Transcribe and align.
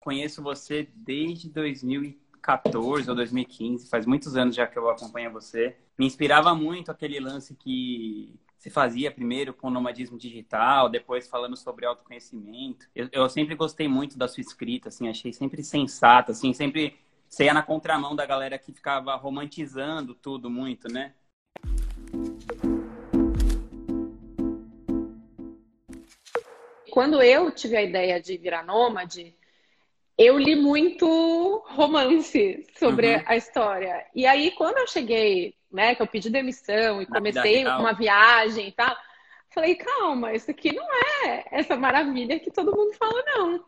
conheço 0.00 0.42
você 0.42 0.88
desde 0.94 1.50
2014 1.50 3.08
ou 3.08 3.14
2015, 3.14 3.88
faz 3.88 4.06
muitos 4.06 4.34
anos 4.34 4.56
já 4.56 4.66
que 4.66 4.78
eu 4.78 4.88
acompanho 4.88 5.30
você. 5.30 5.76
Me 5.98 6.06
inspirava 6.06 6.54
muito 6.54 6.90
aquele 6.90 7.20
lance 7.20 7.54
que 7.54 8.34
você 8.56 8.70
fazia 8.70 9.10
primeiro 9.10 9.52
com 9.54 9.68
o 9.68 9.70
nomadismo 9.70 10.18
digital, 10.18 10.88
depois 10.88 11.28
falando 11.28 11.56
sobre 11.56 11.84
autoconhecimento. 11.84 12.86
Eu, 12.94 13.08
eu 13.12 13.28
sempre 13.28 13.54
gostei 13.54 13.86
muito 13.86 14.18
da 14.18 14.26
sua 14.26 14.40
escrita, 14.40 14.88
assim, 14.88 15.08
achei 15.08 15.32
sempre 15.32 15.62
sensata, 15.62 16.32
assim, 16.32 16.52
sempre 16.52 16.98
você 17.28 17.44
ia 17.44 17.54
na 17.54 17.62
contramão 17.62 18.16
da 18.16 18.26
galera 18.26 18.58
que 18.58 18.72
ficava 18.72 19.14
romantizando 19.14 20.14
tudo 20.14 20.50
muito, 20.50 20.88
né? 20.92 21.14
Quando 26.90 27.22
eu 27.22 27.52
tive 27.52 27.76
a 27.76 27.82
ideia 27.82 28.20
de 28.20 28.36
virar 28.36 28.64
nômade, 28.64 29.36
eu 30.20 30.38
li 30.38 30.54
muito 30.54 31.64
romance 31.68 32.66
sobre 32.78 33.16
uhum. 33.16 33.22
a 33.24 33.36
história. 33.36 34.04
E 34.14 34.26
aí, 34.26 34.50
quando 34.50 34.76
eu 34.76 34.86
cheguei, 34.86 35.54
né, 35.72 35.94
que 35.94 36.02
eu 36.02 36.06
pedi 36.06 36.28
demissão 36.28 37.00
e 37.00 37.06
comecei 37.06 37.64
uma 37.64 37.94
viagem 37.94 38.68
e 38.68 38.72
tal, 38.72 38.94
falei, 39.48 39.76
calma, 39.76 40.34
isso 40.34 40.50
aqui 40.50 40.74
não 40.74 40.86
é 41.24 41.46
essa 41.50 41.74
maravilha 41.74 42.38
que 42.38 42.50
todo 42.50 42.76
mundo 42.76 42.92
fala, 42.98 43.24
não. 43.34 43.64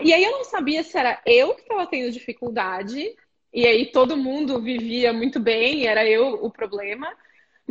E 0.00 0.14
aí 0.14 0.24
eu 0.24 0.32
não 0.32 0.44
sabia 0.44 0.82
se 0.82 0.96
era 0.96 1.20
eu 1.26 1.54
que 1.54 1.60
estava 1.60 1.86
tendo 1.86 2.10
dificuldade, 2.10 3.14
e 3.52 3.66
aí 3.66 3.92
todo 3.92 4.16
mundo 4.16 4.58
vivia 4.58 5.12
muito 5.12 5.38
bem, 5.38 5.86
era 5.86 6.06
eu 6.06 6.42
o 6.42 6.50
problema, 6.50 7.12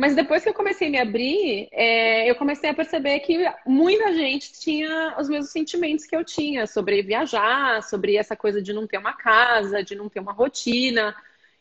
mas 0.00 0.16
depois 0.16 0.42
que 0.42 0.48
eu 0.48 0.54
comecei 0.54 0.88
a 0.88 0.90
me 0.90 0.98
abrir, 0.98 1.68
é, 1.70 2.28
eu 2.30 2.34
comecei 2.34 2.70
a 2.70 2.74
perceber 2.74 3.20
que 3.20 3.36
muita 3.66 4.14
gente 4.14 4.50
tinha 4.58 5.14
os 5.20 5.28
mesmos 5.28 5.50
sentimentos 5.50 6.06
que 6.06 6.16
eu 6.16 6.24
tinha 6.24 6.66
sobre 6.66 7.02
viajar, 7.02 7.82
sobre 7.82 8.16
essa 8.16 8.34
coisa 8.34 8.62
de 8.62 8.72
não 8.72 8.86
ter 8.86 8.96
uma 8.96 9.12
casa, 9.12 9.84
de 9.84 9.94
não 9.94 10.08
ter 10.08 10.20
uma 10.20 10.32
rotina. 10.32 11.14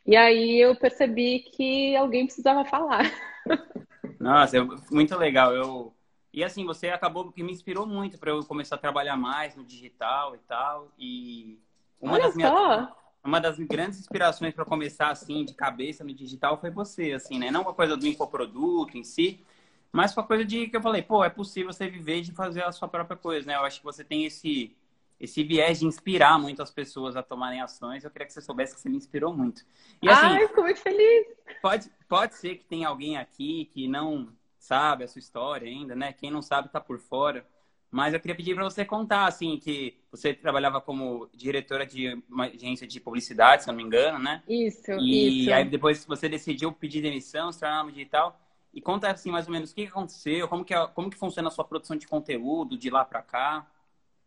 E 0.06 0.16
aí 0.16 0.58
eu 0.58 0.74
percebi 0.74 1.40
que 1.40 1.94
alguém 1.98 2.28
precisava 2.28 2.64
falar. 2.64 3.12
Nossa, 4.18 4.56
muito 4.90 5.18
legal. 5.18 5.54
Eu 5.54 5.94
e 6.32 6.42
assim 6.42 6.66
você 6.66 6.88
acabou 6.88 7.34
que 7.34 7.44
me 7.44 7.52
inspirou 7.52 7.86
muito 7.86 8.18
para 8.18 8.32
eu 8.32 8.42
começar 8.46 8.76
a 8.76 8.80
trabalhar 8.80 9.18
mais 9.18 9.54
no 9.54 9.66
digital 9.66 10.34
e 10.34 10.40
tal. 10.48 10.88
E 10.98 11.60
uma 12.00 12.14
Olha 12.14 12.24
das 12.24 12.38
minhas 12.38 12.52
só 12.52 12.99
uma 13.24 13.40
das 13.40 13.60
grandes 13.60 14.00
inspirações 14.00 14.54
para 14.54 14.66
começar 14.66 15.10
assim 15.10 15.44
de 15.44 15.54
cabeça 15.54 16.04
no 16.04 16.14
digital 16.14 16.60
foi 16.60 16.70
você, 16.70 17.14
assim, 17.14 17.38
né? 17.38 17.52
Não 17.52 17.64
com 17.64 17.72
a 17.72 17.74
coisa 17.76 17.98
do 17.98 18.08
infoproduto 18.08 18.98
em 18.98 19.04
si, 19.04 19.44
mas 19.92 20.14
com 20.14 20.22
a 20.22 20.24
coisa 20.24 20.46
de 20.46 20.68
que 20.68 20.78
eu 20.78 20.82
falei, 20.82 21.02
pô, 21.02 21.24
é 21.24 21.30
possível 21.30 21.74
você 21.74 21.90
viver 21.90 22.22
de 22.22 22.32
fazer 22.32 22.64
a 22.64 22.72
sua 22.72 22.88
própria 22.88 23.18
coisa, 23.18 23.48
né? 23.48 23.56
Eu 23.56 23.62
acho 23.62 23.80
que 23.80 23.86
você 23.86 24.04
tem 24.04 24.26
esse 24.26 24.76
esse 25.20 25.44
viés 25.44 25.80
de 25.80 25.86
inspirar 25.86 26.40
muitas 26.40 26.72
pessoas 26.72 27.18
a 27.18 27.22
tomarem 27.22 27.60
ações. 27.60 28.06
Eu 28.06 28.10
queria 28.10 28.26
que 28.26 28.32
você 28.32 28.42
soubesse 28.42 28.74
que 28.74 28.80
você 28.80 28.88
me 28.88 28.96
inspirou 28.96 29.36
muito. 29.36 29.66
E 30.02 30.08
assim, 30.08 30.28
Ai, 30.28 30.48
fico 30.48 30.62
muito 30.62 30.80
feliz. 30.80 31.28
Pode 31.62 31.92
pode 32.08 32.36
ser 32.36 32.56
que 32.56 32.64
tenha 32.64 32.88
alguém 32.88 33.18
aqui 33.18 33.66
que 33.74 33.86
não 33.86 34.30
sabe 34.58 35.04
a 35.04 35.08
sua 35.08 35.20
história 35.20 35.68
ainda, 35.68 35.94
né? 35.94 36.14
Quem 36.14 36.32
não 36.32 36.42
sabe 36.42 36.70
tá 36.70 36.80
por 36.80 37.00
fora. 37.00 37.46
Mas 37.92 38.14
eu 38.14 38.20
queria 38.20 38.36
pedir 38.36 38.54
para 38.54 38.64
você 38.64 38.86
contar, 38.86 39.26
assim, 39.26 39.58
que 39.58 39.98
você 40.12 40.34
trabalhava 40.34 40.80
como 40.80 41.28
diretora 41.34 41.86
de 41.86 42.22
uma 42.30 42.46
agência 42.46 42.86
de 42.86 43.00
publicidade, 43.00 43.64
se 43.64 43.70
eu 43.70 43.74
não 43.74 43.78
me 43.78 43.84
engano, 43.84 44.20
né? 44.20 44.44
Isso, 44.48 44.92
e 45.00 45.44
isso. 45.44 45.54
aí 45.54 45.66
depois 45.66 46.06
você 46.06 46.30
decidiu 46.30 46.72
pedir 46.72 47.02
demissão, 47.02 47.52
se 47.52 47.60
tornar 47.60 47.86
digital. 47.92 48.40
E 48.72 48.80
conta, 48.80 49.10
assim, 49.10 49.32
mais 49.32 49.48
ou 49.48 49.54
menos 49.54 49.72
o 49.72 49.76
que 49.76 49.88
aconteceu, 49.88 50.48
como 50.48 50.64
que, 50.64 50.74
é, 50.74 50.88
como 50.88 51.10
que 51.10 51.18
funciona 51.18 51.48
a 51.48 51.52
sua 51.52 51.66
produção 51.66 51.98
de 51.98 52.08
conteúdo 52.08 52.78
de 52.78 52.92
lá 52.92 53.04
para 53.04 53.24
cá. 53.24 53.68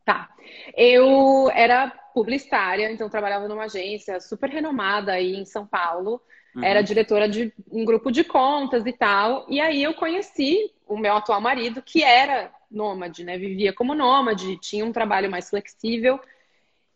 Tá. 0.04 0.34
Eu 0.76 1.48
era 1.52 1.88
publicitária, 2.12 2.90
então 2.90 3.08
trabalhava 3.08 3.46
numa 3.46 3.64
agência 3.64 4.18
super 4.20 4.50
renomada 4.50 5.12
aí 5.12 5.36
em 5.36 5.44
São 5.44 5.64
Paulo. 5.64 6.20
Uhum. 6.54 6.64
Era 6.64 6.82
diretora 6.82 7.28
de 7.28 7.52
um 7.70 7.84
grupo 7.84 8.10
de 8.10 8.24
contas 8.24 8.86
e 8.86 8.92
tal. 8.92 9.46
E 9.48 9.60
aí 9.60 9.82
eu 9.82 9.94
conheci 9.94 10.70
o 10.86 10.96
meu 10.96 11.16
atual 11.16 11.40
marido, 11.40 11.82
que 11.82 12.02
era 12.02 12.52
nômade, 12.70 13.24
né? 13.24 13.38
Vivia 13.38 13.72
como 13.72 13.94
nômade, 13.94 14.58
tinha 14.58 14.84
um 14.84 14.92
trabalho 14.92 15.30
mais 15.30 15.48
flexível. 15.48 16.20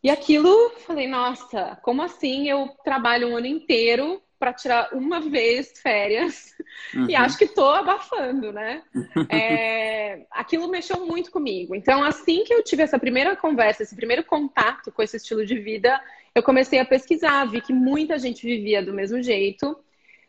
E 0.03 0.09
aquilo, 0.09 0.71
falei, 0.85 1.07
nossa, 1.07 1.77
como 1.81 2.01
assim 2.01 2.47
eu 2.47 2.69
trabalho 2.83 3.29
um 3.29 3.37
ano 3.37 3.47
inteiro 3.47 4.21
para 4.39 4.53
tirar 4.53 4.93
uma 4.93 5.19
vez 5.19 5.79
férias 5.79 6.55
uhum. 6.93 7.09
e 7.09 7.15
acho 7.15 7.37
que 7.37 7.47
tô 7.47 7.67
abafando, 7.69 8.51
né? 8.51 8.83
É, 9.29 10.25
aquilo 10.29 10.67
mexeu 10.67 11.05
muito 11.05 11.31
comigo. 11.31 11.73
Então, 11.73 12.03
assim 12.03 12.43
que 12.43 12.53
eu 12.53 12.63
tive 12.63 12.83
essa 12.83 12.99
primeira 12.99 13.35
conversa, 13.35 13.81
esse 13.81 13.95
primeiro 13.95 14.23
contato 14.23 14.91
com 14.91 15.01
esse 15.01 15.17
estilo 15.17 15.43
de 15.45 15.57
vida, 15.57 15.99
eu 16.37 16.43
comecei 16.43 16.79
a 16.79 16.85
pesquisar, 16.85 17.45
vi 17.45 17.61
que 17.61 17.73
muita 17.73 18.17
gente 18.19 18.45
vivia 18.45 18.81
do 18.83 18.93
mesmo 18.93 19.21
jeito. 19.21 19.77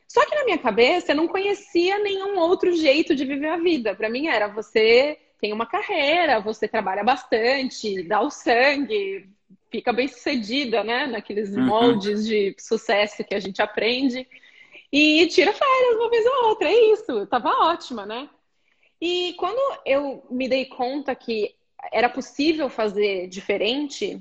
Só 0.07 0.25
que 0.25 0.35
na 0.35 0.45
minha 0.45 0.59
cabeça 0.59 1.13
eu 1.13 1.17
não 1.17 1.29
conhecia 1.29 1.99
nenhum 1.99 2.39
outro 2.39 2.75
jeito 2.75 3.15
de 3.15 3.25
viver 3.25 3.49
a 3.49 3.59
vida. 3.59 3.95
Para 3.95 4.09
mim 4.09 4.27
era 4.27 4.49
você 4.49 5.19
tem 5.39 5.53
uma 5.53 5.67
carreira, 5.67 6.41
você 6.41 6.67
trabalha 6.67 7.05
bastante, 7.05 8.03
dá 8.03 8.21
o 8.21 8.31
sangue, 8.31 9.29
fica 9.71 9.93
bem 9.93 10.09
sucedida, 10.09 10.83
né? 10.83 11.07
Naqueles 11.07 11.55
uhum. 11.55 11.67
moldes 11.67 12.27
de 12.27 12.57
sucesso 12.59 13.23
que 13.23 13.35
a 13.35 13.41
gente 13.41 13.61
aprende. 13.61 14.27
E 14.91 15.27
tira 15.27 15.53
férias 15.53 15.97
uma 15.97 16.11
vez 16.11 16.25
ou 16.25 16.49
outra, 16.49 16.69
é 16.69 16.93
isso. 16.93 17.13
Eu 17.13 17.27
tava 17.27 17.51
ótima, 17.67 18.07
né? 18.07 18.29
E 19.01 19.35
quando 19.39 19.79
eu 19.85 20.25
me 20.31 20.49
dei 20.49 20.65
conta 20.65 21.15
que 21.15 21.55
era 21.93 22.09
possível 22.09 22.69
fazer 22.69 23.29
diferente, 23.29 24.21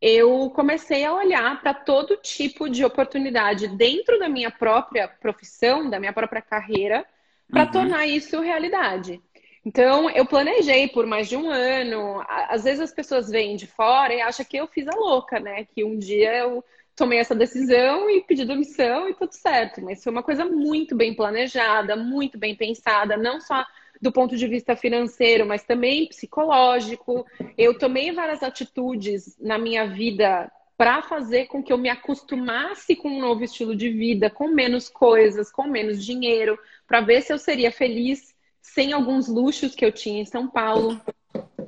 eu 0.00 0.50
comecei 0.50 1.04
a 1.04 1.14
olhar 1.14 1.60
para 1.60 1.72
todo 1.72 2.16
tipo 2.16 2.68
de 2.68 2.84
oportunidade 2.84 3.68
dentro 3.68 4.18
da 4.18 4.28
minha 4.28 4.50
própria 4.50 5.08
profissão, 5.08 5.88
da 5.88 5.98
minha 5.98 6.12
própria 6.12 6.42
carreira, 6.42 7.04
para 7.50 7.64
uhum. 7.64 7.70
tornar 7.70 8.06
isso 8.06 8.40
realidade. 8.40 9.20
Então, 9.64 10.08
eu 10.10 10.24
planejei 10.24 10.86
por 10.86 11.06
mais 11.06 11.28
de 11.28 11.36
um 11.36 11.50
ano. 11.50 12.24
Às 12.28 12.62
vezes 12.64 12.80
as 12.80 12.92
pessoas 12.92 13.28
vêm 13.28 13.56
de 13.56 13.66
fora 13.66 14.14
e 14.14 14.20
acham 14.20 14.44
que 14.44 14.56
eu 14.56 14.68
fiz 14.68 14.86
a 14.86 14.94
louca, 14.94 15.40
né? 15.40 15.64
Que 15.64 15.82
um 15.82 15.98
dia 15.98 16.36
eu 16.38 16.64
tomei 16.94 17.18
essa 17.18 17.34
decisão 17.34 18.08
e 18.08 18.22
pedi 18.22 18.44
demissão 18.44 19.08
e 19.08 19.14
tudo 19.14 19.32
certo. 19.32 19.82
Mas 19.82 20.04
foi 20.04 20.12
uma 20.12 20.22
coisa 20.22 20.44
muito 20.44 20.94
bem 20.94 21.14
planejada, 21.14 21.96
muito 21.96 22.38
bem 22.38 22.54
pensada, 22.54 23.16
não 23.16 23.40
só 23.40 23.66
do 24.00 24.12
ponto 24.12 24.36
de 24.36 24.46
vista 24.46 24.76
financeiro, 24.76 25.46
mas 25.46 25.64
também 25.64 26.06
psicológico. 26.08 27.26
Eu 27.56 27.78
tomei 27.78 28.12
várias 28.12 28.42
atitudes 28.42 29.36
na 29.40 29.58
minha 29.58 29.86
vida 29.86 30.50
para 30.76 31.02
fazer 31.02 31.46
com 31.46 31.62
que 31.62 31.72
eu 31.72 31.78
me 31.78 31.88
acostumasse 31.88 32.94
com 32.94 33.08
um 33.08 33.20
novo 33.20 33.42
estilo 33.42 33.74
de 33.74 33.88
vida, 33.88 34.28
com 34.28 34.48
menos 34.48 34.88
coisas, 34.88 35.50
com 35.50 35.66
menos 35.66 36.04
dinheiro, 36.04 36.58
para 36.86 37.00
ver 37.00 37.22
se 37.22 37.32
eu 37.32 37.38
seria 37.38 37.72
feliz 37.72 38.34
sem 38.60 38.92
alguns 38.92 39.26
luxos 39.26 39.74
que 39.74 39.84
eu 39.84 39.92
tinha 39.92 40.20
em 40.20 40.26
São 40.26 40.46
Paulo. 40.48 41.00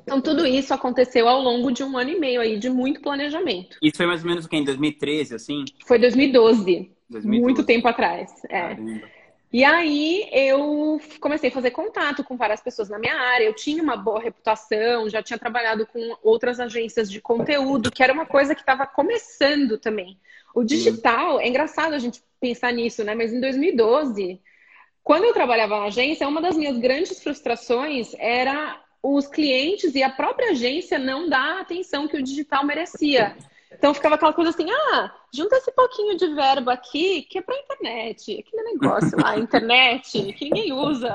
Então, 0.02 0.20
tudo 0.20 0.46
isso 0.46 0.72
aconteceu 0.74 1.28
ao 1.28 1.40
longo 1.40 1.70
de 1.70 1.82
um 1.82 1.96
ano 1.96 2.10
e 2.10 2.18
meio 2.18 2.40
aí 2.40 2.58
de 2.58 2.68
muito 2.68 3.00
planejamento. 3.00 3.78
Isso 3.82 3.96
foi 3.96 4.06
mais 4.06 4.22
ou 4.22 4.28
menos 4.28 4.44
o 4.44 4.48
que? 4.48 4.56
Em 4.56 4.64
2013, 4.64 5.34
assim? 5.34 5.64
Foi 5.86 5.98
2012. 5.98 6.90
2012. 7.08 7.28
Muito 7.28 7.64
tempo 7.64 7.88
atrás. 7.88 8.30
É. 8.50 8.76
E 9.52 9.64
aí 9.64 10.28
eu 10.32 11.00
comecei 11.20 11.48
a 11.48 11.52
fazer 11.52 11.70
contato 11.70 12.22
com 12.22 12.36
várias 12.36 12.60
pessoas 12.60 12.88
na 12.88 12.98
minha 12.98 13.14
área. 13.14 13.44
Eu 13.44 13.54
tinha 13.54 13.82
uma 13.82 13.96
boa 13.96 14.20
reputação, 14.20 15.08
já 15.08 15.22
tinha 15.22 15.38
trabalhado 15.38 15.86
com 15.86 16.16
outras 16.22 16.60
agências 16.60 17.10
de 17.10 17.20
conteúdo, 17.20 17.90
que 17.90 18.02
era 18.02 18.12
uma 18.12 18.26
coisa 18.26 18.54
que 18.54 18.60
estava 18.60 18.86
começando 18.86 19.78
também. 19.78 20.18
O 20.54 20.62
digital, 20.62 21.40
é 21.40 21.48
engraçado 21.48 21.94
a 21.94 21.98
gente 21.98 22.22
pensar 22.40 22.72
nisso, 22.72 23.02
né? 23.04 23.14
Mas 23.14 23.32
em 23.32 23.40
2012 23.40 24.40
quando 25.08 25.24
eu 25.24 25.32
trabalhava 25.32 25.78
na 25.78 25.86
agência, 25.86 26.28
uma 26.28 26.42
das 26.42 26.54
minhas 26.54 26.76
grandes 26.76 27.18
frustrações 27.22 28.12
era 28.18 28.78
os 29.02 29.26
clientes 29.26 29.94
e 29.94 30.02
a 30.02 30.10
própria 30.10 30.50
agência 30.50 30.98
não 30.98 31.30
dar 31.30 31.56
a 31.56 31.60
atenção 31.62 32.06
que 32.06 32.18
o 32.18 32.22
digital 32.22 32.62
merecia. 32.62 33.34
Então 33.72 33.92
ficava 33.92 34.14
aquela 34.14 34.32
coisa 34.32 34.50
assim, 34.50 34.66
ah, 34.70 35.14
junta 35.32 35.56
esse 35.56 35.70
pouquinho 35.72 36.16
de 36.16 36.34
verbo 36.34 36.70
aqui, 36.70 37.22
que 37.22 37.38
é 37.38 37.42
para 37.42 37.58
internet, 37.58 38.44
aquele 38.46 38.62
negócio 38.62 39.20
lá, 39.20 39.36
internet, 39.38 40.32
que 40.32 40.44
ninguém 40.44 40.72
usa. 40.72 41.14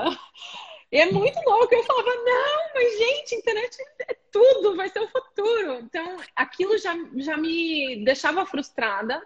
E 0.92 0.98
é 0.98 1.10
muito 1.10 1.36
louco. 1.44 1.74
Eu 1.74 1.82
falava, 1.82 2.10
não, 2.14 2.74
mas 2.74 2.98
gente, 2.98 3.34
internet 3.34 3.76
é 4.08 4.16
tudo, 4.30 4.76
vai 4.76 4.88
ser 4.88 5.00
o 5.00 5.08
futuro. 5.08 5.80
Então, 5.80 6.16
aquilo 6.36 6.78
já, 6.78 6.96
já 7.16 7.36
me 7.36 8.04
deixava 8.04 8.46
frustrada. 8.46 9.20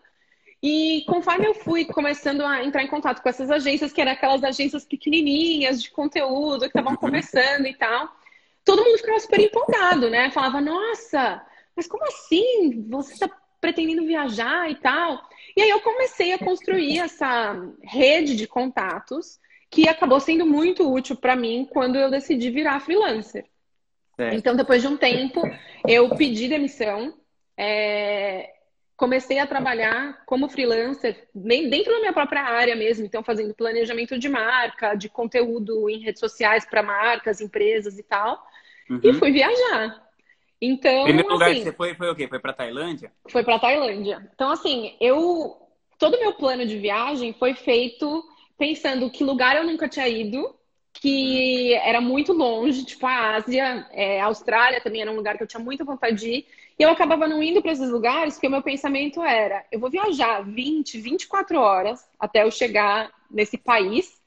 E 0.63 1.05
conforme 1.07 1.47
eu 1.47 1.55
fui 1.55 1.85
começando 1.85 2.41
a 2.41 2.65
entrar 2.65 2.83
em 2.83 2.89
contato 2.89 3.23
com 3.23 3.29
essas 3.29 3.51
agências, 3.51 3.93
que 3.93 4.01
eram 4.01 4.13
aquelas 4.13 4.43
agências 4.43 4.85
pequenininhas 4.85 5.83
de 5.83 5.91
conteúdo, 5.91 6.61
que 6.61 6.67
estavam 6.67 6.93
uhum. 6.93 6.99
começando 6.99 7.67
e 7.67 7.75
tal, 7.75 8.09
todo 8.65 8.83
mundo 8.83 8.99
ficava 8.99 9.21
super 9.21 9.39
empolgado, 9.39 10.11
né? 10.11 10.31
Falava, 10.31 10.61
nossa, 10.61 11.47
mas 11.79 11.87
como 11.87 12.05
assim? 12.05 12.85
Você 12.91 13.15
está 13.15 13.31
pretendendo 13.61 14.05
viajar 14.05 14.71
e 14.71 14.75
tal? 14.75 15.23
E 15.57 15.63
aí 15.63 15.71
eu 15.71 15.81
comecei 15.81 16.33
a 16.33 16.39
construir 16.39 16.99
essa 16.99 17.57
rede 17.83 18.37
de 18.37 18.47
contatos 18.47 19.39
que 19.71 19.89
acabou 19.89 20.19
sendo 20.19 20.45
muito 20.45 20.93
útil 20.93 21.17
para 21.17 21.37
mim 21.37 21.67
quando 21.71 21.97
eu 21.97 22.11
decidi 22.11 22.51
virar 22.51 22.81
freelancer. 22.81 23.47
Então, 24.35 24.57
depois 24.57 24.83
de 24.83 24.89
um 24.89 24.97
tempo, 24.97 25.41
eu 25.87 26.09
pedi 26.17 26.49
demissão 26.49 27.15
é, 27.57 28.51
comecei 28.97 29.39
a 29.39 29.47
trabalhar 29.47 30.25
como 30.27 30.49
freelancer, 30.49 31.29
dentro 31.33 31.93
da 31.93 32.01
minha 32.01 32.13
própria 32.13 32.43
área 32.43 32.75
mesmo, 32.75 33.07
então 33.07 33.23
fazendo 33.23 33.55
planejamento 33.55 34.19
de 34.19 34.29
marca, 34.29 34.97
de 34.97 35.09
conteúdo 35.09 35.89
em 35.89 36.01
redes 36.01 36.19
sociais 36.19 36.65
para 36.65 36.83
marcas, 36.83 37.41
empresas 37.41 37.97
e 37.97 38.03
tal, 38.03 38.45
uhum. 38.91 39.01
e 39.03 39.15
fui 39.15 39.31
viajar. 39.31 40.08
Então, 40.61 41.05
primeiro 41.05 41.31
lugar 41.33 41.51
assim, 41.51 41.59
que 41.59 41.65
você 41.65 41.73
foi 41.73 41.95
foi 41.95 42.11
o 42.11 42.15
quê? 42.15 42.27
Foi 42.27 42.39
para 42.39 42.53
Tailândia? 42.53 43.13
Foi 43.31 43.45
para 43.45 43.59
Tailândia. 43.59 44.29
Então, 44.35 44.51
assim, 44.51 44.97
eu 45.01 45.57
todo 45.99 46.15
o 46.15 46.21
meu 46.21 46.33
plano 46.35 46.67
de 46.67 46.79
viagem 46.79 47.33
foi 47.33 47.55
feito 47.55 48.25
pensando 48.57 49.11
que 49.11 49.23
lugar 49.23 49.57
eu 49.57 49.65
nunca 49.65 49.89
tinha 49.89 50.09
ido, 50.09 50.55
que 50.93 51.75
era 51.75 52.01
muito 52.01 52.33
longe, 52.33 52.85
tipo 52.85 53.07
a 53.07 53.37
Ásia, 53.37 53.87
é, 53.93 54.21
a 54.21 54.27
Austrália 54.27 54.81
também 54.81 55.01
era 55.01 55.11
um 55.13 55.17
lugar 55.17 55.37
que 55.37 55.43
eu 55.43 55.47
tinha 55.47 55.63
muita 55.63 55.85
vontade 55.85 56.17
de 56.17 56.29
ir. 56.29 56.47
E 56.79 56.83
eu 56.83 56.91
acabava 56.91 57.27
não 57.27 57.43
indo 57.43 57.63
para 57.63 57.73
esses 57.73 57.91
lugares 57.91 58.35
porque 58.35 58.47
o 58.47 58.51
meu 58.51 58.63
pensamento 58.63 59.23
era: 59.23 59.65
eu 59.71 59.79
vou 59.79 59.91
viajar 59.91 60.43
20, 60.43 61.01
24 61.01 61.59
horas 61.59 62.09
até 62.19 62.43
eu 62.43 62.51
chegar 62.51 63.11
nesse 63.31 63.57
país. 63.57 64.19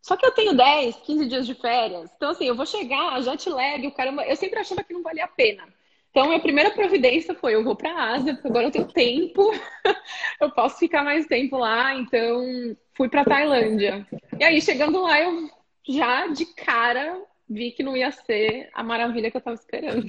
Só 0.00 0.16
que 0.16 0.26
eu 0.26 0.32
tenho 0.32 0.54
10, 0.54 0.96
15 0.96 1.26
dias 1.26 1.46
de 1.46 1.54
férias. 1.54 2.10
Então, 2.14 2.30
assim, 2.30 2.44
eu 2.44 2.54
vou 2.54 2.66
chegar, 2.66 3.22
jet 3.22 3.48
lag, 3.48 3.86
o 3.86 3.90
caramba. 3.90 4.22
Eu 4.26 4.36
sempre 4.36 4.58
achava 4.58 4.84
que 4.84 4.92
não 4.92 5.02
valia 5.02 5.24
a 5.24 5.28
pena. 5.28 5.66
Então, 6.14 6.28
minha 6.28 6.38
primeira 6.38 6.70
providência 6.70 7.34
foi: 7.34 7.56
eu 7.56 7.64
vou 7.64 7.74
para 7.74 7.90
a 7.90 8.14
Ásia, 8.14 8.34
porque 8.34 8.46
agora 8.46 8.68
eu 8.68 8.70
tenho 8.70 8.86
tempo, 8.86 9.50
eu 10.40 10.48
posso 10.52 10.78
ficar 10.78 11.02
mais 11.02 11.26
tempo 11.26 11.58
lá. 11.58 11.92
Então, 11.96 12.76
fui 12.94 13.08
para 13.08 13.24
Tailândia. 13.24 14.06
E 14.38 14.44
aí, 14.44 14.62
chegando 14.62 15.02
lá, 15.02 15.20
eu 15.20 15.50
já 15.88 16.28
de 16.28 16.46
cara 16.54 17.20
vi 17.50 17.72
que 17.72 17.82
não 17.82 17.96
ia 17.96 18.12
ser 18.12 18.70
a 18.72 18.80
maravilha 18.84 19.28
que 19.28 19.36
eu 19.36 19.40
estava 19.40 19.56
esperando. 19.56 20.08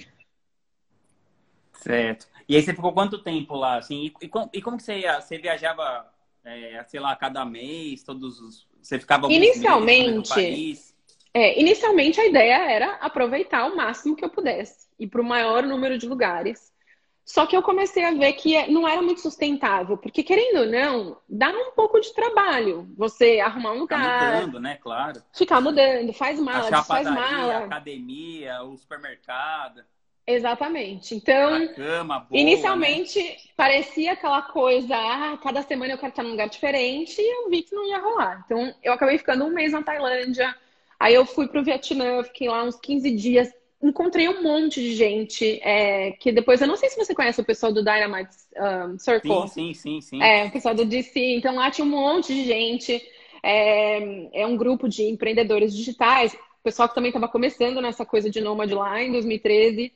Certo. 1.74 2.28
E 2.48 2.56
aí 2.56 2.62
você 2.62 2.76
ficou 2.76 2.94
quanto 2.94 3.24
tempo 3.24 3.56
lá, 3.56 3.78
assim? 3.78 4.12
E, 4.22 4.28
como, 4.30 4.48
e 4.54 4.62
como 4.62 4.78
que 4.78 4.84
você 4.84 5.00
ia? 5.00 5.20
Você 5.20 5.40
viajava, 5.40 6.08
é, 6.44 6.84
sei 6.88 7.00
lá, 7.00 7.16
cada 7.16 7.44
mês, 7.44 8.04
todos 8.04 8.40
os... 8.40 8.68
Você 8.80 9.00
ficava... 9.00 9.32
Inicialmente... 9.34 10.95
É, 11.36 11.60
inicialmente 11.60 12.22
a 12.22 12.26
ideia 12.26 12.72
era 12.72 12.94
aproveitar 12.94 13.66
o 13.66 13.76
máximo 13.76 14.16
que 14.16 14.24
eu 14.24 14.30
pudesse. 14.30 14.88
Ir 14.98 15.08
para 15.08 15.20
o 15.20 15.26
maior 15.26 15.64
número 15.64 15.98
de 15.98 16.08
lugares. 16.08 16.74
Só 17.26 17.46
que 17.46 17.58
eu 17.58 17.62
comecei 17.62 18.06
a 18.06 18.14
ver 18.14 18.32
que 18.34 18.56
é, 18.56 18.70
não 18.70 18.88
era 18.88 19.02
muito 19.02 19.20
sustentável, 19.20 19.98
porque 19.98 20.24
querendo 20.24 20.60
ou 20.62 20.66
não, 20.66 21.18
dá 21.28 21.50
um 21.50 21.72
pouco 21.72 22.00
de 22.00 22.14
trabalho 22.14 22.88
você 22.96 23.42
arrumar 23.42 23.74
um 23.74 23.80
lugar. 23.80 24.00
Ficar 24.00 24.36
mudando, 24.36 24.60
né? 24.62 24.78
Claro. 24.82 25.24
Ficar 25.34 25.60
mudando, 25.60 26.14
faz 26.14 26.40
mala, 26.40 26.68
Achar 26.68 26.86
faz 26.86 27.06
mala. 27.06 27.66
academia, 27.66 28.64
o 28.64 28.78
supermercado. 28.78 29.82
Exatamente. 30.26 31.16
Então, 31.16 31.68
cama, 31.76 32.20
boa, 32.22 32.40
inicialmente 32.40 33.22
né? 33.22 33.36
parecia 33.58 34.14
aquela 34.14 34.42
coisa, 34.42 34.96
ah, 34.96 35.38
cada 35.44 35.62
semana 35.64 35.94
eu 35.94 35.98
quero 35.98 36.12
estar 36.12 36.24
num 36.24 36.32
lugar 36.32 36.48
diferente, 36.48 37.20
e 37.20 37.44
eu 37.44 37.50
vi 37.50 37.62
que 37.62 37.76
não 37.76 37.86
ia 37.86 38.00
rolar. 38.00 38.42
Então, 38.46 38.74
eu 38.82 38.94
acabei 38.94 39.18
ficando 39.18 39.44
um 39.44 39.52
mês 39.52 39.74
na 39.74 39.84
Tailândia, 39.84 40.56
aí 41.00 41.14
eu 41.14 41.26
fui 41.26 41.48
para 41.48 41.62
o 41.62 41.64
Vietnã, 41.64 42.24
fiquei 42.24 42.48
lá 42.48 42.64
uns 42.64 42.76
15 42.78 43.12
dias, 43.12 43.52
encontrei 43.82 44.28
um 44.28 44.42
monte 44.42 44.82
de 44.82 44.96
gente, 44.96 45.60
é, 45.64 46.12
que 46.14 46.32
depois, 46.32 46.62
eu 46.62 46.68
não 46.68 46.76
sei 46.76 46.90
se 46.90 46.98
você 46.98 47.14
conhece 47.14 47.40
o 47.42 47.46
pessoal 47.46 47.72
do 47.72 47.84
Dynamite 47.84 48.36
um, 48.58 48.98
Circle. 48.98 49.48
Sim, 49.48 49.48
sim, 49.48 49.74
sim, 49.74 50.02
sim. 50.02 50.24
É, 50.24 50.46
o 50.46 50.52
pessoal 50.52 50.74
do 50.74 50.86
DC, 50.86 51.20
então 51.20 51.56
lá 51.56 51.70
tinha 51.70 51.86
um 51.86 51.90
monte 51.90 52.34
de 52.34 52.46
gente, 52.46 53.02
é, 53.44 54.42
é 54.42 54.48
um 54.48 54.58
grupo 54.58 54.88
de 54.88 55.04
empreendedores 55.04 55.76
digitais, 55.76 56.34
o 56.34 56.64
pessoal 56.64 56.90
que 56.90 56.96
também 56.96 57.10
estava 57.10 57.28
começando 57.28 57.82
nessa 57.82 58.06
coisa 58.06 58.30
de 58.30 58.42
Nomad 58.42 58.72
lá 58.72 59.02
em 59.02 59.12
2013, 59.12 59.92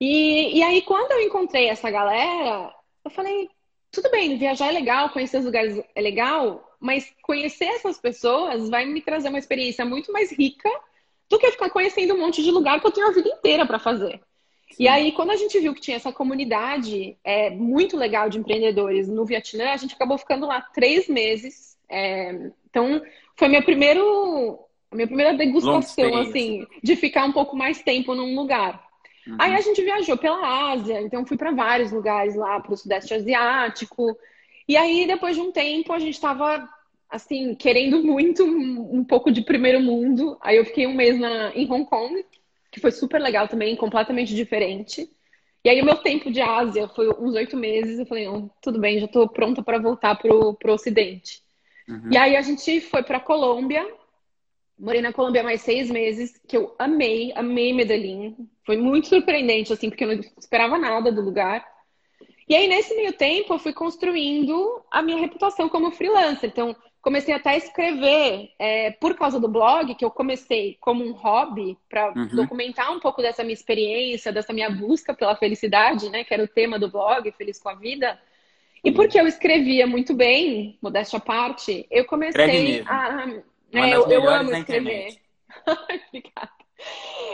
e, 0.00 0.58
e 0.58 0.62
aí, 0.62 0.82
quando 0.82 1.12
eu 1.12 1.22
encontrei 1.22 1.68
essa 1.68 1.90
galera, 1.90 2.72
eu 3.04 3.10
falei: 3.10 3.48
tudo 3.90 4.10
bem, 4.10 4.38
viajar 4.38 4.68
é 4.68 4.72
legal, 4.72 5.10
conhecer 5.10 5.38
os 5.38 5.44
lugares 5.44 5.82
é 5.94 6.00
legal, 6.00 6.67
mas 6.80 7.12
conhecer 7.22 7.66
essas 7.66 7.98
pessoas 7.98 8.68
vai 8.68 8.86
me 8.86 9.00
trazer 9.00 9.28
uma 9.28 9.38
experiência 9.38 9.84
muito 9.84 10.12
mais 10.12 10.30
rica 10.32 10.70
do 11.28 11.38
que 11.38 11.50
ficar 11.50 11.70
conhecendo 11.70 12.14
um 12.14 12.20
monte 12.20 12.42
de 12.42 12.50
lugar 12.50 12.80
que 12.80 12.86
eu 12.86 12.90
tenho 12.90 13.08
a 13.08 13.12
vida 13.12 13.28
inteira 13.28 13.66
para 13.66 13.78
fazer. 13.78 14.20
Sim. 14.70 14.84
E 14.84 14.88
aí, 14.88 15.12
quando 15.12 15.30
a 15.30 15.36
gente 15.36 15.58
viu 15.58 15.74
que 15.74 15.80
tinha 15.80 15.96
essa 15.96 16.12
comunidade 16.12 17.16
é, 17.24 17.50
muito 17.50 17.96
legal 17.96 18.28
de 18.28 18.38
empreendedores 18.38 19.08
no 19.08 19.24
Vietnã, 19.24 19.70
a 19.70 19.76
gente 19.76 19.94
acabou 19.94 20.18
ficando 20.18 20.46
lá 20.46 20.60
três 20.60 21.08
meses. 21.08 21.76
É, 21.88 22.50
então, 22.68 23.02
foi 23.36 23.48
meu 23.48 23.62
primeiro, 23.62 24.58
minha 24.92 25.06
primeira 25.06 25.34
degustação, 25.34 26.16
assim, 26.18 26.66
de 26.82 26.96
ficar 26.96 27.24
um 27.24 27.32
pouco 27.32 27.56
mais 27.56 27.82
tempo 27.82 28.14
num 28.14 28.34
lugar. 28.34 28.82
Uhum. 29.26 29.36
Aí 29.38 29.54
a 29.54 29.60
gente 29.60 29.82
viajou 29.82 30.16
pela 30.16 30.72
Ásia, 30.72 31.00
então 31.00 31.26
fui 31.26 31.36
para 31.36 31.50
vários 31.50 31.90
lugares 31.90 32.34
lá, 32.34 32.60
para 32.60 32.72
o 32.72 32.76
Sudeste 32.76 33.14
Asiático. 33.14 34.16
E 34.68 34.76
aí, 34.76 35.06
depois 35.06 35.34
de 35.34 35.42
um 35.42 35.50
tempo, 35.50 35.92
a 35.92 35.98
gente 35.98 36.14
estava 36.14 36.68
assim, 37.10 37.54
querendo 37.54 38.02
muito 38.04 38.44
um, 38.44 39.02
pouco 39.02 39.32
de 39.32 39.40
primeiro 39.40 39.80
mundo. 39.80 40.36
Aí 40.42 40.58
eu 40.58 40.64
fiquei 40.64 40.86
um 40.86 40.94
mês 40.94 41.18
na, 41.18 41.50
em 41.54 41.70
Hong 41.70 41.86
Kong, 41.86 42.22
que 42.70 42.80
foi 42.80 42.90
super 42.90 43.18
legal 43.18 43.48
também, 43.48 43.74
completamente 43.74 44.34
diferente. 44.34 45.10
E 45.64 45.70
aí 45.70 45.80
o 45.80 45.84
meu 45.84 45.96
tempo 45.96 46.30
de 46.30 46.42
Ásia 46.42 46.86
foi 46.88 47.08
uns 47.18 47.34
oito 47.34 47.56
meses. 47.56 47.98
Eu 47.98 48.06
falei, 48.06 48.28
oh, 48.28 48.50
tudo 48.60 48.78
bem, 48.78 48.98
já 48.98 49.06
estou 49.06 49.26
pronta 49.26 49.62
para 49.62 49.78
voltar 49.78 50.16
pro, 50.16 50.52
pro 50.54 50.74
Ocidente. 50.74 51.42
Uhum. 51.88 52.12
E 52.12 52.18
aí 52.18 52.36
a 52.36 52.42
gente 52.42 52.80
foi 52.82 53.02
para 53.02 53.18
Colômbia, 53.18 53.86
Morei 54.78 55.02
na 55.02 55.12
Colômbia 55.12 55.42
mais 55.42 55.62
seis 55.62 55.90
meses, 55.90 56.40
que 56.46 56.56
eu 56.56 56.72
amei, 56.78 57.32
amei 57.34 57.72
Medellín. 57.72 58.48
Foi 58.64 58.76
muito 58.76 59.08
surpreendente, 59.08 59.72
assim, 59.72 59.90
porque 59.90 60.04
eu 60.04 60.08
não 60.08 60.20
esperava 60.38 60.78
nada 60.78 61.10
do 61.10 61.20
lugar. 61.20 61.66
E 62.48 62.56
aí, 62.56 62.66
nesse 62.66 62.94
meio 62.94 63.12
tempo, 63.12 63.52
eu 63.52 63.58
fui 63.58 63.72
construindo 63.72 64.82
a 64.90 65.02
minha 65.02 65.18
reputação 65.18 65.68
como 65.68 65.90
freelancer. 65.90 66.48
Então, 66.48 66.74
comecei 67.02 67.34
até 67.34 67.50
a 67.50 67.56
escrever, 67.56 68.50
é, 68.58 68.90
por 68.92 69.14
causa 69.14 69.38
do 69.38 69.48
blog, 69.48 69.94
que 69.94 70.04
eu 70.04 70.10
comecei 70.10 70.76
como 70.80 71.04
um 71.04 71.12
hobby, 71.12 71.76
para 71.88 72.12
uhum. 72.16 72.28
documentar 72.28 72.90
um 72.90 73.00
pouco 73.00 73.20
dessa 73.20 73.42
minha 73.42 73.54
experiência, 73.54 74.32
dessa 74.32 74.52
minha 74.52 74.70
busca 74.70 75.12
pela 75.12 75.36
felicidade, 75.36 76.08
né? 76.08 76.24
Que 76.24 76.32
era 76.32 76.42
o 76.42 76.48
tema 76.48 76.78
do 76.78 76.90
blog, 76.90 77.30
Feliz 77.32 77.58
com 77.58 77.68
a 77.68 77.74
Vida. 77.74 78.18
E 78.82 78.92
porque 78.92 79.20
eu 79.20 79.26
escrevia 79.26 79.86
muito 79.86 80.14
bem, 80.14 80.78
modéstia 80.80 81.18
à 81.18 81.20
parte, 81.20 81.86
eu 81.90 82.04
comecei 82.06 82.82
a 82.86 83.26
é, 83.72 83.94
eu, 83.94 84.08
eu 84.08 84.28
amo 84.28 84.54
escrever. 84.54 85.16
Obrigada. 85.66 86.50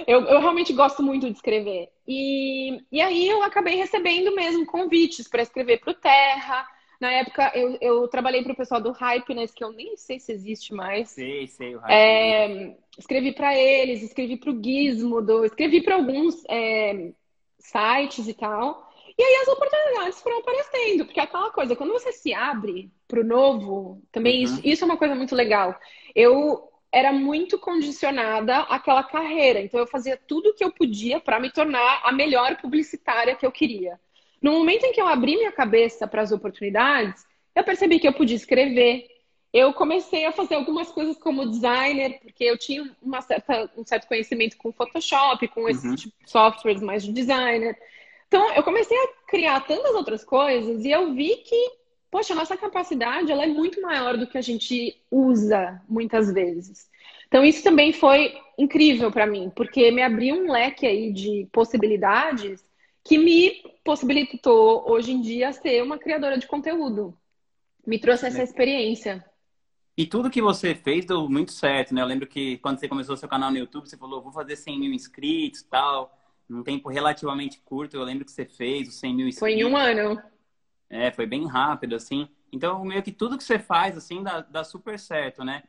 Eu, 0.06 0.23
eu, 0.23 0.41
realmente 0.41 0.73
gosto 0.73 1.02
muito 1.02 1.26
de 1.26 1.37
escrever. 1.37 1.91
E, 2.06 2.81
e 2.91 3.00
aí 3.00 3.29
eu 3.29 3.43
acabei 3.43 3.76
recebendo 3.76 4.35
mesmo 4.35 4.67
convites 4.67 5.29
para 5.29 5.43
escrever 5.43 5.81
para 5.81 5.91
o 5.91 5.94
Terra. 5.94 6.67
Na 7.00 7.11
época 7.12 7.53
eu, 7.55 7.77
eu 7.81 8.08
trabalhei 8.08 8.43
para 8.43 8.53
o 8.53 8.56
pessoal 8.56 8.81
do 8.81 8.93
Hypeness, 8.93 9.53
que 9.53 9.65
eu 9.65 9.72
nem 9.72 9.96
sei 9.96 10.19
se 10.19 10.32
existe 10.32 10.74
mais. 10.74 11.10
Sei, 11.10 11.46
sei, 11.46 11.74
o 11.74 11.79
Hypeness. 11.79 11.91
É, 11.91 12.77
escrevi 12.98 13.32
para 13.32 13.56
eles, 13.56 14.03
escrevi 14.03 14.36
para 14.36 14.51
o 14.51 14.63
Gizmodo, 14.63 15.44
escrevi 15.44 15.82
para 15.82 15.94
alguns 15.94 16.43
é, 16.48 17.13
sites 17.58 18.29
e 18.29 18.34
tal. 18.34 18.91
E 19.17 19.22
aí 19.22 19.43
as 19.43 19.48
oportunidades 19.48 20.20
foram 20.20 20.39
aparecendo, 20.39 21.05
porque 21.05 21.20
é 21.20 21.22
aquela 21.22 21.51
coisa, 21.51 21.77
quando 21.77 21.93
você 21.93 22.10
se 22.13 22.34
abre 22.34 22.91
para 23.06 23.20
o 23.20 23.24
novo, 23.24 24.03
também 24.10 24.39
uhum. 24.39 24.43
isso, 24.43 24.60
isso 24.65 24.84
é 24.84 24.86
uma 24.86 24.96
coisa 24.96 25.15
muito 25.15 25.36
legal. 25.36 25.79
Eu 26.15 26.69
era 26.94 27.13
muito 27.13 27.58
condicionada 27.58 28.58
àquela 28.60 29.03
carreira, 29.03 29.60
então 29.60 29.81
eu 29.81 29.86
fazia 29.86 30.17
tudo 30.17 30.51
o 30.51 30.55
que 30.55 30.65
eu 30.65 30.70
podia 30.70 31.19
para 31.19 31.41
me 31.41 31.51
tornar 31.51 32.01
a 32.05 32.13
melhor 32.13 32.56
publicitária 32.56 33.34
que 33.34 33.44
eu 33.44 33.51
queria. 33.51 33.98
No 34.41 34.53
momento 34.53 34.84
em 34.84 34.93
que 34.93 35.01
eu 35.01 35.08
abri 35.08 35.36
minha 35.36 35.51
cabeça 35.51 36.06
para 36.06 36.22
as 36.22 36.31
oportunidades, 36.31 37.24
eu 37.53 37.65
percebi 37.65 37.98
que 37.98 38.06
eu 38.06 38.13
podia 38.13 38.36
escrever. 38.36 39.06
Eu 39.53 39.72
comecei 39.72 40.24
a 40.24 40.32
fazer 40.32 40.55
algumas 40.55 40.91
coisas 40.91 41.17
como 41.19 41.48
designer, 41.48 42.20
porque 42.20 42.44
eu 42.44 42.56
tinha 42.56 42.89
uma 43.03 43.20
certa, 43.20 43.70
um 43.77 43.84
certo 43.84 44.06
conhecimento 44.06 44.56
com 44.56 44.72
Photoshop, 44.72 45.48
com 45.48 45.69
esses 45.69 45.84
uhum. 45.84 45.94
tipo, 45.96 46.15
softwares 46.27 46.81
mais 46.81 47.03
de 47.03 47.13
designer. 47.13 47.77
Então, 48.29 48.53
eu 48.53 48.63
comecei 48.63 48.96
a 48.96 49.08
criar 49.29 49.60
tantas 49.60 49.94
outras 49.94 50.24
coisas 50.24 50.84
e 50.84 50.91
eu 50.91 51.13
vi 51.13 51.36
que, 51.36 51.70
poxa, 52.15 52.33
a 52.33 52.37
nossa 52.37 52.56
capacidade 52.56 53.33
ela 53.33 53.43
é 53.43 53.49
muito 53.49 53.83
maior 53.83 54.17
do 54.17 54.25
que 54.25 54.39
a 54.39 54.41
gente 54.41 54.97
usa 55.11 55.83
muitas 55.89 56.33
vezes. 56.33 56.89
Então, 57.27 57.44
isso 57.44 57.61
também 57.65 57.93
foi 57.93 58.41
incrível 58.56 59.11
para 59.11 59.27
mim, 59.27 59.51
porque 59.51 59.91
me 59.91 60.01
abriu 60.01 60.37
um 60.37 60.53
leque 60.53 60.87
aí 60.87 61.13
de 61.13 61.49
possibilidades 61.51 62.65
que 63.03 63.19
me 63.19 63.61
possibilitou 63.83 64.89
hoje 64.89 65.11
em 65.11 65.21
dia 65.21 65.53
ser 65.53 65.83
uma 65.83 65.99
criadora 65.99 66.39
de 66.39 66.47
conteúdo. 66.47 67.19
Me 67.85 67.99
trouxe 67.99 68.27
essa 68.27 68.44
experiência. 68.44 69.25
E 69.99 70.06
tudo 70.06 70.31
que 70.31 70.41
você 70.41 70.73
fez 70.73 71.05
deu 71.05 71.29
muito 71.29 71.51
certo, 71.51 71.93
né? 71.93 72.01
Eu 72.01 72.06
lembro 72.06 72.29
que 72.29 72.59
quando 72.59 72.79
você 72.79 72.87
começou 72.87 73.17
seu 73.17 73.29
canal 73.29 73.51
no 73.51 73.59
YouTube, 73.59 73.89
você 73.89 73.97
falou, 73.97 74.23
vou 74.23 74.31
fazer 74.31 74.55
100 74.55 74.79
mil 74.79 74.93
inscritos 74.93 75.65
tal 75.65 76.17
num 76.49 76.63
tempo 76.63 76.89
relativamente 76.89 77.61
curto. 77.65 77.97
Eu 77.97 78.05
lembro 78.05 78.25
que 78.25 78.31
você 78.31 78.44
fez 78.44 78.87
os 78.87 79.01
100 79.01 79.15
mil 79.17 79.27
inscritos. 79.27 79.41
Foi 79.41 79.53
em 79.55 79.65
um 79.65 79.77
ano. 79.77 80.23
É, 80.88 81.10
foi 81.10 81.26
bem 81.26 81.46
rápido, 81.46 81.94
assim. 81.94 82.29
Então, 82.53 82.84
meio 82.84 83.03
que 83.03 83.12
tudo 83.12 83.36
que 83.36 83.44
você 83.44 83.58
faz, 83.58 83.96
assim, 83.96 84.22
dá, 84.22 84.41
dá 84.41 84.62
super 84.62 84.98
certo, 84.98 85.44
né? 85.44 85.62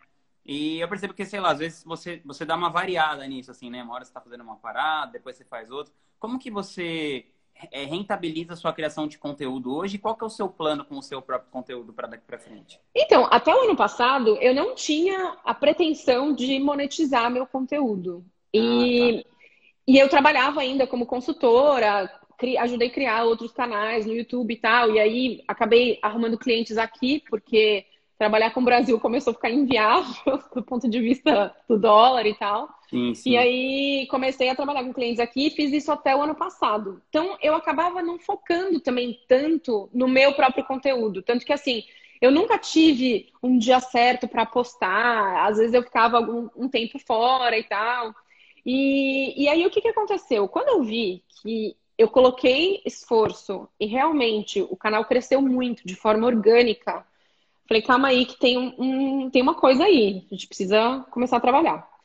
E 0.45 0.79
eu 0.79 0.87
percebo 0.87 1.13
que, 1.13 1.25
sei 1.25 1.39
lá, 1.39 1.51
às 1.51 1.59
vezes 1.59 1.83
você, 1.83 2.21
você 2.23 2.45
dá 2.45 2.55
uma 2.55 2.69
variada 2.69 3.25
nisso, 3.27 3.49
assim, 3.49 3.69
né? 3.69 3.81
Uma 3.81 3.95
hora 3.95 4.05
você 4.05 4.13
tá 4.13 4.21
fazendo 4.21 4.43
uma 4.43 4.57
parada, 4.57 5.13
depois 5.13 5.35
você 5.35 5.43
faz 5.43 5.71
outra. 5.71 5.91
Como 6.19 6.37
que 6.37 6.51
você 6.51 7.25
é, 7.71 7.83
rentabiliza 7.85 8.53
a 8.53 8.55
sua 8.55 8.71
criação 8.71 9.07
de 9.07 9.17
conteúdo 9.17 9.75
hoje? 9.75 9.97
Qual 9.97 10.15
que 10.15 10.23
é 10.23 10.27
o 10.27 10.29
seu 10.29 10.47
plano 10.47 10.85
com 10.85 10.97
o 10.97 11.01
seu 11.01 11.21
próprio 11.21 11.49
conteúdo 11.51 11.91
para 11.93 12.07
daqui 12.07 12.23
para 12.27 12.37
frente? 12.37 12.79
Então, 12.93 13.27
até 13.31 13.55
o 13.55 13.61
ano 13.61 13.75
passado, 13.75 14.37
eu 14.37 14.53
não 14.53 14.75
tinha 14.75 15.37
a 15.43 15.53
pretensão 15.53 16.33
de 16.33 16.59
monetizar 16.59 17.31
meu 17.31 17.47
conteúdo. 17.47 18.23
E, 18.53 19.19
ah, 19.19 19.23
tá. 19.23 19.29
e 19.87 19.97
eu 19.97 20.07
trabalhava 20.09 20.61
ainda 20.61 20.85
como 20.85 21.07
consultora, 21.07 22.11
cri, 22.37 22.57
ajudei 22.57 22.87
a 22.87 22.91
criar 22.91 23.23
outros 23.23 23.51
canais 23.51 24.05
no 24.05 24.13
YouTube 24.13 24.53
e 24.53 24.57
tal. 24.57 24.91
E 24.91 24.99
aí 24.99 25.43
acabei 25.47 25.99
arrumando 26.01 26.37
clientes 26.37 26.77
aqui, 26.77 27.23
porque 27.29 27.85
trabalhar 28.17 28.51
com 28.51 28.61
o 28.61 28.65
Brasil 28.65 28.99
começou 28.99 29.31
a 29.31 29.33
ficar 29.33 29.49
inviável 29.49 30.39
do 30.55 30.63
ponto 30.63 30.89
de 30.89 30.99
vista 30.99 31.53
do 31.67 31.77
dólar 31.77 32.25
e 32.25 32.33
tal. 32.33 32.69
Sim, 32.89 33.13
sim. 33.13 33.31
E 33.31 33.37
aí 33.37 34.07
comecei 34.09 34.49
a 34.49 34.55
trabalhar 34.55 34.83
com 34.83 34.93
clientes 34.93 35.19
aqui 35.19 35.47
e 35.47 35.51
fiz 35.51 35.71
isso 35.73 35.91
até 35.91 36.15
o 36.15 36.21
ano 36.21 36.35
passado. 36.35 37.01
Então 37.09 37.37
eu 37.41 37.55
acabava 37.55 38.01
não 38.01 38.17
focando 38.17 38.79
também 38.79 39.19
tanto 39.27 39.89
no 39.93 40.07
meu 40.07 40.33
próprio 40.33 40.63
conteúdo. 40.63 41.21
Tanto 41.21 41.45
que 41.45 41.53
assim, 41.53 41.83
eu 42.21 42.31
nunca 42.31 42.57
tive 42.57 43.31
um 43.43 43.57
dia 43.57 43.79
certo 43.79 44.27
para 44.27 44.45
postar, 44.45 45.47
às 45.47 45.57
vezes 45.57 45.73
eu 45.73 45.83
ficava 45.83 46.17
algum, 46.17 46.49
um 46.55 46.69
tempo 46.69 46.97
fora 46.99 47.57
e 47.57 47.63
tal. 47.63 48.13
E, 48.65 49.43
e 49.43 49.47
aí 49.47 49.65
o 49.65 49.69
que, 49.69 49.81
que 49.81 49.89
aconteceu? 49.89 50.47
Quando 50.47 50.69
eu 50.69 50.83
vi 50.83 51.23
que 51.41 51.75
eu 51.97 52.09
coloquei 52.09 52.81
esforço 52.85 53.67
e 53.79 53.85
realmente 53.85 54.61
o 54.61 54.75
canal 54.75 55.05
cresceu 55.05 55.41
muito 55.41 55.85
de 55.85 55.95
forma 55.95 56.27
orgânica, 56.27 57.05
falei, 57.67 57.81
calma 57.81 58.09
aí 58.09 58.25
que 58.25 58.37
tem, 58.37 58.57
um, 58.57 58.75
um 58.77 59.29
tem 59.29 59.41
uma 59.41 59.55
coisa 59.55 59.85
aí, 59.85 60.25
a 60.29 60.35
gente 60.35 60.47
precisa 60.47 61.05
começar 61.11 61.37
a 61.37 61.41
trabalhar. 61.41 61.95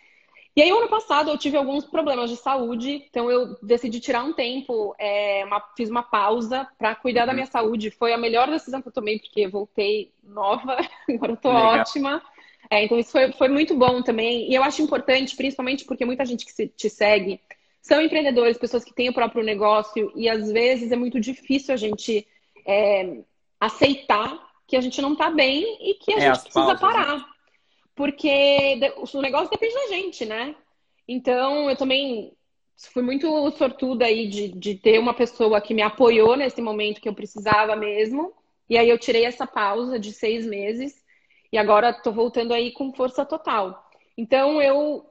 E 0.56 0.62
aí, 0.62 0.70
ano 0.70 0.88
passado, 0.88 1.30
eu 1.30 1.38
tive 1.38 1.56
alguns 1.56 1.84
problemas 1.84 2.28
de 2.28 2.36
saúde, 2.36 3.06
então 3.08 3.30
eu 3.30 3.56
decidi 3.62 4.00
tirar 4.00 4.24
um 4.24 4.32
tempo, 4.32 4.94
é, 4.98 5.44
uma, 5.46 5.60
fiz 5.76 5.88
uma 5.88 6.02
pausa 6.02 6.66
para 6.76 6.94
cuidar 6.94 7.22
uhum. 7.22 7.26
da 7.28 7.32
minha 7.34 7.46
saúde. 7.46 7.90
Foi 7.92 8.12
a 8.12 8.18
melhor 8.18 8.50
decisão 8.50 8.82
que 8.82 8.88
eu 8.88 8.92
tomei, 8.92 9.20
porque 9.20 9.46
voltei 9.46 10.12
nova, 10.22 10.76
agora 11.08 11.32
eu 11.32 11.36
tô 11.36 11.48
Legal. 11.48 11.80
ótima. 11.80 12.22
É, 12.68 12.84
então, 12.84 12.98
isso 12.98 13.12
foi, 13.12 13.32
foi 13.32 13.48
muito 13.48 13.76
bom 13.76 14.02
também. 14.02 14.50
E 14.50 14.54
eu 14.54 14.62
acho 14.64 14.82
importante, 14.82 15.36
principalmente 15.36 15.84
porque 15.84 16.04
muita 16.04 16.26
gente 16.26 16.44
que 16.44 16.52
se, 16.52 16.66
te 16.66 16.90
segue 16.90 17.40
são 17.80 18.00
empreendedores, 18.00 18.58
pessoas 18.58 18.84
que 18.84 18.94
têm 18.94 19.08
o 19.08 19.14
próprio 19.14 19.42
negócio, 19.42 20.12
e 20.14 20.28
às 20.28 20.50
vezes 20.50 20.92
é 20.92 20.96
muito 20.96 21.18
difícil 21.18 21.72
a 21.72 21.76
gente 21.76 22.26
é, 22.66 23.18
aceitar 23.58 24.50
que 24.66 24.76
a 24.76 24.80
gente 24.80 25.00
não 25.02 25.14
está 25.14 25.30
bem 25.30 25.78
e 25.80 25.94
que 25.94 26.12
a 26.12 26.16
é, 26.16 26.20
gente 26.20 26.42
precisa 26.42 26.76
pausas, 26.76 26.80
né? 26.80 26.88
parar. 26.88 27.18
Né? 27.18 27.24
Porque 27.94 28.78
o 29.12 29.20
negócio 29.20 29.50
depende 29.50 29.74
da 29.74 29.88
gente, 29.88 30.24
né? 30.24 30.54
Então, 31.08 31.68
eu 31.68 31.76
também 31.76 32.32
fui 32.92 33.02
muito 33.02 33.50
sortuda 33.52 34.06
aí 34.06 34.28
de, 34.28 34.48
de 34.48 34.74
ter 34.74 34.98
uma 34.98 35.12
pessoa 35.12 35.60
que 35.60 35.74
me 35.74 35.82
apoiou 35.82 36.36
nesse 36.36 36.62
momento 36.62 37.00
que 37.00 37.08
eu 37.08 37.14
precisava 37.14 37.74
mesmo. 37.76 38.32
E 38.68 38.78
aí 38.78 38.88
eu 38.88 38.98
tirei 38.98 39.24
essa 39.24 39.46
pausa 39.46 39.98
de 39.98 40.12
seis 40.12 40.46
meses 40.46 41.04
e 41.52 41.58
agora 41.58 41.90
estou 41.90 42.12
voltando 42.12 42.54
aí 42.54 42.70
com 42.70 42.92
força 42.92 43.24
total. 43.24 43.90
Então, 44.16 44.62
eu 44.62 45.09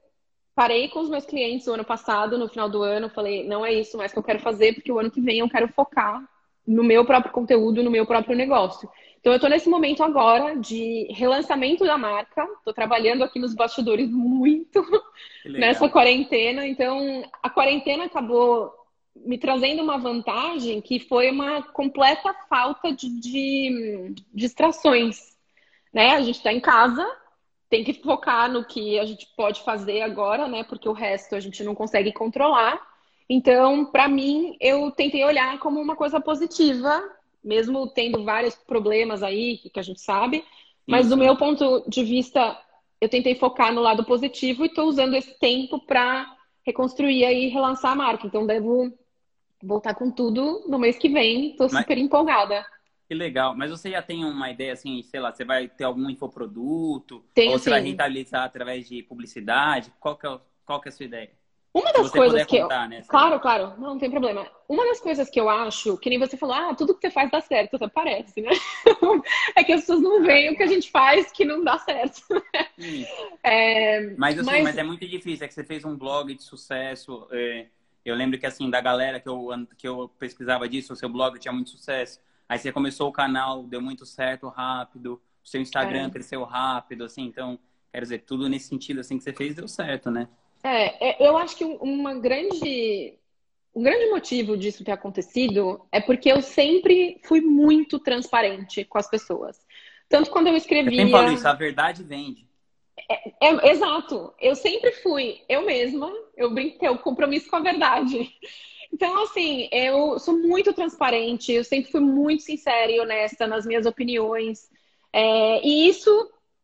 parei 0.60 0.89
com 0.89 1.00
os 1.00 1.10
meus 1.10 1.25
clientes 1.25 1.68
o 1.68 1.74
ano 1.74 1.86
passado, 1.86 2.38
no 2.38 2.50
final 2.50 2.70
do 2.70 2.84
ano, 2.84 3.08
falei, 3.08 3.48
não 3.48 3.66
é 3.66 3.72
isso 3.72 3.98
mais 3.98 4.12
que 4.12 4.20
eu 4.20 4.24
quero 4.24 4.42
fazer, 4.42 4.74
porque 4.74 4.92
o 4.92 5.00
ano 5.00 5.10
que 5.10 5.22
vem 5.22 5.39
eu 5.39 5.48
quero 5.48 5.70
focar 5.70 6.22
no 6.68 6.84
meu 6.84 7.06
próprio 7.06 7.32
conteúdo, 7.32 7.82
no 7.82 7.89
meu 7.89 8.06
próprio 8.06 8.36
negócio. 8.36 8.89
Então 9.22 9.32
eu 9.32 9.38
estou 9.38 9.50
nesse 9.50 9.70
momento 9.70 10.04
agora 10.04 10.58
de 10.58 11.08
relançamento 11.12 11.86
da 11.86 11.98
marca, 11.98 12.44
estou 12.58 12.74
trabalhando 12.74 13.24
aqui 13.24 13.39
nos 13.39 13.56
bastidores 13.56 14.12
muito 14.12 14.86
nessa 15.48 15.88
quarentena. 15.88 16.68
Então 16.68 17.24
a 17.42 17.50
quarentena 17.50 18.04
acabou 18.04 18.70
me 19.16 19.38
trazendo 19.38 19.82
uma 19.82 19.98
vantagem 19.98 20.82
que 20.82 21.00
foi 21.00 21.32
uma 21.32 21.63
completa 21.72 22.36
falta 22.50 22.92
de, 22.92 23.18
de 23.22 24.13
distrações. 24.34 25.38
Né? 25.94 26.16
A 26.16 26.22
gente 26.22 26.36
está 26.36 26.51
em 26.51 26.60
casa, 26.60 27.10
tem 27.70 27.84
que 27.84 27.94
focar 27.94 28.52
no 28.52 28.66
que 28.66 28.98
a 29.00 29.06
gente 29.06 29.28
pode 29.38 29.62
fazer 29.62 30.02
agora, 30.02 30.48
né? 30.48 30.64
Porque 30.64 30.90
o 30.90 30.94
resto 30.94 31.36
a 31.36 31.40
gente 31.40 31.64
não 31.64 31.76
consegue 31.76 32.12
controlar. 32.12 32.82
Então, 33.30 33.86
para 33.86 34.08
mim, 34.08 34.58
eu 34.60 34.90
tentei 34.90 35.24
olhar 35.24 35.60
como 35.60 35.80
uma 35.80 35.96
coisa 35.96 36.20
positiva, 36.20 37.04
mesmo 37.44 37.88
tendo 37.88 38.24
vários 38.24 38.56
problemas 38.56 39.22
aí 39.22 39.60
que 39.72 39.80
a 39.80 39.84
gente 39.84 40.02
sabe. 40.02 40.44
Mas 40.88 41.06
Isso. 41.06 41.16
do 41.16 41.20
meu 41.20 41.38
ponto 41.38 41.84
de 41.88 42.04
vista, 42.04 42.60
eu 43.00 43.08
tentei 43.08 43.36
focar 43.36 43.72
no 43.72 43.82
lado 43.82 44.04
positivo 44.04 44.64
e 44.64 44.68
estou 44.68 44.88
usando 44.88 45.14
esse 45.14 45.38
tempo 45.38 45.80
para 45.86 46.26
reconstruir 46.66 47.24
e 47.24 47.50
relançar 47.50 47.92
a 47.92 47.96
marca. 47.96 48.26
Então, 48.26 48.48
devo 48.48 48.92
voltar 49.62 49.94
com 49.94 50.10
tudo 50.10 50.64
no 50.68 50.80
mês 50.80 50.98
que 50.98 51.10
vem. 51.10 51.52
Estou 51.52 51.70
super 51.70 52.00
empolgada. 52.00 52.66
Que 53.10 53.16
legal. 53.16 53.56
Mas 53.56 53.72
você 53.72 53.89
já 53.89 54.04
tem 54.04 54.24
uma 54.24 54.51
ideia, 54.51 54.74
assim, 54.74 55.01
sei 55.01 55.20
lá, 55.20 55.34
você 55.34 55.44
vai 55.44 55.68
ter 55.68 55.84
algum 55.84 56.08
infoproduto? 56.12 57.25
Tenho, 57.34 57.54
ou 57.54 57.58
você 57.58 57.63
sim. 57.63 57.70
vai 57.72 57.82
rentabilizar 57.82 58.44
através 58.44 58.88
de 58.88 59.01
publicidade? 59.01 59.92
Qual 60.00 60.16
que 60.16 60.28
é, 60.28 60.39
qual 60.63 60.80
que 60.80 60.89
é 60.89 60.92
a 60.92 60.92
sua 60.92 61.06
ideia? 61.08 61.32
Uma 61.74 61.92
das 61.92 62.12
coisas 62.12 62.46
que 62.46 62.62
contar, 62.62 62.84
eu... 62.84 62.89
né? 62.89 63.04
Claro, 63.08 63.39
claro, 63.39 63.74
não, 63.80 63.89
não 63.89 63.98
tem 63.98 64.12
problema. 64.12 64.46
Uma 64.68 64.86
das 64.86 65.00
coisas 65.00 65.28
que 65.28 65.39
eu 65.39 65.50
acho, 65.50 65.98
que 65.98 66.08
nem 66.08 66.20
você 66.20 66.38
falou, 66.38 66.54
ah, 66.54 66.75
tudo 66.75 66.94
que 66.94 67.01
você 67.01 67.10
faz 67.10 67.32
dá 67.32 67.42
certo, 67.42 67.78
até 67.78 67.88
parece, 67.88 68.42
né? 68.42 68.51
é 69.58 69.63
que 69.63 69.74
as 69.74 69.82
pessoas 69.82 70.01
não 70.01 70.22
veem 70.22 70.51
o 70.51 70.56
que 70.56 70.62
a 70.62 70.68
gente 70.68 70.92
faz 70.92 71.32
que 71.32 71.44
não 71.44 71.63
dá 71.63 71.80
certo. 71.80 72.22
é, 73.44 74.01
mas, 74.18 74.38
assim, 74.38 74.51
mas... 74.51 74.63
mas... 74.66 74.78
é 74.78 74.84
muito 74.84 75.08
difícil, 75.08 75.46
é 75.46 75.48
que 75.48 75.54
você 75.56 75.63
fez 75.63 75.84
um 75.84 75.98
blog 75.98 76.32
de 76.36 76.44
sucesso. 76.44 77.28
É... 77.32 77.66
Eu 78.06 78.16
lembro 78.16 78.38
que, 78.38 78.46
assim, 78.46 78.70
da 78.70 78.80
galera 78.80 79.20
que 79.20 79.28
eu, 79.28 79.50
que 79.75 79.88
eu 79.88 80.12
pesquisava 80.20 80.70
disso, 80.70 80.94
o 80.94 80.96
seu 80.96 81.10
blog 81.10 81.39
tinha 81.39 81.51
muito 81.51 81.72
sucesso. 81.72 82.20
Aí 82.50 82.58
você 82.58 82.72
começou 82.72 83.08
o 83.08 83.13
canal, 83.13 83.62
deu 83.63 83.79
muito 83.79 84.08
certo 84.08 84.48
rápido, 84.48 85.22
o 85.44 85.48
seu 85.48 85.62
Instagram 85.62 86.08
é. 86.08 86.10
cresceu 86.10 86.44
rápido, 86.44 87.03
assim, 87.03 87.24
então, 87.24 87.60
quero 87.94 88.03
dizer, 88.03 88.24
tudo 88.25 88.50
nesse 88.50 88.68
sentido, 88.68 89.00
assim, 89.00 89.20
que 89.20 89.24
você 89.24 89.32
fez 89.32 89.53
deu 89.53 89.68
certo, 89.68 90.10
né? 90.10 90.27
É, 90.63 91.12
é 91.12 91.27
eu 91.27 91.38
acho 91.38 91.56
que 91.56 91.63
uma 91.63 92.15
grande, 92.15 93.13
um 93.75 93.84
grande 93.84 94.10
motivo 94.10 94.58
disso 94.58 94.84
ter 94.84 94.91
acontecido 94.91 95.86
é 95.91 96.01
porque 96.01 96.32
eu 96.32 96.41
sempre 96.41 97.22
fui 97.24 97.39
muito 97.39 98.00
transparente 98.00 98.84
com 98.84 98.98
as 98.98 99.08
pessoas. 99.08 99.63
Tanto 100.10 100.32
quando 100.32 100.48
eu 100.48 100.56
escrevia... 100.56 100.91
Eu 100.91 101.08
sempre 101.08 101.12
falo 101.12 101.32
isso, 101.32 101.48
a 101.48 101.53
verdade 101.53 102.03
vende. 102.03 102.50
É, 103.08 103.48
é, 103.48 103.72
exato. 103.72 104.34
Eu 104.39 104.56
sempre 104.56 104.91
fui 104.91 105.41
eu 105.48 105.63
mesma. 105.65 106.12
Eu 106.36 106.51
brinquei, 106.51 106.89
o 106.89 106.98
compromisso 106.98 107.50
com 107.50 107.58
a 107.58 107.62
verdade. 107.62 108.34
Então, 108.91 109.24
assim, 109.24 109.69
eu 109.72 110.19
sou 110.19 110.38
muito 110.38 110.74
transparente, 110.74 111.51
eu 111.51 111.63
sempre 111.63 111.91
fui 111.91 112.01
muito 112.01 112.43
sincera 112.43 112.91
e 112.91 113.00
honesta 113.00 113.48
nas 113.48 113.65
minhas 113.65 113.86
opiniões. 113.86 114.69
É, 115.13 115.65
e 115.65 115.88
isso 115.88 116.12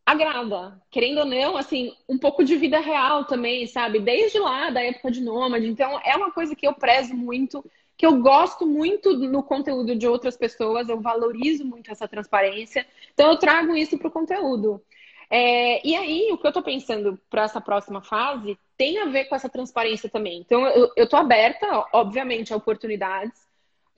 agrada, 0.05 0.79
querendo 0.91 1.20
ou 1.20 1.25
não, 1.25 1.58
assim, 1.58 1.94
um 2.08 2.17
pouco 2.17 2.44
de 2.44 2.55
vida 2.55 2.79
real 2.79 3.25
também, 3.25 3.65
sabe? 3.65 4.00
Desde 4.00 4.38
lá, 4.39 4.70
da 4.70 4.82
época 4.84 5.10
de 5.10 5.22
Nômade. 5.22 5.67
Então, 5.67 6.00
é 6.03 6.15
uma 6.15 6.32
coisa 6.32 6.55
que 6.55 6.67
eu 6.67 6.74
prezo 6.74 7.15
muito, 7.15 7.63
que 7.98 8.05
eu 8.05 8.22
gosto 8.22 8.67
muito 8.67 9.17
no 9.17 9.41
conteúdo 9.41 9.96
de 9.96 10.08
outras 10.08 10.38
pessoas, 10.38 10.89
eu 10.89 11.01
valorizo 11.01 11.65
muito 11.65 11.91
essa 11.91 12.08
transparência. 12.08 12.86
Então, 13.13 13.32
eu 13.32 13.38
trago 13.38 13.75
isso 13.75 13.98
para 13.98 14.08
o 14.08 14.12
conteúdo. 14.12 14.82
É, 15.29 15.86
e 15.88 15.96
aí, 15.96 16.32
o 16.32 16.38
que 16.38 16.46
eu 16.46 16.50
estou 16.50 16.63
pensando 16.63 17.20
para 17.29 17.44
essa 17.44 17.60
próxima 17.60 18.01
fase 18.01 18.58
tem 18.77 19.00
a 19.00 19.05
ver 19.05 19.25
com 19.25 19.36
essa 19.36 19.50
transparência 19.50 20.10
também. 20.10 20.39
Então, 20.39 20.65
eu 20.67 21.03
estou 21.03 21.20
aberta, 21.20 21.86
obviamente, 21.94 22.53
a 22.53 22.58
oportunidades, 22.58 23.39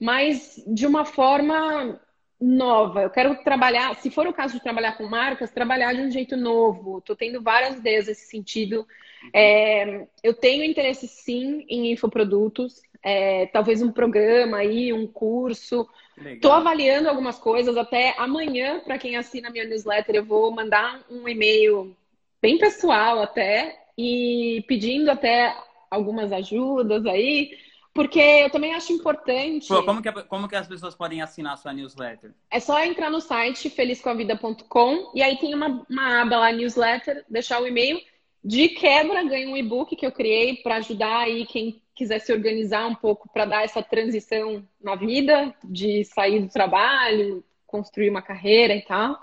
mas 0.00 0.62
de 0.66 0.86
uma 0.86 1.04
forma 1.04 2.00
nova. 2.40 3.02
Eu 3.02 3.10
quero 3.10 3.42
trabalhar, 3.42 3.94
se 3.96 4.10
for 4.10 4.26
o 4.26 4.32
caso 4.32 4.54
de 4.54 4.62
trabalhar 4.62 4.96
com 4.96 5.06
marcas, 5.06 5.50
trabalhar 5.50 5.92
de 5.92 6.02
um 6.02 6.10
jeito 6.10 6.36
novo. 6.36 6.98
Estou 6.98 7.16
tendo 7.16 7.42
várias 7.42 7.76
ideias 7.78 8.06
nesse 8.06 8.26
sentido. 8.26 8.86
É, 9.34 10.06
eu 10.22 10.32
tenho 10.34 10.64
interesse, 10.64 11.08
sim, 11.08 11.64
em 11.68 11.92
infoprodutos. 11.92 12.80
É, 13.02 13.46
talvez 13.46 13.82
um 13.82 13.90
programa 13.90 14.58
aí, 14.58 14.92
um 14.92 15.06
curso. 15.06 15.88
Estou 16.16 16.52
avaliando 16.52 17.08
algumas 17.08 17.38
coisas. 17.38 17.76
Até 17.76 18.14
amanhã, 18.18 18.80
para 18.80 18.98
quem 18.98 19.16
assina 19.16 19.50
minha 19.50 19.64
newsletter, 19.64 20.14
eu 20.14 20.24
vou 20.24 20.50
mandar 20.52 21.02
um 21.10 21.28
e-mail 21.28 21.96
bem 22.40 22.56
pessoal 22.56 23.20
até, 23.20 23.76
e 23.98 24.64
pedindo 24.68 25.10
até 25.10 25.52
algumas 25.90 26.30
ajudas 26.30 27.04
aí, 27.04 27.50
porque 27.92 28.20
eu 28.20 28.48
também 28.48 28.72
acho 28.74 28.92
importante. 28.92 29.66
Pô, 29.66 29.82
como, 29.82 30.00
que, 30.00 30.12
como 30.24 30.48
que 30.48 30.54
as 30.54 30.68
pessoas 30.68 30.94
podem 30.94 31.20
assinar 31.20 31.54
a 31.54 31.56
sua 31.56 31.72
newsletter? 31.72 32.32
É 32.48 32.60
só 32.60 32.82
entrar 32.84 33.10
no 33.10 33.20
site 33.20 33.68
felizcomavida.com 33.68 35.10
e 35.16 35.20
aí 35.20 35.36
tem 35.38 35.52
uma, 35.52 35.84
uma 35.90 36.22
aba 36.22 36.38
lá, 36.38 36.52
newsletter, 36.52 37.24
deixar 37.28 37.60
o 37.60 37.66
e-mail. 37.66 38.00
De 38.44 38.68
quebra, 38.68 39.24
ganha 39.24 39.48
um 39.48 39.56
e-book 39.56 39.96
que 39.96 40.06
eu 40.06 40.12
criei 40.12 40.58
para 40.58 40.76
ajudar 40.76 41.22
aí 41.22 41.44
quem 41.44 41.82
quiser 41.92 42.20
se 42.20 42.32
organizar 42.32 42.86
um 42.86 42.94
pouco 42.94 43.28
para 43.32 43.44
dar 43.44 43.64
essa 43.64 43.82
transição 43.82 44.64
na 44.80 44.94
vida, 44.94 45.52
de 45.64 46.04
sair 46.04 46.38
do 46.38 46.48
trabalho, 46.48 47.42
construir 47.66 48.10
uma 48.10 48.22
carreira 48.22 48.76
e 48.76 48.82
tal. 48.82 49.18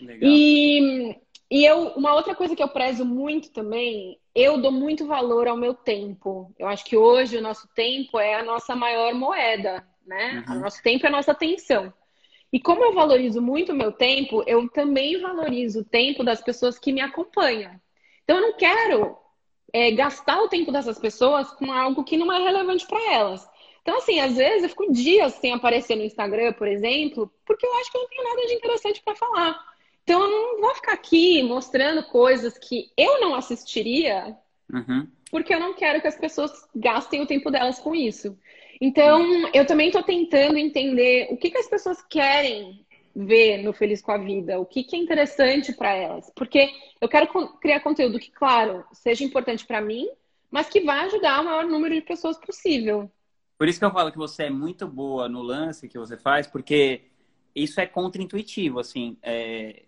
Legal. 0.00 0.30
E 0.30 1.16
e 1.52 1.66
eu, 1.66 1.88
uma 1.88 2.14
outra 2.14 2.34
coisa 2.34 2.56
que 2.56 2.62
eu 2.62 2.68
prezo 2.68 3.04
muito 3.04 3.50
também, 3.52 4.18
eu 4.34 4.58
dou 4.58 4.72
muito 4.72 5.06
valor 5.06 5.46
ao 5.46 5.54
meu 5.54 5.74
tempo. 5.74 6.50
Eu 6.58 6.66
acho 6.66 6.82
que 6.82 6.96
hoje 6.96 7.36
o 7.36 7.42
nosso 7.42 7.68
tempo 7.74 8.18
é 8.18 8.36
a 8.36 8.42
nossa 8.42 8.74
maior 8.74 9.12
moeda. 9.12 9.86
né? 10.06 10.42
Uhum. 10.48 10.56
O 10.56 10.60
nosso 10.60 10.82
tempo 10.82 11.04
é 11.04 11.10
a 11.10 11.12
nossa 11.12 11.32
atenção. 11.32 11.92
E 12.50 12.58
como 12.58 12.82
eu 12.82 12.94
valorizo 12.94 13.42
muito 13.42 13.72
o 13.72 13.74
meu 13.74 13.92
tempo, 13.92 14.42
eu 14.46 14.66
também 14.70 15.20
valorizo 15.20 15.80
o 15.80 15.84
tempo 15.84 16.24
das 16.24 16.40
pessoas 16.40 16.78
que 16.78 16.90
me 16.90 17.02
acompanham. 17.02 17.78
Então 18.24 18.36
eu 18.36 18.42
não 18.42 18.56
quero 18.56 19.18
é, 19.74 19.90
gastar 19.90 20.40
o 20.40 20.48
tempo 20.48 20.72
dessas 20.72 20.98
pessoas 20.98 21.50
com 21.52 21.70
algo 21.70 22.02
que 22.02 22.16
não 22.16 22.32
é 22.32 22.42
relevante 22.42 22.86
para 22.86 23.12
elas. 23.12 23.46
Então, 23.82 23.98
assim, 23.98 24.20
às 24.20 24.38
vezes 24.38 24.62
eu 24.62 24.68
fico 24.70 24.90
dias 24.90 25.34
sem 25.34 25.52
aparecer 25.52 25.96
no 25.96 26.04
Instagram, 26.04 26.54
por 26.54 26.66
exemplo, 26.66 27.30
porque 27.44 27.66
eu 27.66 27.74
acho 27.74 27.92
que 27.92 27.98
eu 27.98 28.00
não 28.00 28.08
tenho 28.08 28.24
nada 28.24 28.46
de 28.46 28.54
interessante 28.54 29.02
para 29.02 29.16
falar. 29.16 29.71
Então, 30.02 30.22
eu 30.22 30.30
não 30.30 30.60
vou 30.60 30.74
ficar 30.74 30.92
aqui 30.92 31.42
mostrando 31.42 32.02
coisas 32.04 32.58
que 32.58 32.90
eu 32.96 33.20
não 33.20 33.34
assistiria, 33.34 34.36
uhum. 34.72 35.06
porque 35.30 35.54
eu 35.54 35.60
não 35.60 35.74
quero 35.74 36.00
que 36.00 36.08
as 36.08 36.18
pessoas 36.18 36.50
gastem 36.74 37.20
o 37.20 37.26
tempo 37.26 37.50
delas 37.50 37.78
com 37.78 37.94
isso. 37.94 38.36
Então, 38.80 39.48
eu 39.54 39.64
também 39.64 39.88
estou 39.88 40.02
tentando 40.02 40.58
entender 40.58 41.28
o 41.30 41.36
que, 41.36 41.50
que 41.50 41.58
as 41.58 41.68
pessoas 41.68 42.02
querem 42.02 42.84
ver 43.14 43.62
no 43.62 43.72
Feliz 43.72 44.02
com 44.02 44.10
a 44.10 44.18
Vida, 44.18 44.58
o 44.58 44.66
que, 44.66 44.82
que 44.82 44.96
é 44.96 44.98
interessante 44.98 45.72
para 45.72 45.94
elas. 45.94 46.32
Porque 46.34 46.70
eu 47.00 47.08
quero 47.08 47.28
criar 47.58 47.80
conteúdo 47.80 48.18
que, 48.18 48.30
claro, 48.30 48.84
seja 48.92 49.22
importante 49.22 49.64
para 49.64 49.80
mim, 49.80 50.08
mas 50.50 50.68
que 50.68 50.80
vá 50.80 51.02
ajudar 51.02 51.40
o 51.40 51.44
maior 51.44 51.64
número 51.64 51.94
de 51.94 52.00
pessoas 52.00 52.36
possível. 52.38 53.10
Por 53.56 53.68
isso 53.68 53.78
que 53.78 53.84
eu 53.84 53.92
falo 53.92 54.10
que 54.10 54.18
você 54.18 54.44
é 54.44 54.50
muito 54.50 54.88
boa 54.88 55.28
no 55.28 55.42
lance 55.42 55.88
que 55.88 55.98
você 55.98 56.16
faz, 56.16 56.46
porque 56.46 57.02
isso 57.54 57.80
é 57.80 57.86
contra-intuitivo, 57.86 58.80
assim, 58.80 59.16
é, 59.22 59.84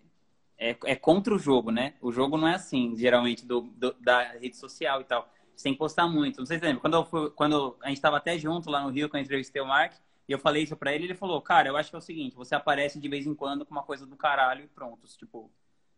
é, 0.57 0.75
é, 0.85 0.95
contra 0.95 1.33
o 1.33 1.39
jogo, 1.39 1.71
né? 1.71 1.93
O 2.01 2.11
jogo 2.11 2.37
não 2.37 2.47
é 2.47 2.55
assim, 2.55 2.95
geralmente, 2.95 3.45
do, 3.45 3.61
do, 3.61 3.93
da 3.99 4.23
rede 4.33 4.55
social 4.55 5.01
e 5.01 5.03
tal. 5.03 5.29
Você 5.55 5.63
tem 5.63 5.73
que 5.73 5.79
postar 5.79 6.07
muito. 6.07 6.39
Não 6.39 6.45
sei 6.45 6.59
se 6.59 6.65
lembra, 6.65 6.81
quando, 6.81 6.95
eu 6.95 7.05
fui, 7.05 7.29
quando 7.31 7.77
a 7.81 7.87
gente 7.87 7.97
estava 7.97 8.17
até 8.17 8.37
junto 8.37 8.69
lá 8.69 8.81
no 8.81 8.89
Rio, 8.89 9.09
quando 9.09 9.21
eu 9.21 9.25
entrevistei 9.25 9.61
o 9.61 9.67
Mark, 9.67 9.93
e 10.27 10.31
eu 10.31 10.39
falei 10.39 10.63
isso 10.63 10.75
pra 10.75 10.93
ele, 10.93 11.05
ele 11.05 11.15
falou, 11.15 11.41
cara, 11.41 11.69
eu 11.69 11.77
acho 11.77 11.89
que 11.89 11.95
é 11.95 11.99
o 11.99 12.01
seguinte, 12.01 12.35
você 12.35 12.55
aparece 12.55 12.99
de 12.99 13.07
vez 13.07 13.25
em 13.27 13.35
quando 13.35 13.65
com 13.65 13.71
uma 13.71 13.83
coisa 13.83 14.05
do 14.05 14.15
caralho 14.15 14.63
e 14.63 14.67
pronto. 14.67 15.05
Tipo, 15.17 15.51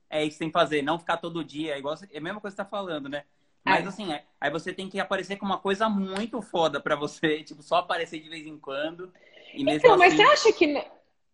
é 0.09 0.23
isso 0.23 0.33
que 0.33 0.39
tem 0.39 0.49
que 0.49 0.53
fazer, 0.53 0.81
não 0.81 0.99
ficar 0.99 1.17
todo 1.17 1.43
dia, 1.43 1.75
é 1.75 1.79
igual 1.79 1.95
é 2.11 2.17
a 2.17 2.21
mesma 2.21 2.41
coisa 2.41 2.55
que 2.55 2.61
você 2.61 2.63
tá 2.63 2.69
falando, 2.69 3.07
né? 3.07 3.23
Mas 3.63 3.85
é. 3.85 3.87
assim, 3.87 4.13
é, 4.13 4.23
aí 4.39 4.49
você 4.49 4.73
tem 4.73 4.89
que 4.89 4.99
aparecer 4.99 5.35
com 5.37 5.45
uma 5.45 5.57
coisa 5.57 5.89
muito 5.89 6.41
foda 6.41 6.79
pra 6.79 6.95
você, 6.95 7.41
tipo, 7.43 7.61
só 7.61 7.77
aparecer 7.77 8.19
de 8.19 8.29
vez 8.29 8.45
em 8.45 8.57
quando. 8.57 9.11
então, 9.53 9.93
assim... 9.93 9.97
mas 9.97 10.13
você 10.13 10.21
acha 10.21 10.53
que. 10.53 10.85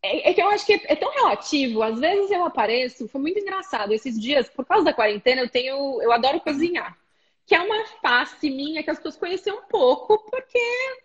É, 0.03 0.29
é, 0.29 0.33
que 0.33 0.41
eu 0.41 0.50
acho 0.50 0.65
que 0.65 0.74
é 0.74 0.95
tão 0.95 1.12
relativo. 1.13 1.81
Às 1.81 1.98
vezes 2.00 2.29
eu 2.29 2.43
apareço, 2.43 3.07
foi 3.07 3.22
muito 3.22 3.39
engraçado. 3.39 3.93
Esses 3.93 4.19
dias, 4.19 4.50
por 4.50 4.65
causa 4.65 4.83
da 4.83 4.93
quarentena, 4.93 5.41
eu 5.41 5.50
tenho. 5.50 6.01
Eu 6.01 6.12
adoro 6.12 6.41
cozinhar. 6.41 6.98
Que 7.45 7.55
é 7.55 7.62
uma 7.62 7.86
face 8.01 8.50
minha 8.50 8.83
que 8.83 8.89
as 8.89 8.98
pessoas 8.98 9.17
conheciam 9.17 9.57
um 9.57 9.63
pouco, 9.63 10.17
porque 10.29 10.57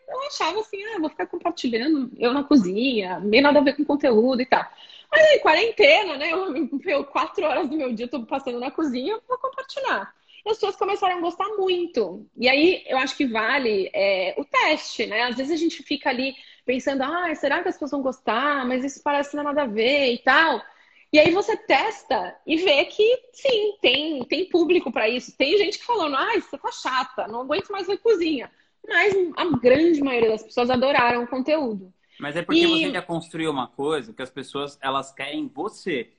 eu 0.09 0.21
achava 0.28 0.61
assim, 0.61 0.85
ah, 0.87 1.00
vou 1.00 1.11
ficar 1.11 1.26
compartilhando 1.26 2.11
eu 2.17 2.33
na 2.33 2.45
cozinha, 2.45 3.19
nem 3.21 3.40
nada 3.40 3.59
a 3.59 3.62
ver 3.62 3.76
com 3.76 3.85
conteúdo 3.85 4.40
e 4.43 4.47
tal. 4.47 4.64
Mas 5.11 5.21
aí, 5.31 5.40
quarentena, 5.40 6.17
né? 6.17 6.33
Eu, 6.33 6.55
eu, 6.85 7.05
quatro 7.05 7.45
horas 7.45 7.69
do 7.69 7.76
meu 7.76 7.93
dia 7.93 8.07
eu 8.07 8.11
tô 8.11 8.25
passando 8.25 8.61
na 8.61 8.71
cozinha, 8.71 9.21
vou 9.28 9.38
compartilhar 9.38 10.12
as 10.50 10.57
pessoas 10.57 10.76
começaram 10.76 11.19
a 11.19 11.21
gostar 11.21 11.49
muito. 11.57 12.26
E 12.37 12.49
aí 12.49 12.85
eu 12.87 12.97
acho 12.99 13.17
que 13.17 13.26
vale 13.26 13.90
é, 13.93 14.35
o 14.38 14.45
teste, 14.45 15.07
né? 15.07 15.23
Às 15.23 15.37
vezes 15.37 15.52
a 15.52 15.57
gente 15.57 15.83
fica 15.83 16.09
ali 16.09 16.35
pensando, 16.69 17.03
ah, 17.03 17.35
será 17.35 17.63
que 17.63 17.69
as 17.71 17.77
pessoas 17.77 17.93
vão 17.93 18.03
gostar? 18.03 18.67
Mas 18.67 18.85
isso 18.85 19.03
parece 19.03 19.35
não 19.35 19.43
nada 19.43 19.63
a 19.63 19.67
ver 19.67 20.13
e 20.13 20.19
tal. 20.19 20.63
E 21.11 21.19
aí 21.19 21.33
você 21.33 21.57
testa 21.57 22.37
e 22.47 22.59
vê 22.59 22.85
que 22.85 23.21
sim, 23.33 23.79
tem, 23.81 24.23
tem 24.25 24.51
público 24.51 24.93
para 24.93 25.09
isso. 25.09 25.35
Tem 25.35 25.57
gente 25.57 25.79
que 25.79 25.87
falando, 25.87 26.17
ah, 26.17 26.37
isso 26.37 26.59
tá 26.59 26.71
chata, 26.71 27.27
não 27.27 27.41
aguento 27.41 27.71
mais 27.71 27.87
ver 27.87 27.97
cozinha. 27.97 28.51
Mas 28.87 29.15
a 29.35 29.47
grande 29.59 30.03
maioria 30.03 30.29
das 30.29 30.43
pessoas 30.43 30.69
adoraram 30.69 31.25
o 31.25 31.27
conteúdo. 31.27 31.91
Mas 32.21 32.37
é 32.37 32.43
porque 32.43 32.61
e... 32.61 32.67
você 32.67 32.93
já 32.93 33.01
construiu 33.01 33.51
uma 33.51 33.69
coisa 33.69 34.13
que 34.13 34.21
as 34.21 34.31
pessoas 34.31 34.79
elas 34.83 35.11
querem 35.11 35.49
você. 35.49 36.11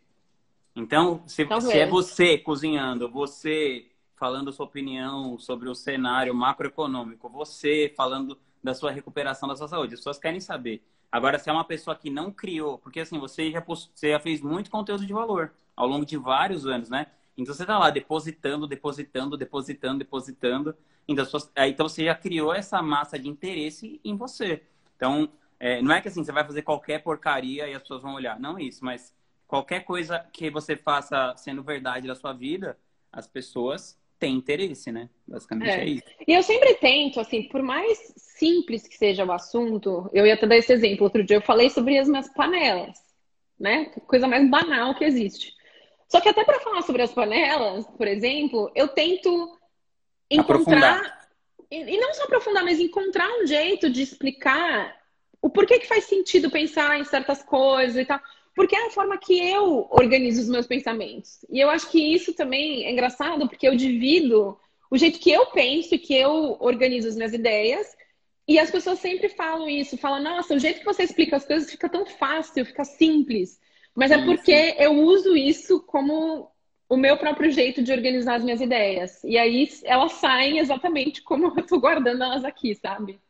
Então, 0.75 1.21
se, 1.27 1.45
se 1.61 1.77
é 1.77 1.85
você 1.85 2.39
cozinhando, 2.39 3.07
você 3.07 3.85
falando 4.15 4.51
sua 4.51 4.65
opinião 4.65 5.37
sobre 5.37 5.69
o 5.69 5.75
cenário 5.75 6.33
macroeconômico, 6.33 7.29
você 7.29 7.93
falando 7.95 8.35
da 8.63 8.73
sua 8.73 8.91
recuperação 8.91 9.47
da 9.47 9.55
sua 9.55 9.67
saúde. 9.67 9.93
As 9.93 9.99
pessoas 9.99 10.19
querem 10.19 10.39
saber. 10.39 10.83
Agora, 11.11 11.39
se 11.39 11.49
é 11.49 11.53
uma 11.53 11.63
pessoa 11.63 11.95
que 11.95 12.09
não 12.09 12.31
criou, 12.31 12.77
porque 12.77 12.99
assim, 12.99 13.17
você 13.17 13.51
já, 13.51 13.61
você 13.61 14.11
já 14.11 14.19
fez 14.19 14.41
muito 14.41 14.69
conteúdo 14.69 15.05
de 15.05 15.13
valor 15.13 15.51
ao 15.75 15.87
longo 15.87 16.05
de 16.05 16.17
vários 16.17 16.65
anos, 16.65 16.89
né? 16.89 17.07
Então 17.37 17.53
você 17.53 17.63
está 17.63 17.79
lá 17.79 17.89
depositando, 17.89 18.67
depositando, 18.67 19.37
depositando, 19.37 19.99
depositando. 19.99 20.75
Então, 21.07 21.25
então 21.67 21.89
você 21.89 22.05
já 22.05 22.13
criou 22.13 22.53
essa 22.53 22.81
massa 22.81 23.17
de 23.17 23.27
interesse 23.27 23.99
em 24.03 24.15
você. 24.15 24.61
Então, 24.95 25.29
é, 25.59 25.81
não 25.81 25.93
é 25.93 26.01
que 26.01 26.07
assim, 26.07 26.23
você 26.23 26.31
vai 26.31 26.43
fazer 26.43 26.61
qualquer 26.61 27.01
porcaria 27.01 27.67
e 27.67 27.73
as 27.73 27.81
pessoas 27.81 28.01
vão 28.01 28.13
olhar. 28.13 28.39
Não 28.39 28.57
é 28.57 28.63
isso, 28.63 28.83
mas 28.85 29.13
qualquer 29.47 29.81
coisa 29.81 30.19
que 30.31 30.49
você 30.49 30.75
faça 30.75 31.33
sendo 31.37 31.63
verdade 31.63 32.07
da 32.07 32.15
sua 32.15 32.33
vida, 32.33 32.77
as 33.11 33.27
pessoas 33.27 33.98
tem 34.19 34.35
interesse, 34.35 34.91
né? 34.91 35.09
Basicamente 35.25 35.69
é. 35.69 35.81
é. 35.81 35.85
isso. 35.85 36.03
E 36.27 36.33
eu 36.33 36.43
sempre 36.43 36.75
tento, 36.75 37.19
assim, 37.19 37.43
por 37.43 37.63
mais 37.63 38.13
simples 38.17 38.87
que 38.87 38.97
seja 38.97 39.25
o 39.25 39.31
assunto, 39.31 40.09
eu 40.13 40.25
ia 40.25 40.33
até 40.33 40.45
dar 40.45 40.57
esse 40.57 40.71
exemplo. 40.73 41.05
Outro 41.05 41.23
dia 41.23 41.37
eu 41.37 41.41
falei 41.41 41.69
sobre 41.69 41.97
as 41.97 42.07
minhas 42.07 42.29
panelas, 42.33 42.97
né? 43.59 43.85
Coisa 44.05 44.27
mais 44.27 44.47
banal 44.49 44.93
que 44.95 45.05
existe. 45.05 45.53
Só 46.07 46.19
que 46.19 46.27
até 46.27 46.43
para 46.43 46.59
falar 46.59 46.81
sobre 46.81 47.01
as 47.01 47.13
panelas, 47.13 47.87
por 47.87 48.07
exemplo, 48.07 48.71
eu 48.75 48.87
tento 48.87 49.57
encontrar. 50.29 50.97
Aprofundar. 50.97 51.19
E 51.71 51.97
não 51.97 52.13
só 52.15 52.23
aprofundar, 52.23 52.63
mas 52.63 52.79
encontrar 52.79 53.29
um 53.39 53.45
jeito 53.45 53.89
de 53.91 54.01
explicar 54.01 54.97
o 55.39 55.49
porquê 55.49 55.79
que 55.79 55.87
faz 55.87 56.05
sentido 56.05 56.49
pensar 56.49 56.99
em 56.99 57.05
certas 57.05 57.43
coisas 57.43 57.95
e 57.95 58.05
tal 58.05 58.19
porque 58.59 58.75
é 58.75 58.87
a 58.87 58.91
forma 58.91 59.17
que 59.17 59.39
eu 59.39 59.87
organizo 59.89 60.41
os 60.41 60.49
meus 60.49 60.67
pensamentos. 60.67 61.45
E 61.49 61.61
eu 61.61 61.69
acho 61.69 61.89
que 61.89 62.13
isso 62.13 62.33
também 62.33 62.83
é 62.83 62.91
engraçado, 62.91 63.47
porque 63.47 63.65
eu 63.65 63.73
divido 63.73 64.59
o 64.91 64.97
jeito 64.97 65.17
que 65.17 65.31
eu 65.31 65.45
penso 65.45 65.95
e 65.95 65.97
que 65.97 66.13
eu 66.13 66.57
organizo 66.59 67.07
as 67.07 67.15
minhas 67.15 67.31
ideias. 67.31 67.87
E 68.45 68.59
as 68.59 68.69
pessoas 68.69 68.99
sempre 68.99 69.29
falam 69.29 69.69
isso, 69.69 69.97
falam, 69.97 70.21
nossa, 70.21 70.53
o 70.53 70.59
jeito 70.59 70.79
que 70.79 70.85
você 70.85 71.03
explica 71.03 71.37
as 71.37 71.45
coisas 71.45 71.71
fica 71.71 71.87
tão 71.87 72.05
fácil, 72.05 72.65
fica 72.65 72.83
simples. 72.83 73.61
Mas 73.95 74.11
é 74.11 74.25
porque 74.25 74.75
eu 74.77 74.91
uso 74.91 75.37
isso 75.37 75.81
como 75.83 76.51
o 76.89 76.97
meu 76.97 77.15
próprio 77.15 77.49
jeito 77.51 77.81
de 77.81 77.93
organizar 77.93 78.35
as 78.35 78.43
minhas 78.43 78.59
ideias. 78.59 79.23
E 79.23 79.37
aí 79.37 79.69
elas 79.85 80.11
saem 80.15 80.59
exatamente 80.59 81.21
como 81.21 81.47
eu 81.57 81.65
tô 81.65 81.79
guardando 81.79 82.23
elas 82.23 82.43
aqui, 82.43 82.75
sabe? 82.75 83.21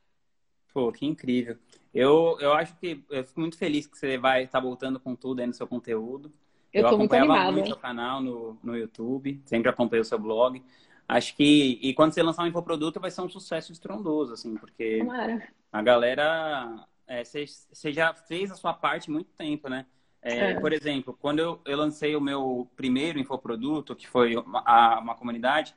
Pô, 0.74 0.92
que 0.92 1.06
incrível. 1.06 1.56
Eu, 1.94 2.38
eu 2.40 2.54
acho 2.54 2.76
que 2.78 3.04
eu 3.10 3.24
fico 3.24 3.40
muito 3.40 3.58
feliz 3.58 3.88
que 3.88 3.98
você 3.98 4.18
vai 4.18 4.44
estar 4.44 4.60
voltando 4.60 5.00
com 5.00 5.16
tudo 5.16 5.40
aí 5.40 5.48
no 5.48 5.54
seu 5.54 5.68
conteúdo. 5.68 6.32
Eu, 6.72 6.84
eu 6.84 6.90
tô 6.90 6.98
muito 6.98 7.14
animada. 7.14 7.52
muito 7.52 7.68
seu 7.68 7.78
canal 7.78 8.22
no, 8.22 8.58
no 8.64 8.78
YouTube, 8.78 9.42
sempre 9.46 9.70
acompanhei 9.70 10.02
o 10.02 10.06
seu 10.06 10.20
blog. 10.20 10.64
Acho 11.08 11.36
que 11.36 11.80
e 11.82 11.94
quando 11.96 12.14
você 12.14 12.22
lançar 12.22 12.44
um 12.44 12.48
infoproduto 12.48 13.00
vai 13.00 13.10
ser 13.10 13.22
um 13.22 13.30
sucesso 13.30 13.72
estrondoso, 13.72 14.34
assim, 14.34 14.56
porque 14.56 15.00
Tomara. 15.00 15.48
a 15.72 15.82
galera 15.82 16.88
é, 17.08 17.24
você, 17.24 17.46
você 17.46 17.92
já 17.92 18.14
fez 18.14 18.52
a 18.52 18.56
sua 18.56 18.74
parte 18.74 19.10
há 19.10 19.14
muito 19.14 19.32
tempo, 19.32 19.68
né? 19.68 19.88
É, 20.22 20.52
é. 20.52 20.60
Por 20.60 20.72
exemplo, 20.72 21.18
quando 21.20 21.40
eu, 21.40 21.60
eu 21.66 21.78
lancei 21.78 22.16
o 22.16 22.22
meu 22.22 22.70
primeiro 22.76 23.18
infoproduto, 23.18 23.96
que 23.96 24.08
foi 24.08 24.36
uma, 24.36 24.62
a, 24.64 25.00
uma 25.00 25.16
comunidade, 25.16 25.74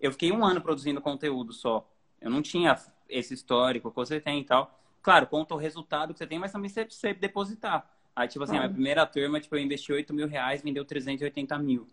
eu 0.00 0.10
fiquei 0.12 0.32
um 0.32 0.44
ano 0.44 0.62
produzindo 0.62 1.00
conteúdo 1.00 1.52
só. 1.52 1.86
Eu 2.18 2.30
não 2.30 2.40
tinha 2.40 2.74
esse 3.08 3.34
histórico 3.34 3.90
que 3.90 3.96
você 3.96 4.18
tem 4.18 4.40
e 4.40 4.44
tal. 4.44 4.79
Claro, 5.02 5.26
conta 5.26 5.54
o 5.54 5.58
resultado 5.58 6.12
que 6.12 6.18
você 6.18 6.26
tem, 6.26 6.38
mas 6.38 6.52
também 6.52 6.68
você, 6.68 6.84
você 6.84 7.14
depositar. 7.14 7.88
Aí, 8.14 8.28
tipo 8.28 8.44
assim, 8.44 8.56
ah. 8.56 8.58
a 8.58 8.62
minha 8.62 8.72
primeira 8.72 9.06
turma, 9.06 9.40
tipo, 9.40 9.56
eu 9.56 9.60
investi 9.60 9.92
8 9.92 10.12
mil 10.12 10.28
reais, 10.28 10.62
vendeu 10.62 10.84
380 10.84 11.58
mil. 11.58 11.86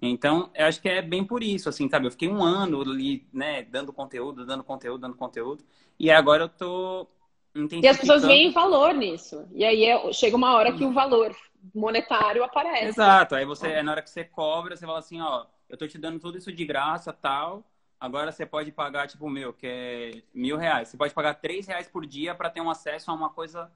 Então, 0.00 0.50
eu 0.54 0.66
acho 0.66 0.80
que 0.80 0.88
é 0.88 1.02
bem 1.02 1.24
por 1.24 1.42
isso, 1.42 1.68
assim, 1.68 1.88
sabe? 1.88 2.06
Eu 2.06 2.10
fiquei 2.10 2.28
um 2.28 2.42
ano 2.42 2.80
ali, 2.80 3.26
né, 3.32 3.62
dando 3.62 3.92
conteúdo, 3.92 4.46
dando 4.46 4.62
conteúdo, 4.62 5.00
dando 5.00 5.16
conteúdo. 5.16 5.64
E 5.98 6.10
agora 6.10 6.44
eu 6.44 6.48
tô 6.48 7.08
E 7.82 7.88
as 7.88 7.98
pessoas 7.98 8.24
veem 8.24 8.52
valor 8.52 8.94
nisso. 8.94 9.44
E 9.52 9.64
aí 9.64 9.84
é, 9.84 10.12
chega 10.12 10.36
uma 10.36 10.54
hora 10.54 10.72
que 10.72 10.84
o 10.84 10.92
valor 10.92 11.34
monetário 11.74 12.44
aparece. 12.44 12.86
Exato. 12.86 13.34
Aí 13.34 13.44
você, 13.44 13.68
é 13.68 13.82
na 13.82 13.92
hora 13.92 14.02
que 14.02 14.10
você 14.10 14.22
cobra, 14.24 14.76
você 14.76 14.86
fala 14.86 15.00
assim, 15.00 15.20
ó, 15.20 15.46
eu 15.68 15.76
tô 15.76 15.86
te 15.88 15.98
dando 15.98 16.20
tudo 16.20 16.38
isso 16.38 16.52
de 16.52 16.64
graça, 16.64 17.12
tal. 17.12 17.64
Agora 18.00 18.30
você 18.30 18.46
pode 18.46 18.70
pagar, 18.70 19.08
tipo, 19.08 19.28
meu, 19.28 19.52
que 19.52 19.66
é 19.66 20.22
mil 20.32 20.56
reais. 20.56 20.88
Você 20.88 20.96
pode 20.96 21.12
pagar 21.12 21.34
três 21.34 21.66
reais 21.66 21.88
por 21.88 22.06
dia 22.06 22.34
para 22.34 22.48
ter 22.48 22.60
um 22.60 22.70
acesso 22.70 23.10
a 23.10 23.14
uma 23.14 23.30
coisa 23.30 23.70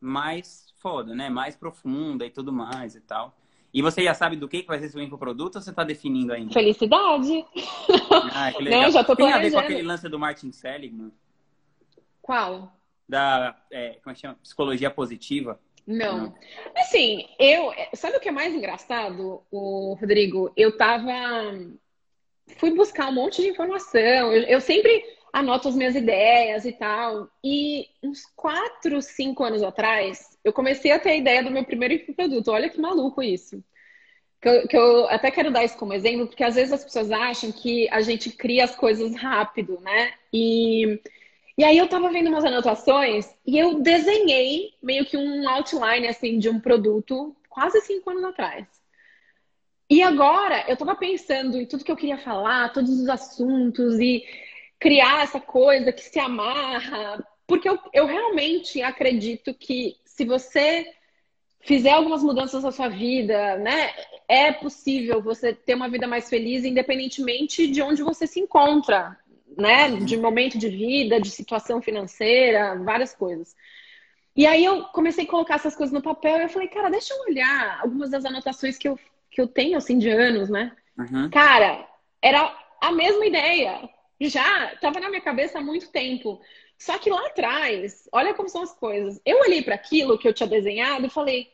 mais 0.00 0.72
foda, 0.78 1.14
né? 1.14 1.28
Mais 1.28 1.56
profunda 1.56 2.24
e 2.24 2.30
tudo 2.30 2.52
mais 2.52 2.94
e 2.94 3.00
tal. 3.00 3.36
E 3.72 3.82
você 3.82 4.04
já 4.04 4.14
sabe 4.14 4.36
do 4.36 4.48
que, 4.48 4.62
que 4.62 4.68
vai 4.68 4.78
ser 4.78 4.88
seu 4.88 5.02
infoproduto 5.02 5.58
ou 5.58 5.62
você 5.62 5.70
está 5.70 5.82
definindo 5.82 6.32
ainda? 6.32 6.52
Felicidade! 6.52 7.44
Ah, 8.36 8.52
que 8.52 8.62
legal. 8.62 8.82
Não, 8.82 8.90
já 8.90 9.04
tô 9.04 9.14
Tem 9.14 9.32
a 9.32 9.38
ver 9.38 9.52
com 9.52 9.58
aquele 9.58 9.82
lance 9.82 10.08
do 10.08 10.18
Martin 10.18 10.50
Seligman? 10.50 11.12
Qual? 12.20 12.72
Da, 13.08 13.56
é, 13.70 13.98
como 14.02 14.10
é 14.10 14.14
que 14.14 14.20
chama? 14.20 14.34
Psicologia 14.42 14.90
positiva. 14.90 15.60
Não. 15.86 16.18
Não. 16.18 16.34
Assim, 16.76 17.26
eu... 17.38 17.72
Sabe 17.94 18.16
o 18.16 18.20
que 18.20 18.28
é 18.28 18.32
mais 18.32 18.54
engraçado, 18.54 19.42
o 19.50 19.96
Rodrigo? 20.00 20.52
Eu 20.56 20.76
tava 20.76 21.12
fui 22.58 22.72
buscar 22.74 23.08
um 23.08 23.12
monte 23.12 23.42
de 23.42 23.48
informação. 23.48 24.00
Eu, 24.00 24.42
eu, 24.42 24.60
sempre 24.60 25.04
anoto 25.32 25.68
as 25.68 25.74
minhas 25.74 25.94
ideias 25.94 26.64
e 26.64 26.72
tal. 26.72 27.28
E 27.42 27.86
uns 28.02 28.24
quatro, 28.36 29.00
cinco 29.02 29.44
anos 29.44 29.62
atrás, 29.62 30.38
eu 30.44 30.52
comecei 30.52 30.92
a 30.92 30.98
ter 30.98 31.10
a 31.10 31.16
ideia 31.16 31.42
do 31.42 31.50
meu 31.50 31.64
primeiro 31.64 31.98
produto. 32.14 32.50
Olha 32.50 32.68
que 32.68 32.80
maluco 32.80 33.22
isso. 33.22 33.62
Que 34.40 34.48
eu, 34.48 34.68
que 34.68 34.76
eu, 34.76 35.08
até 35.08 35.30
quero 35.30 35.50
dar 35.50 35.64
isso 35.64 35.76
como 35.78 35.94
exemplo, 35.94 36.26
porque 36.26 36.44
às 36.44 36.54
vezes 36.54 36.72
as 36.72 36.84
pessoas 36.84 37.10
acham 37.10 37.50
que 37.50 37.88
a 37.90 38.02
gente 38.02 38.30
cria 38.30 38.64
as 38.64 38.76
coisas 38.76 39.14
rápido, 39.16 39.80
né? 39.80 40.12
E, 40.32 41.00
e 41.56 41.64
aí 41.64 41.78
eu 41.78 41.88
tava 41.88 42.10
vendo 42.10 42.28
umas 42.28 42.44
anotações 42.44 43.34
e 43.46 43.58
eu 43.58 43.80
desenhei 43.80 44.74
meio 44.82 45.06
que 45.06 45.16
um 45.16 45.48
outline, 45.48 46.06
assim, 46.08 46.38
de 46.38 46.50
um 46.50 46.60
produto 46.60 47.34
quase 47.48 47.80
cinco 47.82 48.10
anos 48.10 48.24
atrás. 48.24 48.66
E 49.88 50.02
agora 50.02 50.64
eu 50.68 50.76
tava 50.76 50.94
pensando 50.96 51.58
em 51.58 51.66
tudo 51.66 51.84
que 51.84 51.92
eu 51.92 51.96
queria 51.96 52.18
falar, 52.18 52.72
todos 52.72 52.90
os 52.90 53.08
assuntos 53.08 53.98
e 54.00 54.24
criar 54.78 55.22
essa 55.22 55.40
coisa 55.40 55.92
que 55.92 56.02
se 56.02 56.18
amarra, 56.18 57.24
porque 57.46 57.68
eu, 57.68 57.78
eu 57.92 58.06
realmente 58.06 58.82
acredito 58.82 59.54
que 59.54 59.96
se 60.04 60.24
você 60.24 60.86
fizer 61.60 61.92
algumas 61.92 62.22
mudanças 62.22 62.62
na 62.62 62.70
sua 62.70 62.88
vida, 62.88 63.56
né, 63.56 63.90
é 64.28 64.52
possível 64.52 65.22
você 65.22 65.52
ter 65.52 65.74
uma 65.74 65.88
vida 65.88 66.06
mais 66.06 66.28
feliz, 66.28 66.64
independentemente 66.64 67.66
de 67.66 67.80
onde 67.82 68.02
você 68.02 68.26
se 68.26 68.38
encontra, 68.38 69.18
né, 69.56 69.90
de 69.90 70.16
momento 70.16 70.58
de 70.58 70.68
vida, 70.68 71.20
de 71.20 71.30
situação 71.30 71.80
financeira, 71.80 72.76
várias 72.76 73.14
coisas. 73.14 73.54
E 74.36 74.46
aí 74.46 74.64
eu 74.64 74.84
comecei 74.84 75.24
a 75.24 75.28
colocar 75.28 75.54
essas 75.54 75.76
coisas 75.76 75.92
no 75.92 76.02
papel 76.02 76.38
e 76.38 76.42
eu 76.42 76.48
falei, 76.48 76.68
cara, 76.68 76.90
deixa 76.90 77.14
eu 77.14 77.20
olhar 77.30 77.80
algumas 77.80 78.10
das 78.10 78.24
anotações 78.24 78.76
que 78.76 78.88
eu, 78.88 78.98
que 79.34 79.40
eu 79.40 79.48
tenho, 79.48 79.76
assim, 79.76 79.98
de 79.98 80.08
anos, 80.08 80.48
né? 80.48 80.72
Uhum. 80.96 81.28
Cara, 81.30 81.86
era 82.22 82.56
a 82.80 82.92
mesma 82.92 83.26
ideia 83.26 83.88
já 84.28 84.72
estava 84.72 85.00
na 85.00 85.08
minha 85.08 85.20
cabeça 85.20 85.58
há 85.58 85.62
muito 85.62 85.90
tempo. 85.90 86.40
Só 86.78 86.98
que 86.98 87.10
lá 87.10 87.26
atrás, 87.26 88.08
olha 88.12 88.34
como 88.34 88.48
são 88.48 88.62
as 88.62 88.74
coisas. 88.76 89.20
Eu 89.24 89.40
olhei 89.40 89.62
para 89.62 89.74
aquilo 89.74 90.18
que 90.18 90.26
eu 90.26 90.32
tinha 90.32 90.48
desenhado 90.48 91.06
e 91.06 91.10
falei: 91.10 91.48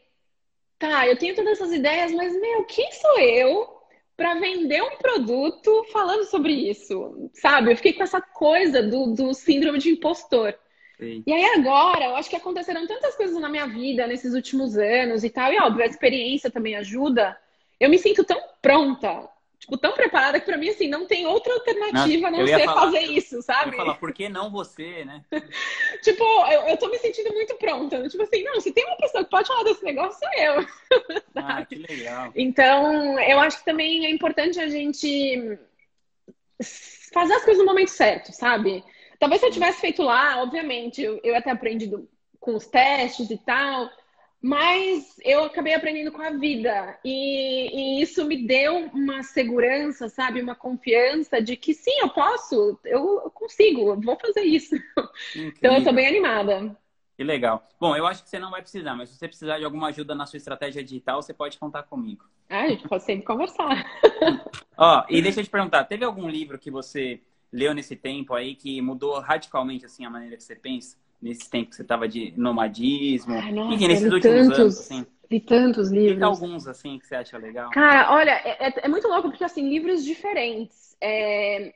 tá, 0.79 1.07
eu 1.07 1.17
tenho 1.17 1.35
todas 1.35 1.53
essas 1.53 1.73
ideias, 1.73 2.13
mas 2.13 2.39
meu, 2.39 2.65
quem 2.65 2.91
sou 2.93 3.19
eu 3.19 3.81
para 4.17 4.35
vender 4.35 4.83
um 4.83 4.97
produto 4.97 5.85
falando 5.93 6.25
sobre 6.25 6.53
isso? 6.53 7.31
Sabe? 7.35 7.73
Eu 7.73 7.77
fiquei 7.77 7.93
com 7.93 8.03
essa 8.03 8.21
coisa 8.21 8.83
do, 8.83 9.15
do 9.15 9.35
síndrome 9.35 9.79
de 9.79 9.91
impostor. 9.91 10.55
Sim. 10.99 11.23
E 11.27 11.33
aí 11.33 11.45
agora, 11.59 12.07
eu 12.07 12.17
acho 12.17 12.29
que 12.29 12.37
aconteceram 12.37 12.87
tantas 12.87 13.15
coisas 13.15 13.39
na 13.41 13.49
minha 13.49 13.67
vida 13.67 14.07
nesses 14.07 14.35
últimos 14.35 14.77
anos 14.77 15.25
e 15.25 15.31
tal, 15.31 15.51
e 15.51 15.59
óbvio, 15.59 15.83
a 15.83 15.87
experiência 15.87 16.51
também 16.51 16.77
ajuda. 16.77 17.39
Eu 17.81 17.89
me 17.89 17.99
sinto 17.99 18.23
tão 18.23 18.41
pronta 18.61 19.29
tipo, 19.61 19.77
tão 19.77 19.93
preparada 19.93 20.41
que 20.41 20.47
pra 20.47 20.57
mim, 20.57 20.71
assim, 20.71 20.89
não 20.89 21.07
tem 21.07 21.27
outra 21.27 21.53
alternativa 21.55 22.29
a 22.29 22.31
não 22.31 22.47
ser 22.47 22.65
falar, 22.65 22.81
fazer 22.81 23.01
isso, 23.01 23.43
sabe? 23.43 23.71
Eu 23.71 23.73
ia 23.73 23.77
falar, 23.77 23.95
por 23.95 24.13
que 24.13 24.29
não 24.29 24.51
você, 24.51 25.05
né? 25.05 25.23
tipo, 26.03 26.25
eu, 26.51 26.63
eu 26.63 26.77
tô 26.77 26.89
me 26.89 26.99
sentindo 26.99 27.33
muito 27.33 27.55
pronta. 27.57 28.09
Tipo 28.09 28.23
assim, 28.23 28.43
não, 28.43 28.61
se 28.61 28.73
tem 28.73 28.85
uma 28.87 28.97
pessoa 28.97 29.23
que 29.23 29.31
pode 29.31 29.47
falar 29.47 29.63
desse 29.63 29.85
negócio, 29.85 30.19
sou 30.19 30.43
eu. 30.43 30.67
ah, 31.37 31.65
que 31.65 31.77
legal. 31.77 32.33
Então, 32.35 33.21
eu 33.21 33.39
acho 33.39 33.59
que 33.59 33.65
também 33.65 34.07
é 34.07 34.11
importante 34.11 34.59
a 34.59 34.69
gente 34.69 35.59
fazer 37.13 37.35
as 37.35 37.45
coisas 37.45 37.63
no 37.63 37.71
momento 37.71 37.91
certo, 37.91 38.33
sabe? 38.33 38.83
Talvez 39.19 39.41
se 39.41 39.47
eu 39.47 39.53
tivesse 39.53 39.81
feito 39.81 40.03
lá, 40.03 40.43
obviamente, 40.43 41.03
eu, 41.03 41.21
eu 41.23 41.37
até 41.37 41.51
aprendido 41.51 42.09
com 42.39 42.55
os 42.55 42.67
testes 42.67 43.31
e 43.31 43.37
tal, 43.37 43.91
mas 44.43 45.21
eu 45.23 45.45
acabei 45.45 45.75
aprendendo 45.75 46.11
com 46.11 46.23
a 46.23 46.31
vida 46.31 46.99
e, 47.05 47.99
e, 47.99 48.03
isso 48.03 48.25
me 48.25 48.47
deu 48.47 48.87
uma 48.95 49.23
segurança, 49.23 50.09
sabe, 50.09 50.41
uma 50.41 50.55
confiança 50.55 51.43
de 51.43 51.57
que 51.57 51.75
sim, 51.75 51.99
eu 52.01 52.09
posso, 52.09 52.79
eu 52.85 53.31
consigo, 53.35 53.91
eu 53.91 54.01
vou 54.01 54.19
fazer 54.19 54.43
isso. 54.43 54.75
Incrível. 55.37 55.51
Então 55.61 55.75
eu 55.75 55.85
tô 55.85 55.93
bem 55.93 56.07
animada. 56.07 56.75
Que 57.17 57.25
legal. 57.25 57.69
Bom, 57.79 57.95
eu 57.95 58.07
acho 58.07 58.23
que 58.23 58.31
você 58.31 58.39
não 58.39 58.51
vai 58.51 58.63
precisar, 58.63 58.95
mas 58.95 59.11
se 59.11 59.19
você 59.19 59.29
precisar 59.29 59.59
de 59.59 59.65
alguma 59.67 59.89
ajuda 59.89 60.15
na 60.15 60.25
sua 60.25 60.39
estratégia 60.39 60.83
digital, 60.83 61.21
você 61.21 61.35
pode 61.35 61.59
contar 61.59 61.83
comigo. 61.83 62.25
Ah, 62.49 62.63
a 62.63 62.69
gente 62.69 62.89
pode 62.89 63.05
sempre 63.05 63.27
conversar. 63.27 63.85
Ó, 64.75 65.05
e 65.07 65.21
deixa 65.21 65.41
eu 65.41 65.45
te 65.45 65.51
perguntar, 65.51 65.85
teve 65.85 66.03
algum 66.03 66.27
livro 66.31 66.59
que 66.59 66.71
você 66.71 67.21
leu 67.53 67.75
nesse 67.75 67.95
tempo 67.95 68.33
aí 68.33 68.55
que 68.55 68.81
mudou 68.81 69.21
radicalmente 69.21 69.85
assim 69.85 70.07
a 70.07 70.11
maneira 70.11 70.35
que 70.35 70.43
você 70.43 70.57
pensa? 70.57 70.97
Nesse 71.21 71.49
tempo 71.49 71.71
que 71.71 71.77
você 71.77 71.83
estava 71.83 72.09
de 72.09 72.33
nomadismo? 72.37 73.35
Ai, 73.35 73.53
nossa, 73.53 73.75
Enfim, 73.75 73.89
nesses 73.89 74.13
últimos 74.13 74.37
tantos, 74.37 74.59
anos, 74.59 74.79
assim. 74.79 75.07
Vi 75.29 75.41
tantos 75.41 75.91
livros. 75.91 76.19
Tem 76.19 76.27
alguns, 76.27 76.67
assim, 76.67 76.99
que 76.99 77.07
você 77.07 77.15
acha 77.15 77.39
legal? 77.39 77.71
Cara, 77.71 78.13
olha, 78.13 78.31
é, 78.31 78.69
é, 78.69 78.75
é 78.83 78.89
muito 78.89 79.07
louco, 79.07 79.29
porque, 79.29 79.45
assim, 79.45 79.69
livros 79.69 80.05
diferentes. 80.05 80.97
É... 81.01 81.73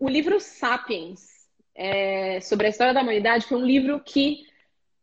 O 0.00 0.08
livro 0.08 0.40
Sapiens, 0.40 1.46
é... 1.74 2.40
sobre 2.40 2.66
a 2.66 2.70
história 2.70 2.94
da 2.94 3.02
humanidade, 3.02 3.46
foi 3.46 3.58
um 3.58 3.66
livro 3.66 4.00
que 4.00 4.46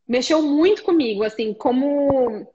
mexeu 0.08 0.42
muito 0.42 0.84
comigo, 0.84 1.24
assim, 1.24 1.54
como... 1.54 2.48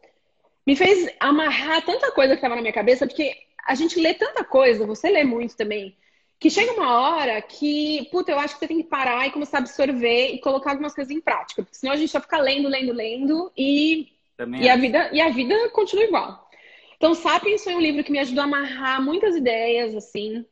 Me 0.67 0.77
fez 0.77 1.09
amarrar 1.19 1.85
tanta 1.85 2.11
coisa 2.13 2.35
que 2.35 2.39
estava 2.39 2.57
na 2.57 2.61
minha 2.61 2.75
cabeça, 2.75 3.07
porque 3.07 3.33
a 3.67 3.75
gente 3.75 4.01
lê 4.01 4.15
tanta 4.15 4.45
coisa, 4.45 4.87
você 4.87 5.09
lê 5.09 5.25
muito 5.25 5.57
também, 5.57 5.97
que 6.39 6.51
chega 6.51 6.73
uma 6.73 7.01
hora 7.01 7.43
que, 7.43 8.09
puta, 8.11 8.31
eu 8.31 8.39
acho 8.39 8.55
que 8.55 8.61
você 8.61 8.69
tem 8.69 8.83
que 8.83 8.89
parar 8.89 9.27
e 9.27 9.33
começar 9.33 9.59
a 9.59 9.61
absorver 9.61 10.29
e 10.29 10.41
colocar 10.41 10.71
algumas 10.71 10.95
coisas 10.95 11.11
em 11.11 11.21
prática. 11.21 11.63
Porque 11.63 11.77
senão 11.77 11.93
a 11.93 11.97
gente 11.97 12.11
só 12.11 12.21
fica 12.21 12.39
lendo, 12.39 12.69
lendo, 12.69 12.93
lendo 12.93 13.53
e, 13.57 14.09
e, 14.61 14.69
a, 14.69 14.77
vida, 14.77 15.11
e 15.13 15.21
a 15.21 15.31
vida 15.31 15.69
continua 15.71 16.05
igual. 16.05 16.49
Então, 16.97 17.15
Sapiens 17.15 17.65
foi 17.65 17.75
um 17.75 17.81
livro 17.81 18.05
que 18.05 18.13
me 18.13 18.21
ajudou 18.21 18.43
a 18.43 18.45
amarrar 18.45 19.03
muitas 19.03 19.37
ideias, 19.37 19.95
assim. 19.95 20.45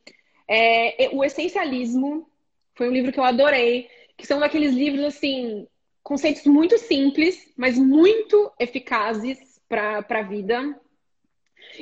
É, 0.47 1.09
o 1.13 1.23
Essencialismo 1.23 2.29
foi 2.75 2.89
um 2.89 2.93
livro 2.93 3.11
que 3.11 3.19
eu 3.19 3.23
adorei, 3.23 3.89
que 4.17 4.27
são 4.27 4.39
daqueles 4.39 4.73
livros, 4.73 5.03
assim, 5.05 5.67
conceitos 6.03 6.45
muito 6.45 6.77
simples, 6.77 7.51
mas 7.55 7.77
muito 7.77 8.51
eficazes 8.59 9.61
para 9.69 10.05
a 10.09 10.21
vida. 10.21 10.77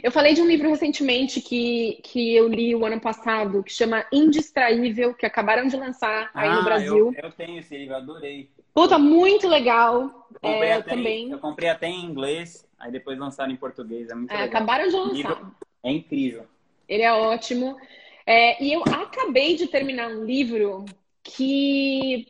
Eu 0.03 0.11
falei 0.11 0.33
de 0.33 0.41
um 0.41 0.47
livro 0.47 0.69
recentemente 0.69 1.41
que, 1.41 1.99
que 2.03 2.35
eu 2.35 2.47
li 2.47 2.75
o 2.75 2.85
ano 2.85 2.99
passado, 2.99 3.63
que 3.63 3.71
chama 3.71 4.05
Indistraível, 4.11 5.13
que 5.13 5.25
acabaram 5.25 5.67
de 5.67 5.75
lançar 5.75 6.29
aí 6.33 6.49
ah, 6.49 6.55
no 6.55 6.63
Brasil. 6.63 7.13
Eu, 7.17 7.23
eu, 7.23 7.31
tenho 7.31 7.59
esse 7.59 7.77
livro, 7.77 7.95
adorei. 7.95 8.49
Puta, 8.73 8.97
muito 8.97 9.47
legal. 9.47 10.27
é, 10.41 10.81
também. 10.81 11.31
eu 11.31 11.39
comprei 11.39 11.69
até 11.69 11.87
em 11.87 12.05
inglês, 12.05 12.67
aí 12.77 12.91
depois 12.91 13.17
lançaram 13.17 13.51
em 13.51 13.57
português. 13.57 14.09
É 14.09 14.15
muito 14.15 14.31
é, 14.31 14.41
legal. 14.41 14.47
Acabaram 14.49 14.87
de 14.87 14.95
lançar. 14.95 15.51
É 15.83 15.91
incrível. 15.91 16.45
Ele 16.87 17.03
é 17.03 17.13
ótimo. 17.13 17.77
É, 18.25 18.61
e 18.63 18.73
eu 18.73 18.83
acabei 18.83 19.55
de 19.55 19.67
terminar 19.67 20.09
um 20.09 20.25
livro 20.25 20.85
que 21.23 22.27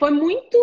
foi 0.00 0.10
muito. 0.10 0.58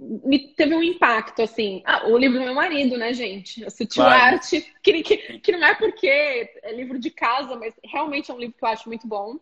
Me 0.00 0.48
teve 0.54 0.74
um 0.74 0.82
impacto, 0.82 1.42
assim. 1.42 1.82
Ah, 1.84 2.08
o 2.08 2.16
livro 2.16 2.38
do 2.38 2.44
meu 2.44 2.54
marido, 2.54 2.96
né, 2.96 3.12
gente? 3.12 3.62
A 3.64 3.70
Sutil 3.70 4.02
claro. 4.02 4.36
Arte, 4.36 4.74
que, 4.82 5.02
que, 5.02 5.38
que, 5.38 5.52
não 5.52 5.68
é 5.68 5.74
porque 5.74 6.08
é 6.08 6.72
livro 6.72 6.98
de 6.98 7.10
casa, 7.10 7.54
mas 7.54 7.74
realmente 7.84 8.30
é 8.30 8.34
um 8.34 8.38
livro 8.38 8.56
que 8.56 8.64
eu 8.64 8.68
acho 8.68 8.88
muito 8.88 9.06
bom. 9.06 9.36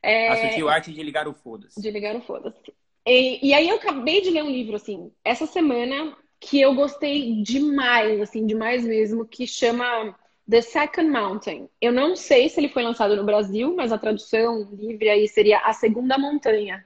É... 0.00 0.28
A 0.28 0.48
Sutil 0.48 0.68
Arte 0.68 0.92
de 0.92 1.02
Ligar 1.02 1.26
o 1.26 1.34
Foda-se. 1.34 1.82
De 1.82 1.90
Ligar 1.90 2.14
o 2.14 2.22
Foda-se. 2.22 2.72
E, 3.04 3.48
e 3.48 3.52
aí 3.52 3.68
eu 3.68 3.76
acabei 3.76 4.20
de 4.20 4.30
ler 4.30 4.44
um 4.44 4.50
livro, 4.50 4.76
assim, 4.76 5.10
essa 5.24 5.46
semana, 5.46 6.16
que 6.38 6.60
eu 6.60 6.72
gostei 6.72 7.42
demais, 7.42 8.20
assim, 8.20 8.46
demais 8.46 8.84
mesmo, 8.84 9.26
que 9.26 9.48
chama 9.48 10.16
The 10.48 10.60
Second 10.60 11.10
Mountain. 11.10 11.68
Eu 11.80 11.92
não 11.92 12.14
sei 12.14 12.48
se 12.48 12.60
ele 12.60 12.68
foi 12.68 12.84
lançado 12.84 13.16
no 13.16 13.24
Brasil, 13.24 13.74
mas 13.74 13.90
a 13.90 13.98
tradução 13.98 14.68
livre 14.72 15.08
aí 15.08 15.26
seria 15.26 15.58
A 15.58 15.72
Segunda 15.72 16.16
Montanha. 16.16 16.84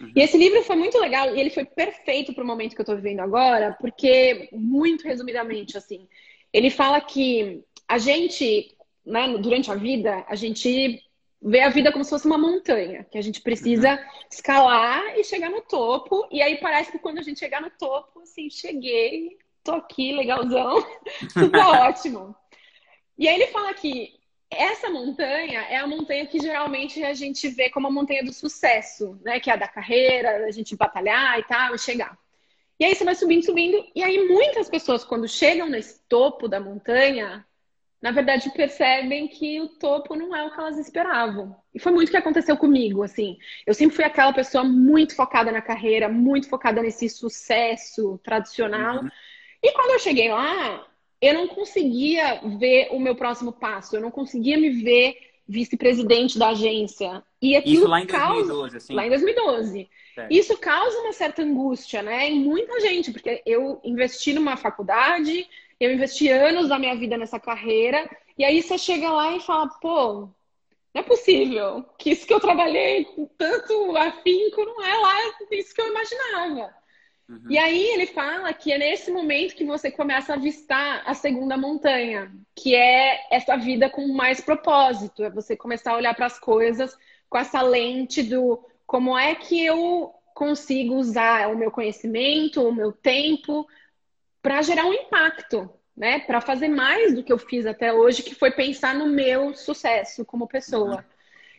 Uhum. 0.00 0.12
E 0.14 0.20
esse 0.20 0.36
livro 0.36 0.62
foi 0.62 0.76
muito 0.76 0.98
legal 0.98 1.34
e 1.34 1.40
ele 1.40 1.50
foi 1.50 1.64
perfeito 1.64 2.34
para 2.34 2.44
o 2.44 2.46
momento 2.46 2.74
que 2.74 2.80
eu 2.80 2.84
estou 2.84 2.96
vivendo 2.96 3.20
agora, 3.20 3.76
porque, 3.80 4.48
muito 4.52 5.04
resumidamente, 5.04 5.76
assim, 5.76 6.06
ele 6.52 6.70
fala 6.70 7.00
que 7.00 7.62
a 7.88 7.98
gente, 7.98 8.74
né, 9.04 9.36
durante 9.38 9.70
a 9.70 9.74
vida, 9.74 10.24
a 10.28 10.34
gente 10.34 11.02
vê 11.40 11.60
a 11.60 11.68
vida 11.68 11.92
como 11.92 12.04
se 12.04 12.10
fosse 12.10 12.26
uma 12.26 12.38
montanha, 12.38 13.06
que 13.10 13.18
a 13.18 13.22
gente 13.22 13.40
precisa 13.40 13.92
uhum. 13.92 13.98
escalar 14.30 15.18
e 15.18 15.24
chegar 15.24 15.50
no 15.50 15.62
topo, 15.62 16.26
e 16.30 16.42
aí 16.42 16.58
parece 16.58 16.90
que 16.90 16.98
quando 16.98 17.18
a 17.18 17.22
gente 17.22 17.38
chegar 17.38 17.60
no 17.60 17.70
topo, 17.70 18.20
assim, 18.20 18.50
cheguei, 18.50 19.36
tô 19.62 19.72
aqui, 19.72 20.12
legalzão, 20.12 20.84
tudo 21.32 21.50
tá 21.52 21.86
ótimo. 21.88 22.34
E 23.18 23.28
aí 23.28 23.34
ele 23.34 23.46
fala 23.46 23.72
que 23.72 24.15
essa 24.50 24.88
montanha 24.88 25.60
é 25.62 25.76
a 25.76 25.86
montanha 25.86 26.26
que 26.26 26.38
geralmente 26.38 27.02
a 27.02 27.14
gente 27.14 27.48
vê 27.48 27.68
como 27.68 27.88
a 27.88 27.90
montanha 27.90 28.24
do 28.24 28.32
sucesso, 28.32 29.18
né? 29.24 29.40
Que 29.40 29.50
é 29.50 29.54
a 29.54 29.56
da 29.56 29.68
carreira, 29.68 30.46
a 30.46 30.50
gente 30.50 30.76
batalhar 30.76 31.38
e 31.38 31.44
tal, 31.44 31.74
e 31.74 31.78
chegar. 31.78 32.16
E 32.78 32.84
aí 32.84 32.94
você 32.94 33.04
vai 33.04 33.14
subindo, 33.14 33.44
subindo, 33.44 33.84
e 33.94 34.02
aí 34.02 34.28
muitas 34.28 34.68
pessoas, 34.68 35.02
quando 35.04 35.26
chegam 35.26 35.68
nesse 35.68 36.00
topo 36.08 36.46
da 36.46 36.60
montanha, 36.60 37.44
na 38.02 38.10
verdade 38.10 38.50
percebem 38.50 39.26
que 39.26 39.60
o 39.62 39.68
topo 39.68 40.14
não 40.14 40.36
é 40.36 40.44
o 40.44 40.50
que 40.52 40.60
elas 40.60 40.78
esperavam. 40.78 41.56
E 41.74 41.80
foi 41.80 41.90
muito 41.92 42.08
o 42.08 42.10
que 42.10 42.16
aconteceu 42.18 42.56
comigo, 42.56 43.02
assim. 43.02 43.38
Eu 43.66 43.72
sempre 43.72 43.96
fui 43.96 44.04
aquela 44.04 44.32
pessoa 44.32 44.62
muito 44.62 45.16
focada 45.16 45.50
na 45.50 45.62
carreira, 45.62 46.08
muito 46.08 46.48
focada 46.48 46.82
nesse 46.82 47.08
sucesso 47.08 48.20
tradicional. 48.22 49.02
Uhum. 49.02 49.08
E 49.62 49.72
quando 49.72 49.92
eu 49.92 49.98
cheguei 49.98 50.30
lá, 50.30 50.86
eu 51.26 51.34
não 51.34 51.48
conseguia 51.48 52.40
ver 52.58 52.88
o 52.90 53.00
meu 53.00 53.14
próximo 53.14 53.52
passo, 53.52 53.96
eu 53.96 54.00
não 54.00 54.10
conseguia 54.10 54.56
me 54.56 54.70
ver 54.70 55.16
vice-presidente 55.48 56.38
da 56.38 56.48
agência. 56.48 57.22
E 57.40 57.56
Isso 57.58 57.86
lá 57.86 58.00
em 58.00 58.06
2012, 58.06 58.48
causa... 58.48 58.76
assim? 58.76 58.94
Lá 58.94 59.06
em 59.06 59.10
2012. 59.10 59.90
É. 60.16 60.28
Isso 60.30 60.56
causa 60.58 60.98
uma 60.98 61.12
certa 61.12 61.42
angústia, 61.42 62.02
né? 62.02 62.28
Em 62.28 62.40
muita 62.40 62.80
gente, 62.80 63.12
porque 63.12 63.42
eu 63.46 63.80
investi 63.84 64.32
numa 64.32 64.56
faculdade, 64.56 65.46
eu 65.78 65.92
investi 65.92 66.28
anos 66.28 66.68
da 66.68 66.78
minha 66.78 66.96
vida 66.96 67.16
nessa 67.16 67.38
carreira, 67.38 68.08
e 68.36 68.44
aí 68.44 68.62
você 68.62 68.76
chega 68.76 69.10
lá 69.10 69.36
e 69.36 69.40
fala, 69.40 69.68
pô, 69.80 70.28
não 70.94 71.00
é 71.00 71.02
possível 71.02 71.84
que 71.98 72.10
isso 72.10 72.26
que 72.26 72.32
eu 72.32 72.40
trabalhei 72.40 73.04
com 73.04 73.26
tanto 73.38 73.96
afinco 73.96 74.64
não 74.64 74.82
é 74.82 74.94
lá 74.94 75.14
isso 75.50 75.74
que 75.74 75.80
eu 75.80 75.88
imaginava. 75.88 76.74
Uhum. 77.28 77.50
E 77.50 77.58
aí 77.58 77.84
ele 77.90 78.06
fala 78.06 78.52
que 78.52 78.72
é 78.72 78.78
nesse 78.78 79.10
momento 79.10 79.54
que 79.54 79.64
você 79.64 79.90
começa 79.90 80.32
a 80.32 80.36
avistar 80.36 81.02
a 81.04 81.12
segunda 81.12 81.56
montanha, 81.56 82.32
que 82.54 82.74
é 82.74 83.26
essa 83.30 83.56
vida 83.56 83.90
com 83.90 84.06
mais 84.08 84.40
propósito, 84.40 85.24
é 85.24 85.30
você 85.30 85.56
começar 85.56 85.92
a 85.92 85.96
olhar 85.96 86.14
para 86.14 86.26
as 86.26 86.38
coisas 86.38 86.96
com 87.28 87.38
essa 87.38 87.60
lente 87.62 88.22
do 88.22 88.64
como 88.86 89.18
é 89.18 89.34
que 89.34 89.64
eu 89.64 90.14
consigo 90.34 90.94
usar 90.94 91.48
o 91.48 91.56
meu 91.56 91.70
conhecimento, 91.70 92.62
o 92.62 92.72
meu 92.72 92.92
tempo 92.92 93.66
para 94.40 94.62
gerar 94.62 94.84
um 94.84 94.92
impacto, 94.92 95.68
né? 95.96 96.20
Para 96.20 96.40
fazer 96.40 96.68
mais 96.68 97.14
do 97.14 97.24
que 97.24 97.32
eu 97.32 97.38
fiz 97.38 97.66
até 97.66 97.92
hoje, 97.92 98.22
que 98.22 98.34
foi 98.34 98.52
pensar 98.52 98.94
no 98.94 99.06
meu 99.06 99.54
sucesso 99.54 100.24
como 100.24 100.46
pessoa. 100.46 101.04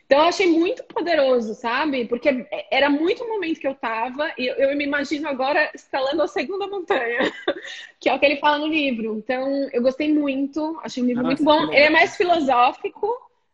Então, 0.08 0.20
eu 0.20 0.28
achei 0.28 0.46
muito 0.46 0.82
poderoso, 0.84 1.54
sabe? 1.54 2.06
Porque 2.06 2.46
era 2.70 2.88
muito 2.88 3.22
o 3.22 3.28
momento 3.28 3.60
que 3.60 3.68
eu 3.68 3.74
tava, 3.74 4.32
e 4.38 4.46
eu, 4.46 4.74
me 4.74 4.84
imagino 4.84 5.28
agora 5.28 5.70
escalando 5.74 6.22
a 6.22 6.26
segunda 6.26 6.66
montanha, 6.66 7.18
que 8.00 8.08
é 8.08 8.14
o 8.14 8.18
que 8.18 8.24
ele 8.24 8.40
fala 8.40 8.56
no 8.56 8.68
livro. 8.68 9.18
Então, 9.18 9.68
eu 9.70 9.82
gostei 9.82 10.10
muito, 10.10 10.80
achei 10.82 11.02
um 11.02 11.06
livro 11.06 11.22
Nossa, 11.22 11.42
muito 11.42 11.44
bom. 11.44 11.70
Ele 11.70 11.84
é 11.84 11.90
mais 11.90 12.16
filosófico, 12.16 13.06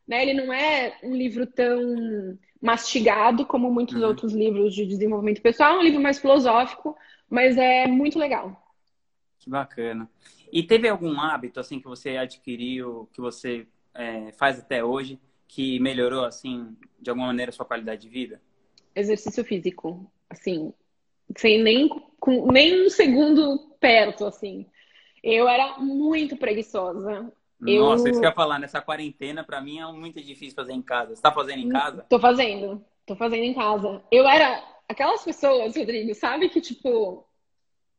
né? 0.07 0.23
Ele 0.23 0.35
não 0.35 0.53
é 0.53 0.97
um 1.03 1.17
livro 1.17 1.45
tão 1.45 2.39
mastigado 2.63 3.45
como 3.45 3.69
muitos 3.69 4.01
uhum. 4.01 4.07
outros 4.07 4.33
livros 4.33 4.77
de 4.77 4.87
desenvolvimento 4.87 5.43
pessoal, 5.43 5.75
é 5.75 5.79
um 5.81 5.83
livro 5.83 6.01
mais 6.01 6.21
filosófico, 6.21 6.97
mas 7.29 7.59
é 7.59 7.89
muito 7.89 8.17
legal. 8.17 8.65
Que 9.41 9.51
bacana. 9.51 10.09
E 10.53 10.63
teve 10.63 10.89
algum 10.89 11.21
hábito 11.21 11.59
assim 11.59 11.81
que 11.81 11.89
você 11.89 12.17
adquiriu, 12.17 13.09
que 13.13 13.21
você 13.21 13.67
é, 13.93 14.31
faz 14.31 14.61
até 14.61 14.85
hoje, 14.85 15.19
que 15.49 15.79
melhorou 15.81 16.25
assim 16.25 16.77
de 17.01 17.11
alguma 17.11 17.29
maneira 17.29 17.51
a 17.51 17.53
sua 17.53 17.67
qualidade 17.67 18.03
de 18.03 18.09
vida? 18.09 18.41
Exercício 18.95 19.45
físico, 19.45 20.11
assim, 20.29 20.73
sem 21.37 21.63
nem 21.63 21.89
com 22.21 22.51
nem 22.51 22.87
um 22.87 22.91
segundo 22.91 23.77
perto, 23.81 24.27
assim. 24.27 24.67
Eu 25.23 25.49
era 25.49 25.79
muito 25.79 26.37
preguiçosa. 26.37 27.33
Nossa, 27.61 28.05
eu... 28.05 28.11
isso 28.11 28.21
que 28.21 28.27
eu 28.27 28.31
ia 28.31 28.35
falar, 28.35 28.59
nessa 28.59 28.81
quarentena, 28.81 29.43
para 29.43 29.61
mim 29.61 29.79
é 29.79 29.93
muito 29.93 30.23
difícil 30.23 30.55
fazer 30.55 30.73
em 30.73 30.83
casa. 30.83 31.15
Você 31.15 31.23
tá 31.23 31.33
fazendo 31.33 31.61
em 31.61 31.69
casa? 31.69 32.05
Tô 32.09 32.19
fazendo, 32.19 32.85
tô 33.07 33.17
fazendo 33.17 33.43
em 33.43 33.55
casa. 33.55 34.03
Eu 34.11 34.27
era 34.29 34.63
aquelas 34.89 35.25
pessoas, 35.25 35.77
Rodrigo, 35.77 36.15
sabe, 36.15 36.49
que 36.49 36.61
tipo, 36.61 37.27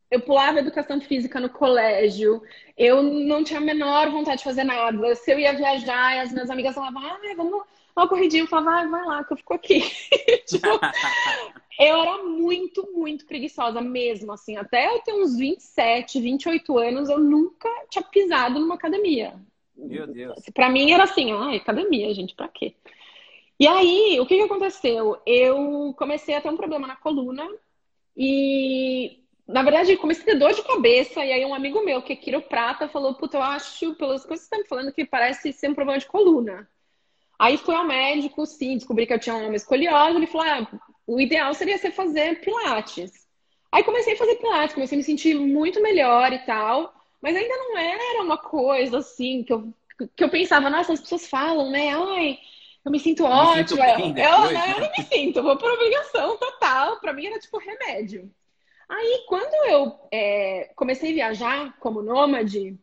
eu 0.09 0.21
pulava 0.21 0.59
educação 0.59 1.01
física 1.01 1.39
no 1.39 1.49
colégio, 1.49 2.41
eu 2.77 3.01
não 3.01 3.43
tinha 3.43 3.59
a 3.59 3.63
menor 3.63 4.09
vontade 4.09 4.37
de 4.37 4.43
fazer 4.43 4.63
nada. 4.63 5.15
Se 5.15 5.31
eu 5.31 5.39
ia 5.39 5.53
viajar, 5.53 6.21
as 6.21 6.31
minhas 6.31 6.49
amigas 6.49 6.75
falavam, 6.75 7.03
ah, 7.03 7.19
vamos 7.35 7.63
uma 7.95 8.09
corridinha, 8.09 8.43
eu 8.43 8.47
falava, 8.47 8.81
ah, 8.81 8.87
vai 8.87 9.05
lá, 9.05 9.23
que 9.23 9.33
eu 9.33 9.37
fico 9.37 9.53
aqui. 9.53 9.79
tipo, 10.45 10.67
eu 11.79 11.95
era 12.01 12.23
muito, 12.23 12.91
muito 12.93 13.25
preguiçosa 13.25 13.79
mesmo, 13.79 14.33
assim. 14.33 14.57
Até 14.57 14.87
eu 14.87 14.99
ter 14.99 15.13
uns 15.13 15.37
27, 15.37 16.19
28 16.19 16.77
anos, 16.77 17.09
eu 17.09 17.19
nunca 17.19 17.69
tinha 17.89 18.03
pisado 18.03 18.59
numa 18.59 18.75
academia. 18.75 19.33
Meu 19.75 20.07
Deus. 20.07 20.43
Pra 20.53 20.69
mim 20.69 20.91
era 20.91 21.03
assim, 21.03 21.31
ah, 21.31 21.55
academia, 21.55 22.13
gente, 22.13 22.35
pra 22.35 22.49
quê? 22.49 22.75
E 23.57 23.65
aí, 23.67 24.19
o 24.19 24.25
que, 24.25 24.35
que 24.35 24.43
aconteceu? 24.43 25.17
Eu 25.25 25.93
comecei 25.97 26.35
a 26.35 26.41
ter 26.41 26.49
um 26.49 26.57
problema 26.57 26.87
na 26.87 26.97
coluna 26.97 27.47
e 28.15 29.23
na 29.47 29.61
verdade, 29.61 29.95
comecei 29.97 30.23
a 30.23 30.25
ter 30.25 30.39
dor 30.39 30.53
de 30.53 30.63
cabeça, 30.63 31.23
e 31.23 31.31
aí 31.31 31.45
um 31.45 31.53
amigo 31.53 31.83
meu, 31.85 32.01
que 32.01 32.13
é 32.13 32.15
quiroprata, 32.15 32.87
falou, 32.87 33.13
puta, 33.13 33.37
eu 33.37 33.43
acho, 33.43 33.93
pelas 33.93 34.25
coisas 34.25 34.47
que 34.47 34.49
você 34.49 34.55
tá 34.55 34.57
me 34.57 34.67
falando, 34.67 34.91
que 34.91 35.05
parece 35.05 35.53
ser 35.53 35.69
um 35.69 35.75
problema 35.75 35.99
de 35.99 36.07
coluna. 36.07 36.67
Aí 37.37 37.57
fui 37.57 37.75
ao 37.75 37.85
médico, 37.85 38.45
sim, 38.45 38.77
descobri 38.77 39.05
que 39.05 39.13
eu 39.13 39.19
tinha 39.19 39.35
uma 39.35 39.55
escoliose, 39.55 40.17
ele 40.17 40.27
falou, 40.27 40.47
ah, 40.47 40.67
o 41.05 41.19
ideal 41.19 41.53
seria 41.53 41.77
você 41.77 41.91
fazer 41.91 42.41
pilates. 42.41 43.11
Aí 43.71 43.83
comecei 43.83 44.13
a 44.13 44.17
fazer 44.17 44.35
pilates, 44.37 44.73
comecei 44.73 44.95
a 44.95 44.99
me 44.99 45.03
sentir 45.03 45.35
muito 45.35 45.81
melhor 45.81 46.33
e 46.33 46.39
tal, 46.39 46.93
mas 47.21 47.35
ainda 47.35 47.55
não 47.55 47.77
era 47.77 48.23
uma 48.23 48.37
coisa 48.37 48.97
assim, 48.97 49.43
que 49.43 49.53
eu, 49.53 49.71
que 50.15 50.23
eu 50.23 50.29
pensava, 50.29 50.69
nossa, 50.71 50.93
as 50.93 51.01
pessoas 51.01 51.27
falam, 51.27 51.69
né, 51.69 51.93
ai, 51.93 52.39
eu 52.83 52.91
me 52.91 52.99
sinto 52.99 53.23
ótima. 53.25 53.85
Eu, 53.85 53.99
eu, 53.99 54.15
eu, 54.15 54.51
eu 54.51 54.79
não 54.79 54.91
me 54.97 55.03
sinto, 55.03 55.43
vou 55.43 55.57
por 55.57 55.71
obrigação 55.71 56.37
total, 56.37 56.99
pra 56.99 57.13
mim 57.13 57.27
era 57.27 57.39
tipo 57.39 57.59
remédio. 57.59 58.31
Aí, 58.89 59.25
quando 59.27 59.53
eu 59.69 59.99
é, 60.11 60.71
comecei 60.75 61.11
a 61.11 61.15
viajar 61.15 61.77
como 61.79 62.01
nômade, 62.01 62.77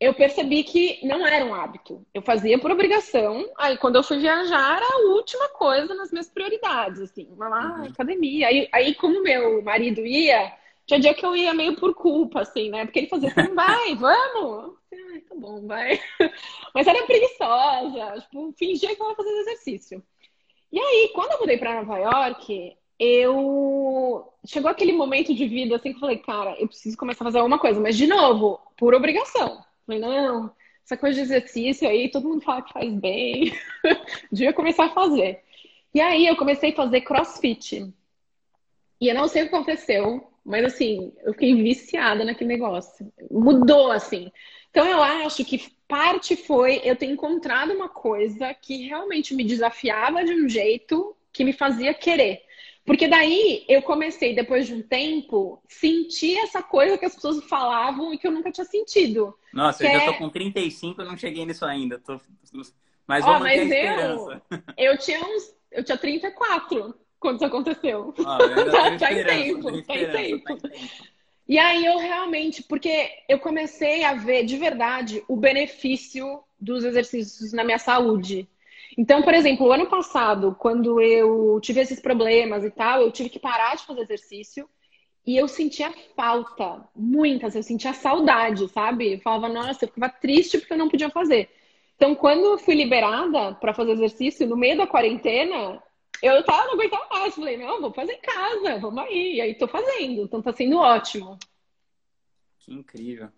eu 0.00 0.14
percebi 0.14 0.62
que 0.62 1.04
não 1.04 1.26
era 1.26 1.44
um 1.44 1.54
hábito. 1.54 2.06
Eu 2.14 2.22
fazia 2.22 2.58
por 2.58 2.70
obrigação. 2.70 3.50
Aí, 3.56 3.76
quando 3.76 3.96
eu 3.96 4.02
fui 4.02 4.18
viajar, 4.18 4.76
era 4.76 4.86
a 4.86 5.08
última 5.10 5.48
coisa 5.48 5.94
nas 5.94 6.12
minhas 6.12 6.30
prioridades, 6.30 7.00
assim. 7.00 7.28
Lá, 7.36 7.78
uhum. 7.78 7.84
academia. 7.84 8.46
Aí, 8.46 8.68
aí, 8.72 8.94
como 8.94 9.22
meu 9.22 9.60
marido 9.62 10.00
ia, 10.06 10.56
tinha 10.86 11.00
dia 11.00 11.14
que 11.14 11.26
eu 11.26 11.34
ia 11.34 11.52
meio 11.52 11.76
por 11.76 11.94
culpa, 11.94 12.40
assim, 12.40 12.70
né? 12.70 12.84
Porque 12.84 13.00
ele 13.00 13.08
fazia 13.08 13.28
assim, 13.28 13.54
vai, 13.54 13.94
vamos. 13.96 14.76
Ai, 14.92 15.20
tá 15.20 15.34
bom, 15.34 15.66
vai. 15.66 16.00
Mas 16.74 16.86
era 16.86 17.04
preguiçosa, 17.04 18.20
tipo, 18.20 18.52
fingia 18.56 18.94
que 18.94 19.02
eu 19.02 19.10
ia 19.10 19.16
fazer 19.16 19.30
exercício. 19.40 20.02
E 20.70 20.78
aí, 20.78 21.10
quando 21.12 21.32
eu 21.32 21.40
mudei 21.40 21.58
para 21.58 21.82
Nova 21.82 21.98
York, 21.98 22.77
eu 22.98 24.32
chegou 24.44 24.70
aquele 24.70 24.92
momento 24.92 25.34
de 25.34 25.46
vida 25.46 25.76
assim 25.76 25.90
que 25.90 25.96
eu 25.96 26.00
falei, 26.00 26.18
cara, 26.18 26.56
eu 26.58 26.66
preciso 26.66 26.96
começar 26.96 27.24
a 27.24 27.26
fazer 27.26 27.38
alguma 27.38 27.58
coisa, 27.58 27.80
mas 27.80 27.96
de 27.96 28.06
novo, 28.06 28.60
por 28.76 28.94
obrigação. 28.94 29.62
Falei, 29.86 30.00
não, 30.00 30.50
essa 30.84 30.96
coisa 30.96 31.16
de 31.16 31.22
exercício 31.22 31.88
aí, 31.88 32.10
todo 32.10 32.28
mundo 32.28 32.42
fala 32.42 32.62
que 32.62 32.72
faz 32.72 32.92
bem. 32.94 33.52
Devia 34.32 34.52
começar 34.52 34.86
a 34.86 34.94
fazer. 34.94 35.42
E 35.94 36.00
aí 36.00 36.26
eu 36.26 36.36
comecei 36.36 36.70
a 36.72 36.76
fazer 36.76 37.02
crossfit. 37.02 37.92
E 39.00 39.08
eu 39.08 39.14
não 39.14 39.28
sei 39.28 39.42
o 39.42 39.48
que 39.48 39.54
aconteceu, 39.54 40.26
mas 40.44 40.64
assim, 40.64 41.12
eu 41.22 41.32
fiquei 41.32 41.54
viciada 41.54 42.24
naquele 42.24 42.48
negócio. 42.48 43.12
Mudou 43.30 43.90
assim. 43.92 44.32
Então 44.70 44.86
eu 44.86 45.02
acho 45.02 45.44
que 45.44 45.70
parte 45.86 46.36
foi 46.36 46.80
eu 46.84 46.96
ter 46.96 47.06
encontrado 47.06 47.72
uma 47.72 47.88
coisa 47.88 48.52
que 48.54 48.86
realmente 48.86 49.34
me 49.34 49.44
desafiava 49.44 50.24
de 50.24 50.32
um 50.32 50.48
jeito 50.48 51.16
que 51.32 51.44
me 51.44 51.52
fazia 51.52 51.94
querer. 51.94 52.42
Porque 52.88 53.06
daí 53.06 53.66
eu 53.68 53.82
comecei, 53.82 54.34
depois 54.34 54.66
de 54.66 54.72
um 54.72 54.80
tempo, 54.80 55.62
sentir 55.68 56.38
essa 56.38 56.62
coisa 56.62 56.96
que 56.96 57.04
as 57.04 57.14
pessoas 57.14 57.44
falavam 57.44 58.14
e 58.14 58.18
que 58.18 58.26
eu 58.26 58.32
nunca 58.32 58.50
tinha 58.50 58.64
sentido. 58.64 59.38
Nossa, 59.52 59.84
eu 59.84 59.90
é... 59.90 59.92
já 59.92 60.06
tô 60.06 60.14
com 60.14 60.30
35 60.30 61.02
e 61.02 61.04
não 61.04 61.14
cheguei 61.14 61.44
nisso 61.44 61.66
ainda. 61.66 61.98
Tô... 61.98 62.18
Mas 63.06 63.22
vou 63.22 63.34
oh, 63.34 63.40
mas 63.40 63.70
eu, 63.70 64.40
eu 64.78 64.96
tinha 64.96 65.20
uns. 65.22 65.54
Eu 65.70 65.84
tinha 65.84 65.98
34 65.98 66.94
quando 67.20 67.36
isso 67.36 67.44
aconteceu. 67.44 68.14
Ah, 68.24 68.38
tá, 68.38 68.96
tá 68.96 69.12
em 69.12 69.22
tempo, 69.22 69.82
tá 69.82 69.94
em 69.94 70.10
tempo. 70.10 70.58
E 71.46 71.58
aí 71.58 71.84
eu 71.84 71.98
realmente, 71.98 72.62
porque 72.62 73.10
eu 73.28 73.38
comecei 73.38 74.02
a 74.02 74.14
ver 74.14 74.46
de 74.46 74.56
verdade 74.56 75.22
o 75.28 75.36
benefício 75.36 76.42
dos 76.58 76.84
exercícios 76.84 77.52
na 77.52 77.64
minha 77.64 77.78
saúde. 77.78 78.48
Então, 78.98 79.22
por 79.22 79.32
exemplo, 79.32 79.64
o 79.64 79.72
ano 79.72 79.86
passado, 79.86 80.56
quando 80.58 81.00
eu 81.00 81.60
tive 81.62 81.80
esses 81.80 82.00
problemas 82.00 82.64
e 82.64 82.70
tal, 82.70 83.00
eu 83.00 83.12
tive 83.12 83.28
que 83.28 83.38
parar 83.38 83.76
de 83.76 83.86
fazer 83.86 84.00
exercício 84.00 84.68
e 85.24 85.36
eu 85.36 85.46
sentia 85.46 85.94
falta, 86.16 86.84
muitas, 86.96 87.54
eu 87.54 87.62
sentia 87.62 87.94
saudade, 87.94 88.68
sabe? 88.70 89.12
Eu 89.12 89.20
falava, 89.20 89.48
nossa, 89.48 89.84
eu 89.84 89.88
ficava 89.88 90.12
triste 90.12 90.58
porque 90.58 90.72
eu 90.72 90.78
não 90.78 90.88
podia 90.88 91.08
fazer. 91.10 91.48
Então, 91.94 92.12
quando 92.16 92.44
eu 92.44 92.58
fui 92.58 92.74
liberada 92.74 93.54
para 93.54 93.72
fazer 93.72 93.92
exercício 93.92 94.48
no 94.48 94.56
meio 94.56 94.76
da 94.76 94.86
quarentena, 94.86 95.80
eu 96.20 96.42
tava 96.42 96.66
não 96.66 96.74
aguentava 96.74 97.06
mais. 97.08 97.36
Falei, 97.36 97.56
não, 97.56 97.80
vou 97.80 97.92
fazer 97.92 98.14
em 98.14 98.20
casa, 98.20 98.80
vamos 98.80 99.04
aí. 99.04 99.36
E 99.36 99.40
aí 99.40 99.54
tô 99.54 99.68
fazendo, 99.68 100.22
então 100.22 100.42
tá 100.42 100.52
sendo 100.52 100.76
ótimo. 100.76 101.38
Que 102.58 102.74
incrível. 102.74 103.28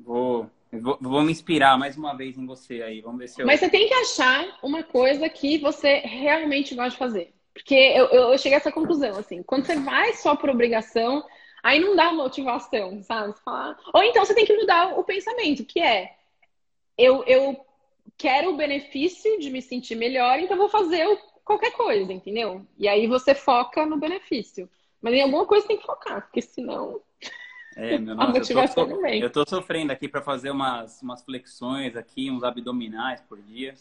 Vou 0.00 0.50
Vou, 0.72 0.96
vou, 1.00 1.22
me 1.22 1.32
inspirar 1.32 1.78
mais 1.78 1.98
uma 1.98 2.16
vez 2.16 2.38
em 2.38 2.46
você 2.46 2.82
aí. 2.82 3.00
Vamos 3.02 3.18
ver 3.18 3.28
se 3.28 3.42
eu. 3.42 3.46
Mas 3.46 3.60
você 3.60 3.68
tem 3.68 3.86
que 3.86 3.94
achar 3.94 4.58
uma 4.62 4.82
coisa 4.82 5.28
que 5.28 5.58
você 5.58 5.98
realmente 5.98 6.74
gosta 6.74 6.90
de 6.90 6.96
fazer. 6.96 7.34
Porque 7.52 7.74
eu, 7.74 8.06
eu 8.06 8.38
cheguei 8.38 8.54
a 8.54 8.60
essa 8.60 8.72
conclusão, 8.72 9.18
assim. 9.18 9.42
Quando 9.42 9.66
você 9.66 9.76
vai 9.76 10.14
só 10.14 10.34
por 10.34 10.48
obrigação, 10.48 11.22
aí 11.62 11.78
não 11.78 11.94
dá 11.94 12.10
motivação, 12.12 13.02
sabe? 13.02 13.34
Fala... 13.44 13.76
Ou 13.92 14.02
então 14.02 14.24
você 14.24 14.34
tem 14.34 14.46
que 14.46 14.56
mudar 14.56 14.98
o 14.98 15.04
pensamento, 15.04 15.64
que 15.64 15.78
é 15.78 16.14
eu, 16.96 17.22
eu 17.24 17.64
quero 18.16 18.50
o 18.50 18.56
benefício 18.56 19.38
de 19.38 19.50
me 19.50 19.60
sentir 19.60 19.94
melhor, 19.94 20.38
então 20.38 20.56
vou 20.56 20.68
fazer 20.68 21.06
qualquer 21.44 21.72
coisa, 21.72 22.12
entendeu? 22.12 22.66
E 22.78 22.88
aí 22.88 23.06
você 23.06 23.34
foca 23.34 23.84
no 23.84 23.98
benefício. 23.98 24.68
Mas 25.00 25.14
em 25.14 25.22
alguma 25.22 25.44
coisa 25.44 25.66
tem 25.66 25.76
que 25.76 25.86
focar, 25.86 26.22
porque 26.22 26.40
senão 26.40 27.00
é, 27.76 27.96
meu, 27.98 28.14
nossa, 28.14 28.30
a 28.30 28.34
motivação 28.34 28.88
eu 28.88 28.98
tô, 28.98 29.06
Eu 29.06 29.30
tô 29.30 29.48
sofrendo 29.48 29.92
aqui 29.92 30.08
para 30.08 30.22
fazer 30.22 30.50
umas, 30.50 31.00
umas 31.02 31.22
flexões 31.22 31.96
aqui, 31.96 32.30
uns 32.30 32.42
abdominais 32.42 33.20
por 33.22 33.40
dia. 33.40 33.74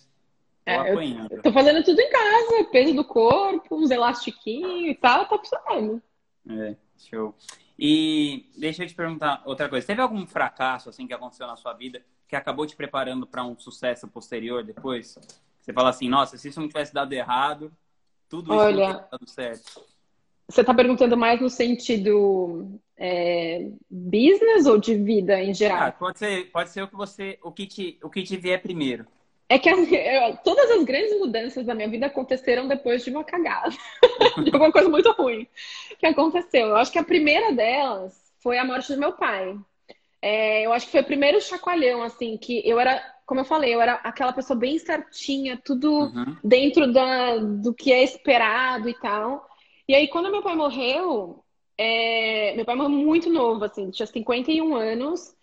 É, 0.65 0.75
apanhando. 0.75 1.32
Eu 1.32 1.41
tô 1.41 1.51
fazendo 1.51 1.84
tudo 1.84 1.99
em 1.99 2.10
casa, 2.10 2.63
peso 2.71 2.93
do 2.93 3.04
corpo, 3.04 3.75
uns 3.75 3.89
elastiquinhos 3.89 4.91
e 4.91 4.95
tal, 4.95 5.25
tá 5.25 5.38
funcionando. 5.38 6.01
É, 6.47 6.75
show. 6.97 7.36
E 7.77 8.45
deixa 8.56 8.84
eu 8.84 8.88
te 8.88 8.93
perguntar 8.93 9.41
outra 9.43 9.67
coisa. 9.67 9.88
Teve 9.88 10.01
algum 10.01 10.25
fracasso 10.27 10.89
assim 10.89 11.08
que 11.08 11.13
aconteceu 11.13 11.47
na 11.47 11.56
sua 11.56 11.73
vida 11.73 12.01
que 12.27 12.36
acabou 12.36 12.65
te 12.65 12.75
preparando 12.75 13.27
para 13.27 13.43
um 13.43 13.58
sucesso 13.60 14.08
posterior 14.08 14.63
depois? 14.63 15.17
Você 15.60 15.73
fala 15.73 15.89
assim, 15.89 16.08
nossa, 16.08 16.38
se 16.38 16.47
isso 16.47 16.62
não 16.62 16.67
tivesse 16.67 16.93
dado 16.93 17.12
errado, 17.12 17.71
tudo 18.30 18.54
isso 18.54 18.63
Olha, 18.63 18.88
não 18.88 18.93
teria 18.93 19.08
dado 19.12 19.30
certo. 19.30 19.84
Você 20.47 20.62
está 20.62 20.73
perguntando 20.73 21.17
mais 21.17 21.41
no 21.41 21.49
sentido 21.49 22.80
é, 23.03 23.67
business 23.89 24.67
ou 24.67 24.77
de 24.77 24.93
vida 24.93 25.41
em 25.41 25.55
geral? 25.55 25.87
Ah, 25.87 25.91
pode 25.91 26.19
ser, 26.19 26.51
pode 26.51 26.69
ser 26.69 26.83
o 26.83 26.87
que 26.87 26.95
você, 26.95 27.39
o 27.41 27.51
que 27.51 27.65
te, 27.65 27.99
o 28.03 28.09
que 28.11 28.21
te 28.21 28.37
vier 28.37 28.61
primeiro. 28.61 29.07
É 29.49 29.57
que 29.57 29.67
as, 29.67 29.79
todas 30.43 30.69
as 30.69 30.83
grandes 30.83 31.17
mudanças 31.17 31.65
da 31.65 31.73
minha 31.73 31.89
vida 31.89 32.05
aconteceram 32.05 32.67
depois 32.67 33.03
de 33.03 33.09
uma 33.09 33.23
cagada, 33.23 33.71
de 34.45 34.51
alguma 34.53 34.71
coisa 34.71 34.87
muito 34.87 35.11
ruim 35.13 35.47
que 35.97 36.05
aconteceu. 36.05 36.67
Eu 36.67 36.77
acho 36.77 36.91
que 36.91 36.99
a 36.99 37.03
primeira 37.03 37.51
delas 37.51 38.13
foi 38.39 38.59
a 38.59 38.63
morte 38.63 38.93
do 38.93 38.99
meu 38.99 39.13
pai. 39.13 39.57
É, 40.21 40.63
eu 40.63 40.71
acho 40.71 40.85
que 40.85 40.91
foi 40.91 41.01
o 41.01 41.05
primeiro 41.05 41.41
chacoalhão, 41.41 42.03
assim, 42.03 42.37
que 42.37 42.61
eu 42.63 42.79
era, 42.79 43.03
como 43.25 43.41
eu 43.41 43.45
falei, 43.45 43.73
eu 43.73 43.81
era 43.81 43.95
aquela 43.95 44.31
pessoa 44.31 44.57
bem 44.57 44.77
certinha, 44.77 45.59
tudo 45.65 45.91
uhum. 45.91 46.37
dentro 46.43 46.93
da, 46.93 47.37
do 47.37 47.73
que 47.73 47.91
é 47.91 48.03
esperado 48.03 48.87
e 48.87 48.93
tal. 48.93 49.49
E 49.87 49.95
aí, 49.95 50.07
quando 50.07 50.31
meu 50.31 50.43
pai 50.43 50.55
morreu, 50.55 51.40
é... 51.81 52.55
meu 52.55 52.65
pai 52.65 52.75
morreu 52.75 52.89
muito 52.89 53.29
novo, 53.29 53.63
assim, 53.63 53.89
tinha 53.91 54.05
51 54.05 54.75
anos, 54.75 55.35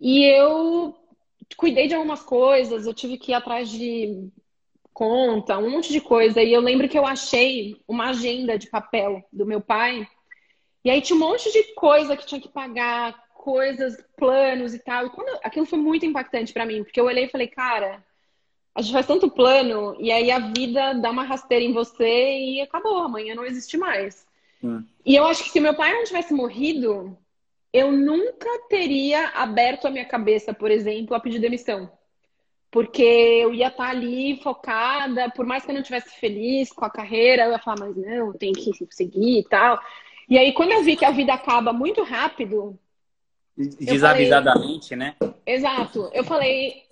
e 0.00 0.24
eu 0.24 0.94
cuidei 1.56 1.88
de 1.88 1.94
algumas 1.94 2.22
coisas, 2.22 2.86
eu 2.86 2.94
tive 2.94 3.18
que 3.18 3.32
ir 3.32 3.34
atrás 3.34 3.70
de 3.70 4.28
conta, 4.92 5.58
um 5.58 5.70
monte 5.70 5.92
de 5.92 6.00
coisa, 6.00 6.42
e 6.42 6.52
eu 6.52 6.60
lembro 6.60 6.88
que 6.88 6.98
eu 6.98 7.06
achei 7.06 7.80
uma 7.88 8.10
agenda 8.10 8.58
de 8.58 8.68
papel 8.68 9.22
do 9.32 9.46
meu 9.46 9.60
pai, 9.60 10.06
e 10.84 10.90
aí 10.90 11.00
tinha 11.00 11.16
um 11.16 11.20
monte 11.20 11.50
de 11.52 11.74
coisa 11.74 12.16
que 12.16 12.26
tinha 12.26 12.40
que 12.40 12.48
pagar, 12.48 13.14
coisas, 13.34 13.96
planos 14.16 14.74
e 14.74 14.78
tal, 14.78 15.06
e 15.06 15.10
quando... 15.10 15.38
aquilo 15.42 15.66
foi 15.66 15.78
muito 15.78 16.06
impactante 16.06 16.52
para 16.52 16.66
mim, 16.66 16.82
porque 16.84 17.00
eu 17.00 17.06
olhei 17.06 17.24
e 17.24 17.30
falei, 17.30 17.48
cara 17.48 18.04
a 18.74 18.80
gente 18.80 18.92
faz 18.92 19.06
tanto 19.06 19.30
plano 19.30 19.96
e 20.00 20.10
aí 20.10 20.30
a 20.30 20.38
vida 20.38 20.94
dá 20.94 21.10
uma 21.10 21.24
rasteira 21.24 21.64
em 21.64 21.72
você 21.72 22.38
e 22.38 22.60
acabou, 22.60 22.98
amanhã 22.98 23.34
não 23.34 23.44
existe 23.44 23.76
mais. 23.76 24.26
E 25.04 25.16
eu 25.16 25.24
acho 25.26 25.42
que 25.42 25.50
se 25.50 25.60
meu 25.60 25.74
pai 25.74 25.92
não 25.92 26.04
tivesse 26.04 26.32
morrido, 26.32 27.16
eu 27.72 27.90
nunca 27.90 28.48
teria 28.68 29.28
aberto 29.30 29.86
a 29.86 29.90
minha 29.90 30.04
cabeça, 30.04 30.52
por 30.52 30.70
exemplo, 30.70 31.16
a 31.16 31.20
pedir 31.20 31.38
demissão. 31.38 31.90
Porque 32.70 33.02
eu 33.02 33.52
ia 33.52 33.68
estar 33.68 33.90
ali 33.90 34.40
focada, 34.42 35.30
por 35.30 35.44
mais 35.44 35.64
que 35.64 35.70
eu 35.70 35.74
não 35.74 35.82
estivesse 35.82 36.18
feliz 36.18 36.72
com 36.72 36.84
a 36.84 36.90
carreira, 36.90 37.44
eu 37.44 37.52
ia 37.52 37.58
falar, 37.58 37.80
mas 37.80 37.96
não, 37.96 38.32
tem 38.32 38.52
que 38.52 38.70
seguir 38.90 39.40
e 39.40 39.44
tal. 39.44 39.78
E 40.28 40.38
aí, 40.38 40.52
quando 40.52 40.72
eu 40.72 40.82
vi 40.82 40.96
que 40.96 41.04
a 41.04 41.10
vida 41.10 41.34
acaba 41.34 41.72
muito 41.72 42.02
rápido. 42.02 42.78
Desavisadamente, 43.56 44.90
falei... 44.90 45.08
né? 45.08 45.16
Exato. 45.44 46.08
Eu 46.14 46.24
falei, 46.24 46.84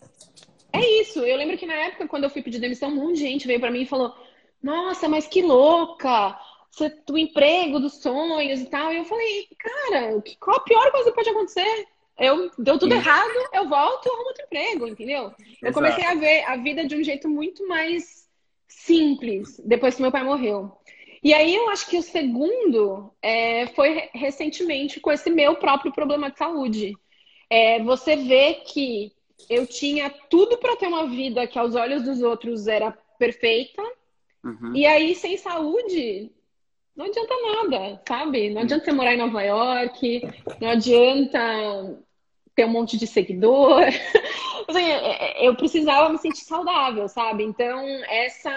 é 0.72 1.00
isso. 1.00 1.20
Eu 1.20 1.36
lembro 1.36 1.56
que 1.56 1.66
na 1.66 1.74
época, 1.74 2.08
quando 2.08 2.24
eu 2.24 2.30
fui 2.30 2.42
pedir 2.42 2.58
demissão, 2.58 2.90
um 2.90 2.96
monte 2.96 3.16
de 3.16 3.20
gente 3.20 3.46
veio 3.46 3.60
para 3.60 3.70
mim 3.70 3.82
e 3.82 3.86
falou: 3.86 4.14
Nossa, 4.62 5.08
mas 5.08 5.26
que 5.26 5.42
louca! 5.42 6.38
Você, 6.70 6.92
o 7.10 7.18
emprego 7.18 7.80
dos 7.80 8.00
sonhos 8.00 8.60
e 8.60 8.66
tal. 8.66 8.92
E 8.92 8.98
eu 8.98 9.04
falei: 9.04 9.48
Cara, 9.58 10.22
qual 10.38 10.56
a 10.56 10.60
pior 10.60 10.90
coisa 10.90 11.10
que 11.10 11.16
pode 11.16 11.30
acontecer? 11.30 11.86
Eu, 12.18 12.50
deu 12.58 12.78
tudo 12.78 12.92
Sim. 12.92 12.98
errado, 12.98 13.32
eu 13.54 13.68
volto 13.68 14.06
e 14.06 14.10
arrumo 14.10 14.28
outro 14.28 14.44
emprego, 14.44 14.86
entendeu? 14.86 15.32
Exato. 15.38 15.56
Eu 15.62 15.72
comecei 15.72 16.04
a 16.04 16.14
ver 16.14 16.44
a 16.44 16.56
vida 16.56 16.86
de 16.86 16.94
um 16.94 17.02
jeito 17.02 17.28
muito 17.28 17.66
mais 17.66 18.28
simples 18.68 19.58
depois 19.64 19.94
que 19.94 20.02
meu 20.02 20.12
pai 20.12 20.22
morreu. 20.22 20.78
E 21.22 21.34
aí 21.34 21.54
eu 21.54 21.68
acho 21.70 21.88
que 21.88 21.98
o 21.98 22.02
segundo 22.02 23.12
é, 23.22 23.66
foi 23.68 24.08
recentemente 24.12 25.00
com 25.00 25.10
esse 25.10 25.30
meu 25.30 25.56
próprio 25.56 25.92
problema 25.92 26.30
de 26.30 26.38
saúde. 26.38 26.94
É, 27.48 27.82
você 27.82 28.16
vê 28.16 28.54
que 28.54 29.12
eu 29.48 29.66
tinha 29.66 30.10
tudo 30.10 30.56
para 30.58 30.76
ter 30.76 30.86
uma 30.86 31.06
vida 31.08 31.46
que 31.46 31.58
aos 31.58 31.74
olhos 31.74 32.02
dos 32.02 32.22
outros 32.22 32.66
era 32.66 32.92
perfeita. 33.18 33.82
Uhum. 34.44 34.74
E 34.74 34.86
aí, 34.86 35.14
sem 35.14 35.36
saúde, 35.36 36.30
não 37.00 37.06
adianta 37.06 37.34
nada, 37.54 38.02
sabe? 38.06 38.50
Não 38.50 38.60
adianta 38.60 38.84
você 38.84 38.92
morar 38.92 39.14
em 39.14 39.18
Nova 39.18 39.42
York, 39.42 40.28
não 40.60 40.68
adianta 40.68 41.98
ter 42.54 42.66
um 42.66 42.68
monte 42.68 42.98
de 42.98 43.06
seguidor. 43.06 43.84
assim, 44.68 44.84
é, 44.84 45.42
é, 45.42 45.48
eu 45.48 45.56
precisava 45.56 46.10
me 46.10 46.18
sentir 46.18 46.44
saudável, 46.44 47.08
sabe? 47.08 47.42
Então, 47.42 47.80
essa 48.06 48.52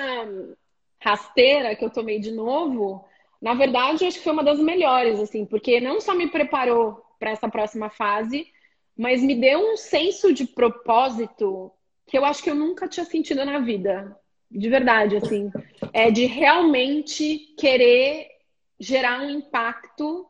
rasteira 1.00 1.74
que 1.74 1.86
eu 1.86 1.90
tomei 1.90 2.20
de 2.20 2.32
novo, 2.32 3.06
na 3.42 3.54
verdade, 3.54 4.04
eu 4.04 4.10
acho 4.10 4.18
que 4.18 4.24
foi 4.24 4.34
uma 4.34 4.44
das 4.44 4.60
melhores, 4.60 5.22
assim, 5.22 5.46
porque 5.46 5.80
não 5.80 6.02
só 6.02 6.14
me 6.14 6.28
preparou 6.28 7.02
para 7.18 7.32
essa 7.32 7.48
próxima 7.48 7.90
fase, 7.90 8.48
mas 8.98 9.24
me 9.24 9.36
deu 9.36 9.72
um 9.72 9.78
senso 9.78 10.34
de 10.34 10.46
propósito 10.46 11.72
que 12.06 12.18
eu 12.18 12.26
acho 12.26 12.44
que 12.44 12.50
eu 12.50 12.56
nunca 12.56 12.90
tinha 12.90 13.06
sentido 13.06 13.46
na 13.46 13.60
vida. 13.60 14.18
De 14.52 14.70
verdade, 14.70 15.16
assim. 15.16 15.50
É 15.94 16.12
de 16.12 16.26
realmente 16.26 17.56
querer 17.58 18.33
gerar 18.84 19.22
um 19.22 19.30
impacto 19.30 20.28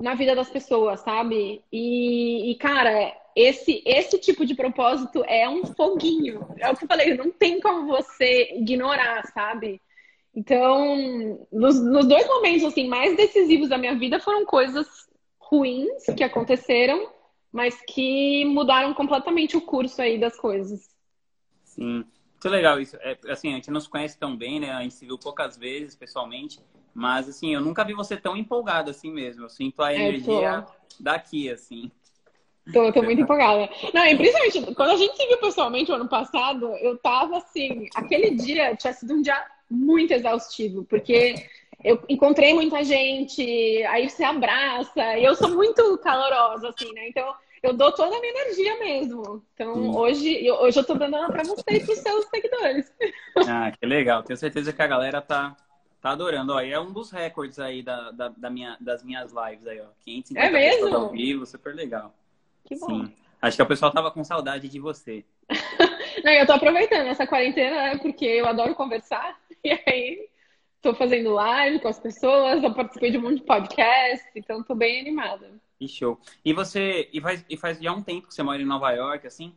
na 0.00 0.14
vida 0.14 0.34
das 0.34 0.50
pessoas, 0.50 1.00
sabe? 1.00 1.62
E, 1.72 2.50
e, 2.50 2.54
cara, 2.56 3.12
esse, 3.34 3.82
esse 3.84 4.18
tipo 4.18 4.44
de 4.46 4.54
propósito 4.54 5.24
é 5.26 5.48
um 5.48 5.64
foguinho. 5.64 6.46
É 6.58 6.70
o 6.70 6.76
que 6.76 6.84
eu 6.84 6.88
falei, 6.88 7.14
não 7.14 7.30
tem 7.30 7.60
como 7.60 7.86
você 7.86 8.54
ignorar, 8.54 9.26
sabe? 9.32 9.80
Então, 10.34 11.46
nos, 11.52 11.80
nos 11.80 12.06
dois 12.06 12.26
momentos 12.26 12.64
assim 12.64 12.88
mais 12.88 13.16
decisivos 13.16 13.68
da 13.68 13.78
minha 13.78 13.94
vida 13.94 14.18
foram 14.18 14.44
coisas 14.44 14.86
ruins 15.38 16.04
que 16.16 16.24
aconteceram 16.24 17.12
mas 17.54 17.80
que 17.82 18.44
mudaram 18.46 18.92
completamente 18.92 19.56
o 19.56 19.60
curso 19.60 20.02
aí 20.02 20.18
das 20.18 20.36
coisas. 20.36 20.90
Sim, 21.62 22.04
muito 22.32 22.48
legal 22.48 22.80
isso. 22.80 22.96
É, 22.96 23.16
assim, 23.28 23.52
a 23.52 23.54
gente 23.54 23.70
não 23.70 23.78
se 23.80 23.88
conhece 23.88 24.18
tão 24.18 24.36
bem, 24.36 24.58
né? 24.58 24.72
A 24.72 24.82
gente 24.82 24.94
se 24.94 25.06
viu 25.06 25.16
poucas 25.16 25.56
vezes 25.56 25.94
pessoalmente, 25.94 26.58
mas 26.94 27.28
assim, 27.28 27.52
eu 27.52 27.60
nunca 27.60 27.84
vi 27.84 27.92
você 27.92 28.16
tão 28.16 28.36
empolgada 28.36 28.92
assim 28.92 29.10
mesmo. 29.12 29.44
Eu 29.44 29.48
sinto 29.48 29.82
a 29.82 29.92
é, 29.92 29.96
energia 29.96 30.64
daqui, 31.00 31.50
assim. 31.50 31.90
Tô, 32.72 32.90
tô 32.92 33.02
muito 33.02 33.20
empolgada. 33.20 33.68
Não, 33.92 34.06
e 34.06 34.16
principalmente, 34.16 34.74
quando 34.74 34.90
a 34.90 34.96
gente 34.96 35.16
se 35.16 35.26
viu 35.26 35.38
pessoalmente 35.38 35.90
o 35.90 35.96
ano 35.96 36.08
passado, 36.08 36.66
eu 36.76 36.96
tava 36.96 37.38
assim, 37.38 37.88
aquele 37.94 38.30
dia 38.30 38.74
tinha 38.76 38.92
sido 38.92 39.14
um 39.14 39.20
dia 39.20 39.44
muito 39.68 40.12
exaustivo, 40.12 40.84
porque 40.84 41.34
eu 41.82 42.02
encontrei 42.08 42.54
muita 42.54 42.82
gente, 42.82 43.42
aí 43.84 44.08
você 44.08 44.24
abraça, 44.24 45.18
eu 45.18 45.34
sou 45.34 45.50
muito 45.50 45.98
calorosa, 45.98 46.70
assim, 46.70 46.90
né? 46.94 47.08
Então, 47.08 47.34
eu 47.62 47.72
dou 47.72 47.92
toda 47.92 48.16
a 48.16 48.20
minha 48.20 48.32
energia 48.32 48.78
mesmo. 48.78 49.42
Então, 49.54 49.94
hoje, 49.96 50.46
eu, 50.46 50.56
hoje 50.56 50.78
eu 50.78 50.84
tô 50.84 50.94
dando 50.94 51.16
ela 51.16 51.30
pra 51.30 51.42
você 51.42 51.62
e 51.70 51.80
pros 51.80 51.98
seus 51.98 52.26
seguidores. 52.26 52.92
Ah, 53.48 53.72
que 53.72 53.86
legal. 53.86 54.22
Tenho 54.22 54.36
certeza 54.36 54.72
que 54.72 54.82
a 54.82 54.86
galera 54.86 55.20
tá, 55.22 55.56
tá 56.04 56.10
adorando. 56.10 56.52
Ó, 56.52 56.60
é 56.60 56.78
um 56.78 56.92
dos 56.92 57.10
recordes 57.10 57.58
aí 57.58 57.82
da, 57.82 58.10
da, 58.10 58.28
da, 58.28 58.50
minha, 58.50 58.76
das 58.78 59.02
minhas 59.02 59.32
lives 59.32 59.66
aí, 59.66 59.80
ó. 59.80 59.86
550 60.04 60.38
é 60.38 60.50
mesmo? 60.50 60.84
pessoas 60.84 61.02
ao 61.02 61.10
vivo, 61.10 61.46
super 61.46 61.74
legal. 61.74 62.14
Que 62.62 62.78
bom. 62.78 62.86
Sim. 62.86 63.12
Acho 63.40 63.56
que 63.56 63.62
o 63.62 63.66
pessoal 63.66 63.90
tava 63.90 64.10
com 64.10 64.22
saudade 64.22 64.68
de 64.68 64.78
você. 64.78 65.24
Não, 66.22 66.32
eu 66.32 66.46
tô 66.46 66.52
aproveitando 66.52 67.06
essa 67.06 67.26
quarentena, 67.26 67.76
né, 67.76 67.98
porque 67.98 68.26
eu 68.26 68.46
adoro 68.46 68.74
conversar. 68.74 69.40
E 69.66 69.70
aí, 69.70 70.28
tô 70.82 70.94
fazendo 70.94 71.32
live 71.32 71.80
com 71.80 71.88
as 71.88 71.98
pessoas, 71.98 72.62
eu 72.62 72.74
participei 72.74 73.10
de 73.10 73.16
um 73.16 73.22
monte 73.22 73.36
de 73.36 73.46
podcast, 73.46 74.26
então 74.34 74.62
tô 74.62 74.74
bem 74.74 75.00
animada. 75.00 75.50
Que 75.78 75.88
show. 75.88 76.20
E 76.44 76.52
você, 76.52 77.08
e 77.14 77.18
faz, 77.18 77.42
e 77.48 77.56
faz 77.56 77.80
já 77.80 77.90
um 77.90 78.02
tempo 78.02 78.28
que 78.28 78.34
você 78.34 78.42
mora 78.42 78.60
em 78.60 78.66
Nova 78.66 78.90
York, 78.90 79.26
assim, 79.26 79.54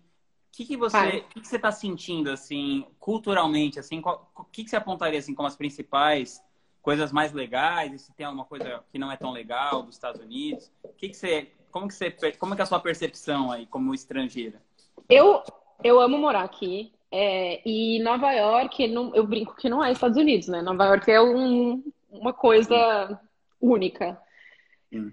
que, 0.58 0.66
que 0.66 0.76
você, 0.76 0.98
o 0.98 1.24
que, 1.30 1.42
que 1.42 1.48
você 1.48 1.58
está 1.58 1.72
sentindo, 1.72 2.32
assim, 2.32 2.84
culturalmente, 3.00 3.80
assim, 3.80 4.02
o 4.04 4.44
que, 4.46 4.64
que 4.64 4.70
você 4.72 4.76
apontaria, 4.76 5.20
assim, 5.20 5.36
como 5.36 5.48
as 5.48 5.56
principais 5.56 6.42
coisas 6.82 7.12
mais 7.12 7.32
legais, 7.32 7.94
e 7.94 8.00
se 8.00 8.12
tem 8.16 8.26
alguma 8.26 8.44
coisa 8.44 8.84
que 8.92 8.98
não 8.98 9.12
é 9.12 9.16
tão 9.16 9.32
legal 9.32 9.84
dos 9.84 9.94
Estados 9.94 10.20
Unidos? 10.20 10.72
O 10.84 10.94
que, 10.94 11.10
que 11.10 11.16
você, 11.16 11.52
como 11.72 11.88
que 11.88 11.94
você, 11.94 12.10
como 12.40 12.56
que 12.56 12.62
é 12.62 12.64
a 12.64 12.66
sua 12.66 12.80
percepção 12.80 13.52
aí, 13.52 13.68
como 13.68 13.94
estrangeira? 13.94 14.60
Eu, 15.08 15.44
eu 15.84 16.00
amo 16.00 16.18
morar 16.18 16.42
aqui, 16.42 16.92
é, 17.12 17.62
e 17.64 18.02
Nova 18.02 18.32
York, 18.32 18.84
eu 19.14 19.28
brinco 19.28 19.56
que 19.56 19.70
não 19.70 19.84
é 19.84 19.92
Estados 19.92 20.18
Unidos, 20.18 20.48
né? 20.48 20.64
Nova 20.64 20.86
York 20.86 21.12
é 21.12 21.22
um, 21.22 21.84
uma 22.10 22.34
coisa 22.34 23.22
única. 23.62 24.20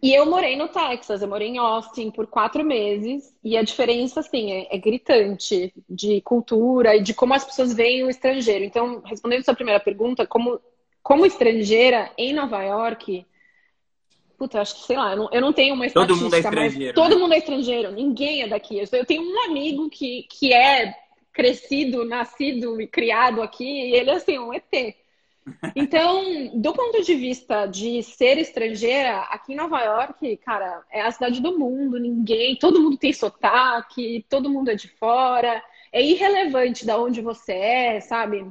E 0.03 0.15
eu 0.15 0.27
morei 0.27 0.57
no 0.57 0.69
Texas, 0.69 1.21
eu 1.21 1.29
morei 1.29 1.49
em 1.49 1.59
Austin 1.59 2.11
por 2.11 2.27
quatro 2.29 2.65
meses, 2.65 3.35
e 3.43 3.57
a 3.57 3.63
diferença, 3.63 4.21
assim, 4.21 4.53
é, 4.53 4.75
é, 4.75 4.79
gritante 4.79 5.73
de 5.89 6.21
cultura 6.21 6.97
e 6.97 7.03
de 7.03 7.13
como 7.13 7.35
as 7.35 7.45
pessoas 7.45 7.75
veem 7.75 8.05
o 8.05 8.11
estrangeiro. 8.11 8.65
Então, 8.65 9.03
respondendo 9.05 9.41
a 9.41 9.45
sua 9.45 9.55
primeira 9.55 9.81
pergunta, 9.81 10.27
como, 10.27 10.61
como 11.03 11.27
estrangeira 11.27 12.11
em 12.17 12.33
Nova 12.33 12.63
York, 12.63 13.27
puta, 14.39 14.61
acho 14.61 14.77
que, 14.77 14.87
sei 14.87 14.97
lá, 14.97 15.13
eu 15.13 15.17
não, 15.17 15.29
eu 15.33 15.41
não 15.41 15.53
tenho 15.53 15.75
uma 15.75 15.87
estatística, 15.87 16.15
todo 16.15 16.23
mundo 16.23 16.35
é 16.35 16.39
estrangeiro. 16.39 16.95
todo 16.95 17.15
né? 17.15 17.21
mundo 17.21 17.35
é 17.35 17.39
estrangeiro, 17.39 17.91
ninguém 17.91 18.43
é 18.43 18.49
daqui. 18.49 18.79
Eu 18.79 19.05
tenho 19.05 19.23
um 19.23 19.45
amigo 19.45 19.91
que, 19.91 20.25
que 20.31 20.53
é 20.53 20.95
crescido, 21.33 22.05
nascido 22.05 22.81
e 22.81 22.87
criado 22.87 23.43
aqui, 23.43 23.65
e 23.65 23.95
ele 23.97 24.11
é 24.11 24.15
assim, 24.15 24.39
um 24.39 24.55
ET. 24.55 24.95
Então, 25.77 26.51
do 26.55 26.73
ponto 26.73 27.03
de 27.03 27.15
vista 27.15 27.67
de 27.67 28.03
ser 28.03 28.39
estrangeira, 28.39 29.21
aqui 29.31 29.53
em 29.53 29.57
Nova 29.57 29.81
York, 29.83 30.37
cara, 30.39 30.83
é 30.91 31.03
a 31.03 31.11
cidade 31.11 31.41
do 31.41 31.59
mundo, 31.59 31.99
ninguém, 31.99 32.57
todo 32.57 32.81
mundo 32.81 32.97
tem 32.97 33.13
sotaque, 33.13 34.25
todo 34.29 34.51
mundo 34.51 34.71
é 34.71 34.75
de 34.75 34.89
fora, 34.89 35.63
é 35.93 36.03
irrelevante 36.03 36.87
de 36.87 36.93
onde 36.93 37.21
você 37.21 37.53
é, 37.53 38.01
sabe? 38.01 38.47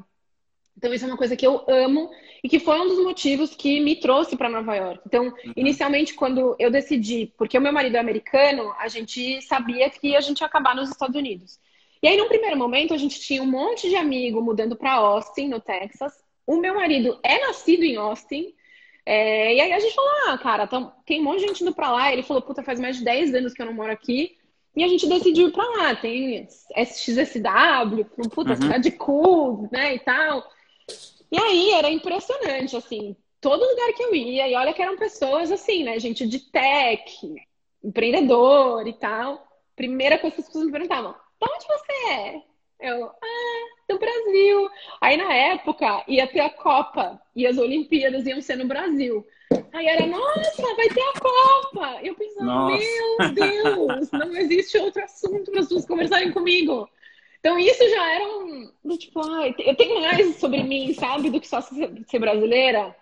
Então, 0.78 0.94
isso 0.94 1.06
é 1.06 1.08
uma 1.08 1.18
coisa 1.18 1.36
que 1.36 1.46
eu 1.46 1.64
amo 1.68 2.10
e 2.44 2.50
que 2.50 2.60
foi 2.60 2.80
um 2.80 2.88
dos 2.88 3.04
motivos 3.04 3.56
que 3.56 3.80
me 3.80 3.96
trouxe 3.96 4.36
para 4.36 4.50
Nova 4.50 4.76
York. 4.76 5.02
Então, 5.06 5.26
uhum. 5.26 5.54
inicialmente, 5.56 6.14
quando 6.14 6.56
eu 6.60 6.70
decidi, 6.70 7.32
porque 7.38 7.58
o 7.58 7.62
meu 7.62 7.72
marido 7.72 7.96
é 7.96 8.00
americano, 8.00 8.74
a 8.78 8.88
gente 8.88 9.42
sabia 9.44 9.90
que 9.90 10.16
a 10.16 10.22
gente 10.22 10.42
ia 10.42 10.48
acabar 10.48 10.76
nos 10.76 10.90
Estados 10.90 11.16
Unidos. 11.16 11.60
E 12.02 12.08
aí, 12.08 12.18
num 12.18 12.28
primeiro 12.28 12.58
momento, 12.58 12.94
a 12.94 12.98
gente 12.98 13.20
tinha 13.20 13.42
um 13.42 13.50
monte 13.50 13.88
de 13.88 13.96
amigo 13.96 14.42
mudando 14.42 14.76
para 14.76 14.94
Austin, 14.94 15.48
no 15.48 15.62
Texas. 15.62 16.23
O 16.46 16.58
meu 16.58 16.76
marido 16.76 17.20
é 17.24 17.40
nascido 17.40 17.84
em 17.84 17.96
Austin. 17.96 18.54
É... 19.06 19.56
e 19.56 19.62
aí 19.62 19.74
a 19.74 19.80
gente 19.80 19.96
falou, 19.96 20.12
ah, 20.28 20.38
cara, 20.38 20.70
tem 21.06 21.20
um 21.20 21.24
monte 21.24 21.42
de 21.42 21.48
gente 21.48 21.64
indo 21.64 21.74
para 21.74 21.92
lá. 21.92 22.12
Ele 22.12 22.24
falou, 22.24 22.42
puta, 22.42 22.64
faz 22.64 22.80
mais 22.80 22.98
de 22.98 23.04
10 23.04 23.36
anos 23.36 23.54
que 23.54 23.62
eu 23.62 23.66
não 23.66 23.74
moro 23.74 23.92
aqui. 23.92 24.38
E 24.76 24.84
a 24.84 24.88
gente 24.88 25.08
decidiu 25.08 25.50
ir 25.50 25.52
pra 25.52 25.64
lá. 25.64 25.96
Tem 25.96 26.48
SXSW, 26.76 28.06
puta, 28.32 28.52
uhum. 28.52 28.56
cidade 28.56 28.92
cool, 28.92 29.70
né, 29.72 29.96
e 29.96 30.00
tal. 30.00 30.50
E 31.32 31.38
aí 31.38 31.72
era 31.72 31.90
impressionante, 31.90 32.76
assim, 32.76 33.16
todo 33.42 33.68
lugar 33.68 33.94
que 33.94 34.04
eu 34.04 34.16
ia, 34.16 34.48
e 34.48 34.56
olha 34.56 34.74
que 34.74 34.82
eram 34.82 34.98
pessoas 34.98 35.52
assim, 35.52 35.84
né, 35.84 36.00
gente 36.00 36.28
de 36.28 36.40
tech, 36.40 37.36
empreendedor 37.84 38.88
e 38.88 38.94
tal. 38.94 39.46
Primeira 39.76 40.20
coisa 40.20 40.36
que 40.36 40.42
as 40.42 40.48
pessoas 40.48 40.66
me 40.66 40.72
perguntavam, 40.72 41.12
de 41.12 41.52
onde 41.52 41.66
você 41.68 42.12
é? 42.12 42.42
Eu, 42.80 43.08
ah, 43.08 43.53
do 43.90 44.00
Brasil. 44.00 44.70
Aí 45.02 45.18
na 45.18 45.34
época 45.34 46.04
ia 46.08 46.28
ter 46.28 46.42
a 46.42 46.50
Copa 46.50 47.22
e 47.36 47.46
as 47.46 47.58
Olimpíadas 47.58 48.26
iam 48.26 48.42
ser 48.42 48.58
no 48.58 48.66
Brasil. 48.66 49.26
Aí 49.72 49.86
era, 49.88 50.06
nossa, 50.06 50.76
vai 50.76 50.88
ter 50.90 51.02
a 51.02 51.20
Copa! 51.20 52.00
Eu 52.02 52.16
pensava, 52.16 52.46
nossa. 52.46 52.78
meu 52.78 53.34
Deus, 53.34 54.12
não 54.12 54.36
existe 54.36 54.78
outro 54.78 55.04
assunto 55.04 55.52
para 55.52 55.62
as 55.62 55.68
pessoas 55.68 55.86
conversarem 55.86 56.32
comigo. 56.32 56.90
Então 57.40 57.60
isso 57.60 57.90
já 57.90 58.14
era 58.14 58.26
um, 58.26 58.98
tipo, 58.98 59.20
ai, 59.22 59.54
eu 59.60 59.76
tenho 59.76 60.02
mais 60.02 60.38
sobre 60.38 60.64
mim, 60.64 60.94
sabe, 60.94 61.30
do 61.30 61.42
que 61.42 61.48
só 61.48 61.62
ser 61.62 62.20
brasileira. 62.20 62.96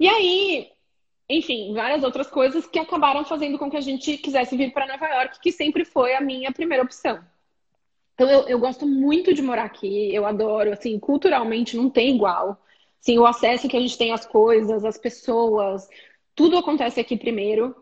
E 0.00 0.08
aí, 0.08 0.70
enfim, 1.28 1.74
várias 1.74 2.02
outras 2.02 2.28
coisas 2.28 2.66
que 2.66 2.78
acabaram 2.78 3.24
fazendo 3.24 3.58
com 3.58 3.70
que 3.70 3.76
a 3.76 3.82
gente 3.82 4.16
quisesse 4.16 4.56
vir 4.56 4.72
para 4.72 4.86
Nova 4.86 5.06
York, 5.06 5.38
que 5.40 5.52
sempre 5.52 5.84
foi 5.84 6.14
a 6.14 6.20
minha 6.20 6.50
primeira 6.50 6.82
opção. 6.82 7.22
Então 8.14 8.28
eu, 8.30 8.48
eu 8.48 8.58
gosto 8.58 8.86
muito 8.86 9.34
de 9.34 9.42
morar 9.42 9.64
aqui, 9.64 10.14
eu 10.14 10.24
adoro, 10.26 10.72
assim, 10.72 10.98
culturalmente 10.98 11.76
não 11.76 11.90
tem 11.90 12.14
igual. 12.14 12.60
Sim, 13.00 13.18
o 13.18 13.26
acesso 13.26 13.68
que 13.68 13.76
a 13.76 13.80
gente 13.80 13.98
tem 13.98 14.12
às 14.12 14.24
coisas, 14.24 14.84
às 14.84 14.96
pessoas, 14.96 15.88
tudo 16.34 16.56
acontece 16.56 17.00
aqui 17.00 17.16
primeiro. 17.16 17.74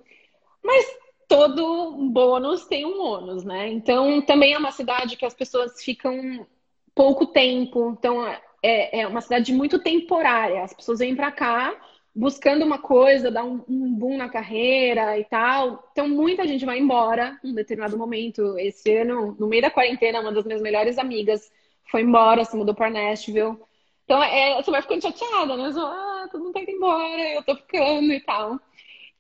Mas 0.63 0.85
todo 1.29 1.97
bônus 2.11 2.67
tem 2.67 2.85
um 2.87 3.01
ônus, 3.01 3.45
né? 3.45 3.69
Então, 3.71 4.21
também 4.23 4.53
é 4.55 4.59
uma 4.59 4.73
cidade 4.73 5.17
que 5.17 5.25
as 5.25 5.35
pessoas 5.35 5.83
ficam 5.83 6.47
pouco 6.95 7.27
tempo. 7.27 7.95
Então, 7.99 8.27
é, 8.63 9.01
é 9.01 9.07
uma 9.07 9.21
cidade 9.21 9.53
muito 9.53 9.79
temporária. 9.79 10.63
As 10.63 10.73
pessoas 10.73 10.99
vêm 11.01 11.17
para 11.17 11.33
cá 11.33 11.75
buscando 12.15 12.65
uma 12.65 12.79
coisa, 12.79 13.31
dar 13.31 13.45
um, 13.45 13.63
um, 13.69 13.95
boom 13.95 14.17
na 14.17 14.29
carreira 14.29 15.19
e 15.19 15.25
tal. 15.25 15.89
Então, 15.93 16.09
muita 16.09 16.47
gente 16.47 16.65
vai 16.65 16.79
embora 16.79 17.39
em 17.43 17.55
determinado 17.55 17.97
momento. 17.97 18.59
Esse 18.59 18.95
ano, 18.97 19.37
no 19.39 19.47
meio 19.47 19.63
da 19.63 19.71
quarentena, 19.71 20.21
uma 20.21 20.33
das 20.33 20.45
minhas 20.45 20.63
melhores 20.63 20.99
amigas 20.99 21.51
foi 21.91 22.03
embora, 22.03 22.45
se 22.45 22.57
mudou 22.57 22.75
para 22.75 22.91
Nashville. 22.91 23.57
Então, 24.05 24.23
é, 24.23 24.63
você 24.63 24.71
vai 24.71 24.83
ficando 24.83 25.03
chateada, 25.03 25.57
né? 25.57 25.73
Só, 25.73 25.87
ah, 25.87 26.29
todo 26.31 26.43
mundo 26.43 26.53
tá 26.53 26.61
indo 26.61 26.71
embora, 26.71 27.35
eu 27.35 27.43
tô 27.43 27.57
ficando 27.57 28.13
e 28.13 28.21
tal. 28.21 28.61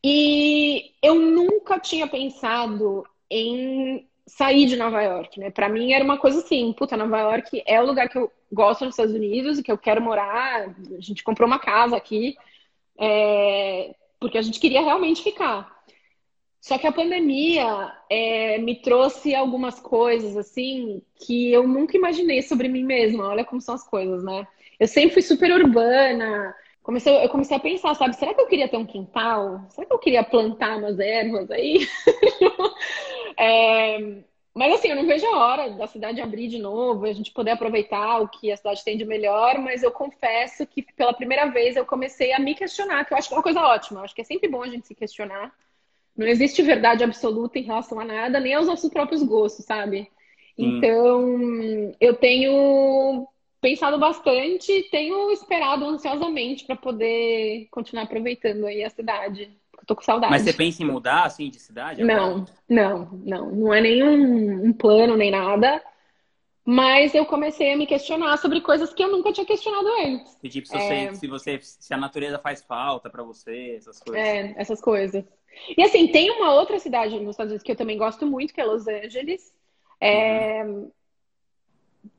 E 0.04 0.92
eu 1.02 1.14
nunca 1.14 1.78
tinha 1.78 2.06
pensado 2.06 3.06
em 3.30 4.06
sair 4.26 4.66
de 4.66 4.76
Nova 4.76 5.00
York, 5.02 5.38
né? 5.38 5.50
Para 5.50 5.68
mim 5.68 5.92
era 5.92 6.04
uma 6.04 6.18
coisa 6.18 6.38
assim, 6.40 6.72
puta, 6.72 6.96
Nova 6.96 7.18
York 7.20 7.62
é 7.66 7.80
o 7.80 7.86
lugar 7.86 8.08
que 8.08 8.18
eu 8.18 8.30
gosto 8.52 8.84
nos 8.84 8.94
Estados 8.94 9.14
Unidos 9.14 9.58
e 9.58 9.62
que 9.62 9.70
eu 9.70 9.78
quero 9.78 10.00
morar. 10.00 10.68
A 10.68 11.00
gente 11.00 11.22
comprou 11.22 11.46
uma 11.46 11.58
casa 11.58 11.96
aqui, 11.96 12.36
é, 12.98 13.94
porque 14.20 14.38
a 14.38 14.42
gente 14.42 14.60
queria 14.60 14.82
realmente 14.82 15.22
ficar. 15.22 15.72
Só 16.60 16.78
que 16.78 16.86
a 16.86 16.92
pandemia 16.92 17.92
é, 18.08 18.58
me 18.58 18.76
trouxe 18.80 19.34
algumas 19.34 19.80
coisas 19.80 20.36
assim 20.36 21.02
que 21.16 21.52
eu 21.52 21.66
nunca 21.66 21.96
imaginei 21.96 22.40
sobre 22.40 22.68
mim 22.68 22.84
mesma. 22.84 23.26
Olha 23.26 23.44
como 23.44 23.60
são 23.60 23.74
as 23.74 23.86
coisas, 23.86 24.22
né? 24.22 24.46
Eu 24.78 24.86
sempre 24.86 25.14
fui 25.14 25.22
super 25.22 25.50
urbana. 25.52 26.54
Comecei, 26.80 27.24
eu 27.24 27.28
comecei 27.28 27.56
a 27.56 27.60
pensar, 27.60 27.94
sabe? 27.96 28.14
Será 28.14 28.32
que 28.32 28.40
eu 28.40 28.46
queria 28.46 28.68
ter 28.68 28.76
um 28.76 28.86
quintal? 28.86 29.64
Será 29.70 29.86
que 29.86 29.92
eu 29.92 29.98
queria 29.98 30.22
plantar 30.22 30.78
umas 30.78 31.00
ervas 31.00 31.50
aí? 31.50 31.86
é, 33.36 34.22
mas 34.54 34.74
assim, 34.74 34.88
eu 34.88 34.96
não 34.96 35.06
vejo 35.06 35.26
a 35.26 35.38
hora 35.38 35.70
da 35.70 35.86
cidade 35.86 36.20
abrir 36.20 36.48
de 36.48 36.58
novo, 36.58 37.06
a 37.06 37.12
gente 37.12 37.32
poder 37.32 37.52
aproveitar 37.52 38.20
o 38.20 38.28
que 38.28 38.52
a 38.52 38.56
cidade 38.56 38.84
tem 38.84 38.98
de 38.98 39.04
melhor, 39.04 39.58
mas 39.58 39.82
eu 39.82 39.90
confesso 39.90 40.66
que 40.66 40.82
pela 40.82 41.14
primeira 41.14 41.46
vez 41.46 41.74
eu 41.74 41.86
comecei 41.86 42.32
a 42.32 42.38
me 42.38 42.54
questionar, 42.54 43.04
que 43.04 43.14
eu 43.14 43.18
acho 43.18 43.28
que 43.28 43.34
é 43.34 43.36
uma 43.38 43.42
coisa 43.42 43.62
ótima. 43.62 44.00
Eu 44.00 44.04
acho 44.04 44.14
que 44.14 44.20
é 44.20 44.24
sempre 44.24 44.48
bom 44.48 44.62
a 44.62 44.68
gente 44.68 44.86
se 44.86 44.94
questionar. 44.94 45.54
Não 46.14 46.26
existe 46.26 46.60
verdade 46.60 47.02
absoluta 47.02 47.58
em 47.58 47.62
relação 47.62 47.98
a 47.98 48.04
nada, 48.04 48.38
nem 48.38 48.52
aos 48.52 48.66
nossos 48.66 48.90
próprios 48.90 49.22
gostos, 49.22 49.64
sabe? 49.64 50.10
Hum. 50.58 50.76
Então, 50.76 51.94
eu 51.98 52.14
tenho 52.14 53.26
pensado 53.58 53.98
bastante, 53.98 54.88
tenho 54.90 55.30
esperado 55.30 55.86
ansiosamente 55.86 56.66
para 56.66 56.76
poder 56.76 57.68
continuar 57.70 58.02
aproveitando 58.02 58.66
aí 58.66 58.84
a 58.84 58.90
cidade. 58.90 59.50
Tô 59.86 59.96
com 59.96 60.02
saudade. 60.02 60.30
Mas 60.30 60.42
você 60.42 60.52
pensa 60.52 60.82
em 60.82 60.86
mudar 60.86 61.24
assim 61.24 61.50
de 61.50 61.58
cidade? 61.58 62.02
Não, 62.02 62.44
não, 62.68 63.08
não. 63.24 63.50
Não 63.50 63.74
é 63.74 63.80
nenhum 63.80 64.66
um 64.66 64.72
plano 64.72 65.16
nem 65.16 65.30
nada. 65.30 65.82
Mas 66.64 67.12
eu 67.14 67.26
comecei 67.26 67.72
a 67.72 67.76
me 67.76 67.86
questionar 67.86 68.36
sobre 68.36 68.60
coisas 68.60 68.94
que 68.94 69.02
eu 69.02 69.10
nunca 69.10 69.32
tinha 69.32 69.44
questionado 69.44 69.88
antes. 70.04 70.38
E, 70.42 70.48
tipo, 70.48 70.68
se, 70.68 70.74
você, 70.74 70.94
é... 70.94 71.14
se, 71.14 71.26
você, 71.26 71.58
se 71.60 71.92
a 71.92 71.96
natureza 71.96 72.38
faz 72.38 72.62
falta 72.62 73.10
para 73.10 73.24
você, 73.24 73.74
essas 73.76 73.98
coisas. 73.98 74.22
É, 74.24 74.54
essas 74.56 74.80
coisas. 74.80 75.24
E 75.76 75.82
assim, 75.82 76.06
tem 76.06 76.30
uma 76.30 76.54
outra 76.54 76.78
cidade 76.78 77.18
nos 77.18 77.30
Estados 77.30 77.50
Unidos 77.50 77.64
que 77.64 77.72
eu 77.72 77.76
também 77.76 77.98
gosto 77.98 78.24
muito, 78.26 78.54
que 78.54 78.60
é 78.60 78.64
Los 78.64 78.86
Angeles. 78.86 79.52
É, 80.00 80.64
uhum 80.64 80.90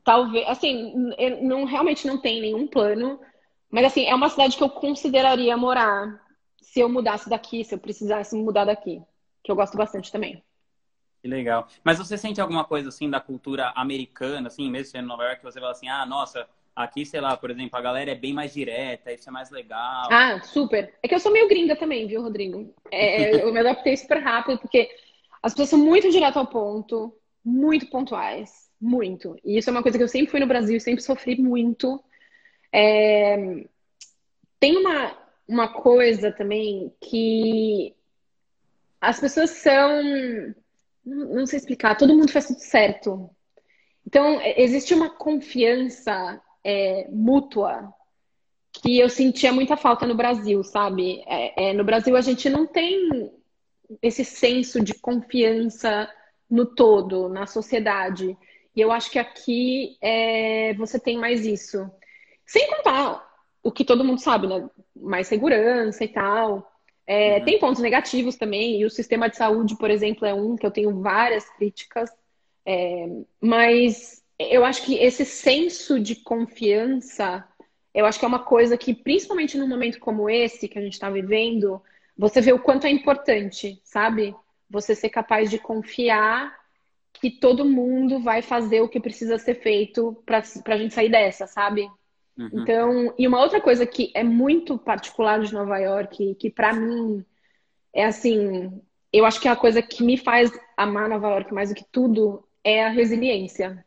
talvez, 0.02 0.46
assim, 0.48 0.92
não 1.42 1.64
realmente 1.64 2.06
não 2.06 2.18
tem 2.18 2.40
nenhum 2.40 2.66
plano, 2.66 3.18
mas 3.70 3.86
assim, 3.86 4.04
é 4.04 4.14
uma 4.14 4.28
cidade 4.28 4.56
que 4.56 4.62
eu 4.62 4.68
consideraria 4.68 5.56
morar 5.56 6.22
se 6.74 6.80
eu 6.80 6.88
mudasse 6.88 7.30
daqui, 7.30 7.62
se 7.62 7.72
eu 7.72 7.78
precisasse 7.78 8.34
mudar 8.34 8.64
daqui, 8.64 9.00
que 9.44 9.52
eu 9.52 9.54
gosto 9.54 9.76
bastante 9.76 10.10
também. 10.10 10.42
Que 11.22 11.28
legal. 11.28 11.68
Mas 11.84 11.98
você 11.98 12.18
sente 12.18 12.40
alguma 12.40 12.64
coisa 12.64 12.88
assim 12.88 13.08
da 13.08 13.20
cultura 13.20 13.72
americana, 13.76 14.48
assim, 14.48 14.68
mesmo 14.68 14.90
sendo 14.90 15.06
Nova 15.06 15.22
York, 15.22 15.38
que 15.38 15.44
você 15.44 15.60
fala 15.60 15.70
assim, 15.70 15.88
ah, 15.88 16.04
nossa, 16.04 16.48
aqui, 16.74 17.06
sei 17.06 17.20
lá, 17.20 17.36
por 17.36 17.48
exemplo, 17.48 17.78
a 17.78 17.80
galera 17.80 18.10
é 18.10 18.16
bem 18.16 18.32
mais 18.32 18.52
direta, 18.52 19.12
isso 19.12 19.28
é 19.28 19.32
mais 19.32 19.52
legal. 19.52 20.08
Ah, 20.10 20.40
super. 20.42 20.92
É 21.00 21.06
que 21.06 21.14
eu 21.14 21.20
sou 21.20 21.30
meio 21.30 21.48
gringa 21.48 21.76
também, 21.76 22.08
viu, 22.08 22.20
Rodrigo? 22.20 22.74
É, 22.90 23.36
eu 23.46 23.52
me 23.52 23.60
adaptei 23.60 23.96
super 23.96 24.18
rápido, 24.18 24.58
porque 24.58 24.90
as 25.40 25.52
pessoas 25.52 25.68
são 25.68 25.78
muito 25.78 26.10
direto 26.10 26.40
ao 26.40 26.46
ponto, 26.48 27.16
muito 27.44 27.88
pontuais 27.88 28.64
muito. 28.80 29.38
E 29.42 29.56
isso 29.56 29.70
é 29.70 29.72
uma 29.72 29.82
coisa 29.82 29.96
que 29.96 30.04
eu 30.04 30.08
sempre 30.08 30.30
fui 30.30 30.40
no 30.40 30.46
Brasil, 30.46 30.78
sempre 30.78 31.02
sofri 31.02 31.40
muito. 31.40 32.02
É... 32.70 33.64
Tem 34.60 34.76
uma, 34.76 35.16
uma 35.46 35.68
coisa 35.68 36.32
também 36.32 36.92
que 37.00 37.94
as 39.00 39.20
pessoas 39.20 39.50
são. 39.50 40.02
Não 41.04 41.46
sei 41.46 41.58
explicar, 41.58 41.96
todo 41.96 42.14
mundo 42.14 42.32
faz 42.32 42.46
tudo 42.46 42.60
certo. 42.60 43.30
Então, 44.06 44.40
existe 44.40 44.94
uma 44.94 45.10
confiança 45.10 46.40
é, 46.62 47.06
mútua 47.10 47.92
que 48.72 48.98
eu 48.98 49.08
sentia 49.08 49.52
muita 49.52 49.76
falta 49.76 50.06
no 50.06 50.14
Brasil, 50.14 50.62
sabe? 50.64 51.22
É, 51.26 51.70
é, 51.70 51.72
no 51.72 51.84
Brasil 51.84 52.16
a 52.16 52.20
gente 52.20 52.48
não 52.50 52.66
tem 52.66 53.32
esse 54.02 54.24
senso 54.24 54.80
de 54.80 54.94
confiança 54.94 56.10
no 56.50 56.66
todo, 56.66 57.28
na 57.28 57.46
sociedade. 57.46 58.36
E 58.74 58.80
eu 58.80 58.90
acho 58.90 59.10
que 59.10 59.18
aqui 59.18 59.96
é, 60.00 60.74
você 60.74 60.98
tem 60.98 61.16
mais 61.16 61.46
isso. 61.46 61.88
Sem 62.44 62.68
contar 62.68 63.33
o 63.64 63.72
que 63.72 63.84
todo 63.84 64.04
mundo 64.04 64.20
sabe, 64.20 64.46
né? 64.46 64.68
Mais 64.94 65.26
segurança 65.26 66.04
e 66.04 66.08
tal. 66.08 66.70
É, 67.06 67.38
uhum. 67.38 67.44
Tem 67.44 67.58
pontos 67.58 67.82
negativos 67.82 68.36
também, 68.36 68.80
e 68.80 68.84
o 68.84 68.90
sistema 68.90 69.28
de 69.28 69.36
saúde, 69.36 69.76
por 69.76 69.90
exemplo, 69.90 70.26
é 70.26 70.34
um 70.34 70.54
que 70.54 70.66
eu 70.66 70.70
tenho 70.70 71.00
várias 71.00 71.48
críticas. 71.56 72.10
É, 72.66 73.06
mas 73.40 74.22
eu 74.38 74.64
acho 74.64 74.82
que 74.84 74.96
esse 74.96 75.24
senso 75.24 75.98
de 75.98 76.16
confiança, 76.16 77.46
eu 77.94 78.06
acho 78.06 78.18
que 78.18 78.24
é 78.24 78.28
uma 78.28 78.44
coisa 78.44 78.76
que, 78.76 78.94
principalmente 78.94 79.56
num 79.56 79.68
momento 79.68 79.98
como 79.98 80.28
esse 80.28 80.68
que 80.68 80.78
a 80.78 80.82
gente 80.82 80.94
está 80.94 81.08
vivendo, 81.10 81.82
você 82.16 82.40
vê 82.40 82.52
o 82.52 82.58
quanto 82.58 82.86
é 82.86 82.90
importante, 82.90 83.80
sabe? 83.82 84.34
Você 84.68 84.94
ser 84.94 85.08
capaz 85.08 85.50
de 85.50 85.58
confiar 85.58 86.54
que 87.14 87.30
todo 87.30 87.64
mundo 87.64 88.20
vai 88.20 88.42
fazer 88.42 88.82
o 88.82 88.88
que 88.88 89.00
precisa 89.00 89.38
ser 89.38 89.54
feito 89.54 90.22
para 90.26 90.42
a 90.66 90.76
gente 90.76 90.92
sair 90.92 91.10
dessa, 91.10 91.46
sabe? 91.46 91.88
Uhum. 92.36 92.50
Então, 92.52 93.14
e 93.18 93.26
uma 93.26 93.40
outra 93.40 93.60
coisa 93.60 93.86
que 93.86 94.10
é 94.14 94.24
muito 94.24 94.76
particular 94.78 95.40
de 95.40 95.52
Nova 95.52 95.78
York, 95.78 96.34
que 96.34 96.50
para 96.50 96.72
mim 96.72 97.24
é 97.92 98.04
assim, 98.04 98.80
eu 99.12 99.24
acho 99.24 99.40
que 99.40 99.48
a 99.48 99.54
coisa 99.54 99.80
que 99.80 100.02
me 100.02 100.16
faz 100.16 100.50
amar 100.76 101.08
Nova 101.08 101.28
York 101.30 101.54
mais 101.54 101.68
do 101.68 101.74
que 101.76 101.84
tudo 101.90 102.44
é 102.64 102.84
a 102.84 102.88
resiliência. 102.88 103.84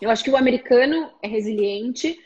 Eu 0.00 0.10
acho 0.10 0.22
que 0.22 0.30
o 0.30 0.36
americano 0.36 1.10
é 1.22 1.28
resiliente, 1.28 2.18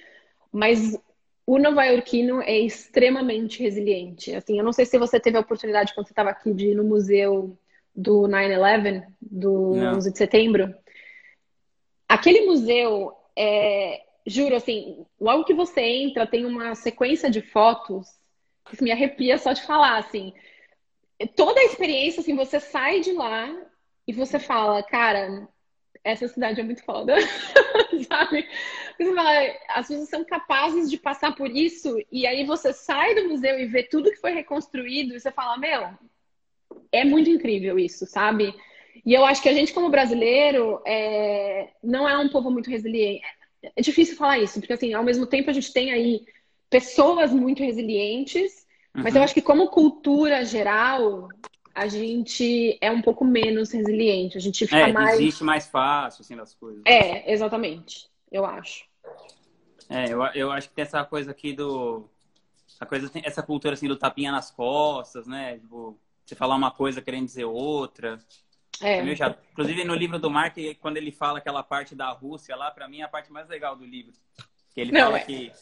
mas 0.50 0.98
o 1.46 1.58
nova-iorquino 1.58 2.42
é 2.42 2.58
extremamente 2.58 3.62
resiliente. 3.62 4.34
Assim, 4.34 4.58
eu 4.58 4.64
não 4.64 4.72
sei 4.72 4.84
se 4.84 4.98
você 4.98 5.20
teve 5.20 5.36
a 5.36 5.40
oportunidade 5.40 5.94
quando 5.94 6.06
você 6.06 6.12
estava 6.12 6.30
aqui 6.30 6.52
de 6.52 6.68
ir 6.68 6.74
no 6.74 6.84
museu 6.84 7.56
do 7.94 8.28
9/11, 8.28 9.06
do 9.20 9.74
não. 9.74 9.96
11 9.96 10.12
de 10.12 10.18
setembro. 10.18 10.74
Aquele 12.08 12.46
museu 12.46 13.12
é, 13.36 14.02
juro 14.28 14.56
assim, 14.56 15.06
logo 15.20 15.44
que 15.44 15.54
você 15.54 15.80
entra, 15.80 16.26
tem 16.26 16.44
uma 16.44 16.74
sequência 16.74 17.30
de 17.30 17.40
fotos 17.40 18.06
que 18.68 18.84
me 18.84 18.92
arrepia 18.92 19.38
só 19.38 19.52
de 19.52 19.62
falar, 19.62 19.96
assim. 19.98 20.32
Toda 21.34 21.58
a 21.60 21.64
experiência, 21.64 22.20
assim, 22.20 22.36
você 22.36 22.60
sai 22.60 23.00
de 23.00 23.12
lá 23.12 23.50
e 24.06 24.12
você 24.12 24.38
fala, 24.38 24.82
cara, 24.82 25.48
essa 26.04 26.28
cidade 26.28 26.60
é 26.60 26.64
muito 26.64 26.84
foda, 26.84 27.14
sabe? 28.06 28.46
Fala, 29.14 29.56
as 29.70 29.88
pessoas 29.88 30.08
são 30.08 30.24
capazes 30.24 30.90
de 30.90 30.98
passar 30.98 31.34
por 31.34 31.50
isso 31.50 31.98
e 32.12 32.26
aí 32.26 32.44
você 32.44 32.72
sai 32.72 33.14
do 33.14 33.28
museu 33.28 33.58
e 33.58 33.66
vê 33.66 33.82
tudo 33.82 34.10
que 34.10 34.20
foi 34.20 34.32
reconstruído 34.32 35.14
e 35.14 35.20
você 35.20 35.30
fala, 35.32 35.56
meu, 35.56 35.88
é 36.92 37.04
muito 37.04 37.30
incrível 37.30 37.78
isso, 37.78 38.06
sabe? 38.06 38.54
E 39.04 39.14
eu 39.14 39.24
acho 39.24 39.42
que 39.42 39.48
a 39.48 39.54
gente, 39.54 39.72
como 39.72 39.88
brasileiro, 39.90 40.82
é... 40.86 41.70
não 41.82 42.08
é 42.08 42.16
um 42.18 42.28
povo 42.28 42.50
muito 42.50 42.70
resiliente. 42.70 43.24
É 43.62 43.80
difícil 43.80 44.16
falar 44.16 44.38
isso, 44.38 44.60
porque 44.60 44.72
assim, 44.72 44.94
ao 44.94 45.04
mesmo 45.04 45.26
tempo 45.26 45.50
a 45.50 45.52
gente 45.52 45.72
tem 45.72 45.90
aí 45.90 46.24
pessoas 46.70 47.32
muito 47.32 47.62
resilientes, 47.62 48.66
uhum. 48.94 49.02
mas 49.02 49.14
eu 49.14 49.22
acho 49.22 49.34
que 49.34 49.42
como 49.42 49.68
cultura 49.68 50.44
geral, 50.44 51.28
a 51.78 51.86
gente 51.86 52.76
é 52.80 52.90
um 52.90 53.00
pouco 53.00 53.24
menos 53.24 53.70
resiliente. 53.70 54.36
A 54.36 54.40
gente 54.40 54.66
fica 54.66 54.88
é, 54.88 54.92
mais. 54.92 55.20
Existe 55.20 55.44
mais 55.44 55.68
fácil, 55.68 56.22
assim, 56.22 56.36
das 56.36 56.52
coisas. 56.54 56.82
É, 56.84 57.32
exatamente. 57.32 58.08
Eu 58.32 58.44
acho. 58.44 58.84
É, 59.88 60.12
eu, 60.12 60.22
eu 60.34 60.50
acho 60.50 60.68
que 60.68 60.74
tem 60.74 60.82
essa 60.82 61.04
coisa 61.04 61.30
aqui 61.30 61.52
do. 61.52 62.08
Essa, 62.68 62.84
coisa, 62.86 63.10
essa 63.22 63.42
cultura 63.42 63.74
assim 63.74 63.88
do 63.88 63.96
tapinha 63.96 64.32
nas 64.32 64.50
costas, 64.50 65.26
né? 65.26 65.58
Tipo, 65.58 65.98
você 66.24 66.34
falar 66.34 66.56
uma 66.56 66.70
coisa 66.70 67.00
querendo 67.00 67.26
dizer 67.26 67.44
outra. 67.44 68.18
É. 68.82 69.02
Inclusive 69.52 69.84
no 69.84 69.94
livro 69.94 70.18
do 70.18 70.30
Mark, 70.30 70.56
quando 70.80 70.96
ele 70.96 71.10
fala 71.10 71.38
aquela 71.38 71.62
parte 71.62 71.94
da 71.94 72.10
Rússia 72.10 72.54
lá, 72.56 72.70
para 72.70 72.88
mim 72.88 73.00
é 73.00 73.04
a 73.04 73.08
parte 73.08 73.32
mais 73.32 73.48
legal 73.48 73.76
do 73.76 73.84
livro. 73.84 74.12
Que 74.74 74.82
ele 74.82 74.92
não, 74.92 75.06
fala 75.06 75.18
é... 75.18 75.24
que 75.24 75.52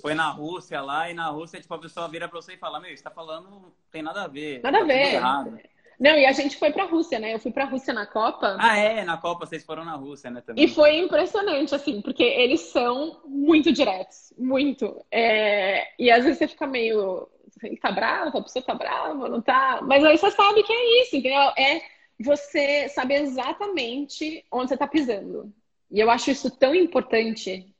foi 0.00 0.14
na 0.14 0.30
Rússia 0.30 0.80
lá 0.80 1.10
e 1.10 1.14
na 1.14 1.28
Rússia, 1.28 1.60
tipo, 1.60 1.74
a 1.74 1.78
pessoa 1.78 2.08
vira 2.08 2.28
pra 2.28 2.40
você 2.40 2.54
e 2.54 2.58
fala, 2.58 2.80
meu, 2.80 2.96
você 2.96 3.02
tá 3.02 3.10
falando, 3.10 3.50
não 3.50 3.72
tem 3.90 4.02
nada 4.02 4.22
a 4.22 4.28
ver. 4.28 4.62
Nada 4.62 4.78
tá 4.78 4.84
a 4.84 4.86
ver. 4.86 5.70
Não, 5.98 6.16
e 6.16 6.26
a 6.26 6.32
gente 6.32 6.56
foi 6.56 6.72
pra 6.72 6.84
Rússia, 6.84 7.18
né? 7.18 7.34
Eu 7.34 7.38
fui 7.38 7.52
pra 7.52 7.66
Rússia 7.66 7.92
na 7.94 8.06
Copa. 8.06 8.56
Ah, 8.58 8.76
é? 8.76 9.04
Na 9.04 9.16
Copa 9.16 9.46
vocês 9.46 9.64
foram 9.64 9.84
na 9.84 9.94
Rússia, 9.94 10.30
né? 10.30 10.40
Também. 10.40 10.64
E 10.64 10.68
foi 10.68 10.98
impressionante, 10.98 11.74
assim, 11.74 12.00
porque 12.00 12.22
eles 12.22 12.60
são 12.62 13.20
muito 13.26 13.72
diretos. 13.72 14.32
Muito. 14.36 15.04
É... 15.10 15.86
E 15.98 16.10
às 16.10 16.24
vezes 16.24 16.38
você 16.38 16.48
fica 16.48 16.66
meio. 16.66 17.28
Ele 17.62 17.76
tá 17.76 17.92
bravo, 17.92 18.38
a 18.38 18.42
pessoa 18.42 18.64
tá 18.64 18.74
brava, 18.74 19.28
não 19.28 19.40
tá. 19.40 19.80
Mas 19.82 20.04
aí 20.04 20.18
você 20.18 20.30
sabe 20.32 20.62
que 20.64 20.72
é 20.72 21.02
isso, 21.02 21.16
entendeu? 21.16 21.52
É 21.56 21.80
você 22.20 22.88
saber 22.88 23.22
exatamente 23.22 24.44
onde 24.50 24.68
você 24.68 24.74
está 24.74 24.86
pisando. 24.86 25.52
E 25.90 26.00
eu 26.00 26.10
acho 26.10 26.30
isso 26.30 26.50
tão 26.50 26.74
importante. 26.74 27.72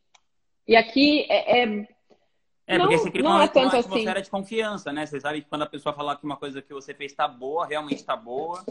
E 0.67 0.77
aqui 0.77 1.27
é. 1.29 1.63
É, 1.63 1.89
é 2.67 2.79
não, 2.79 2.87
porque 2.87 2.99
você 2.99 3.11
cria 3.11 3.25
uma, 3.25 3.45
é 3.45 3.51
uma 3.59 3.67
atmosfera 3.67 4.13
assim. 4.13 4.23
de 4.23 4.31
confiança, 4.31 4.93
né? 4.93 5.07
Você 5.07 5.21
sabe 5.21 5.43
que 5.43 5.49
quando 5.49 5.63
a 5.63 5.67
pessoa 5.67 5.95
falar 5.95 6.17
que 6.17 6.25
uma 6.25 6.37
coisa 6.37 6.63
que 6.63 6.73
você 6.73 6.95
fez 6.95 7.13
está 7.13 7.29
boa, 7.29 7.67
realmente 7.67 7.99
está 7.99 8.17
boa. 8.17 8.65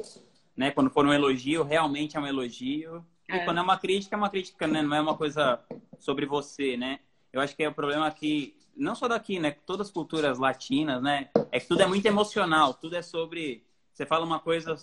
Né? 0.55 0.71
Quando 0.71 0.89
for 0.89 1.05
um 1.05 1.13
elogio, 1.13 1.63
realmente 1.63 2.17
é 2.17 2.19
um 2.19 2.27
elogio. 2.27 3.05
E 3.29 3.33
é. 3.33 3.45
quando 3.45 3.59
é 3.59 3.61
uma 3.61 3.77
crítica, 3.77 4.15
é 4.15 4.17
uma 4.17 4.29
crítica, 4.29 4.67
né? 4.67 4.81
Não 4.81 4.95
é 4.95 5.01
uma 5.01 5.15
coisa 5.15 5.59
sobre 5.99 6.25
você, 6.25 6.75
né? 6.77 6.99
Eu 7.31 7.41
acho 7.41 7.55
que 7.55 7.63
é 7.63 7.69
o 7.69 7.73
problema 7.73 8.09
que, 8.11 8.55
não 8.75 8.93
só 8.93 9.07
daqui, 9.07 9.39
né? 9.39 9.51
Todas 9.65 9.87
as 9.87 9.93
culturas 9.93 10.37
latinas, 10.37 11.01
né? 11.01 11.29
É 11.51 11.59
que 11.59 11.67
tudo 11.67 11.81
é 11.81 11.87
muito 11.87 12.05
emocional, 12.05 12.73
tudo 12.73 12.95
é 12.95 13.01
sobre 13.01 13.63
você 13.93 14.05
fala 14.07 14.25
uma 14.25 14.39
coisa 14.39 14.75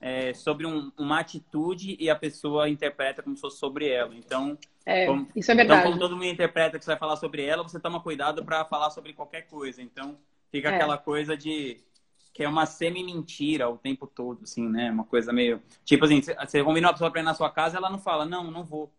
é, 0.00 0.32
sobre 0.32 0.66
um, 0.66 0.90
uma 0.98 1.20
atitude 1.20 1.96
e 2.00 2.08
a 2.08 2.16
pessoa 2.16 2.68
interpreta 2.68 3.22
como 3.22 3.36
se 3.36 3.42
fosse 3.42 3.58
sobre 3.58 3.88
ela. 3.88 4.14
Então, 4.16 4.56
é, 4.86 5.06
como, 5.06 5.28
isso 5.36 5.52
é 5.52 5.54
verdade. 5.54 5.80
Então, 5.80 5.92
como 5.92 6.00
todo 6.00 6.16
mundo 6.16 6.24
interpreta 6.24 6.78
que 6.78 6.84
você 6.84 6.92
vai 6.92 6.98
falar 6.98 7.16
sobre 7.16 7.44
ela, 7.44 7.62
você 7.62 7.78
toma 7.78 8.00
cuidado 8.00 8.42
para 8.42 8.64
falar 8.64 8.90
sobre 8.90 9.12
qualquer 9.12 9.42
coisa. 9.42 9.82
Então, 9.82 10.18
fica 10.50 10.70
é. 10.70 10.74
aquela 10.74 10.96
coisa 10.96 11.36
de 11.36 11.84
que 12.32 12.42
é 12.42 12.48
uma 12.48 12.66
semi-mentira 12.66 13.68
o 13.68 13.78
tempo 13.78 14.08
todo, 14.08 14.42
assim, 14.42 14.68
né? 14.68 14.90
Uma 14.90 15.04
coisa 15.04 15.32
meio. 15.32 15.62
Tipo 15.84 16.06
assim, 16.06 16.20
você 16.20 16.64
combina 16.64 16.88
uma 16.88 16.92
pessoa 16.92 17.10
pra 17.10 17.20
ir 17.20 17.24
na 17.24 17.34
sua 17.34 17.50
casa, 17.50 17.76
ela 17.76 17.90
não 17.90 17.98
fala, 17.98 18.24
não, 18.24 18.50
não 18.50 18.64
vou. 18.64 18.90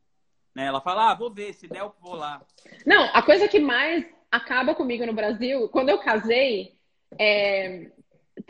Né? 0.54 0.66
Ela 0.66 0.80
fala, 0.80 1.12
ah, 1.12 1.16
vou 1.16 1.30
ver, 1.30 1.54
se 1.54 1.68
der, 1.68 1.82
eu 1.82 1.94
vou 2.00 2.16
lá. 2.16 2.42
Não, 2.86 3.10
a 3.14 3.22
coisa 3.22 3.48
que 3.48 3.60
mais 3.60 4.06
acaba 4.32 4.74
comigo 4.74 5.06
no 5.06 5.14
Brasil, 5.14 5.68
quando 5.68 5.90
eu 5.90 5.98
casei, 5.98 6.76
é, 7.20 7.92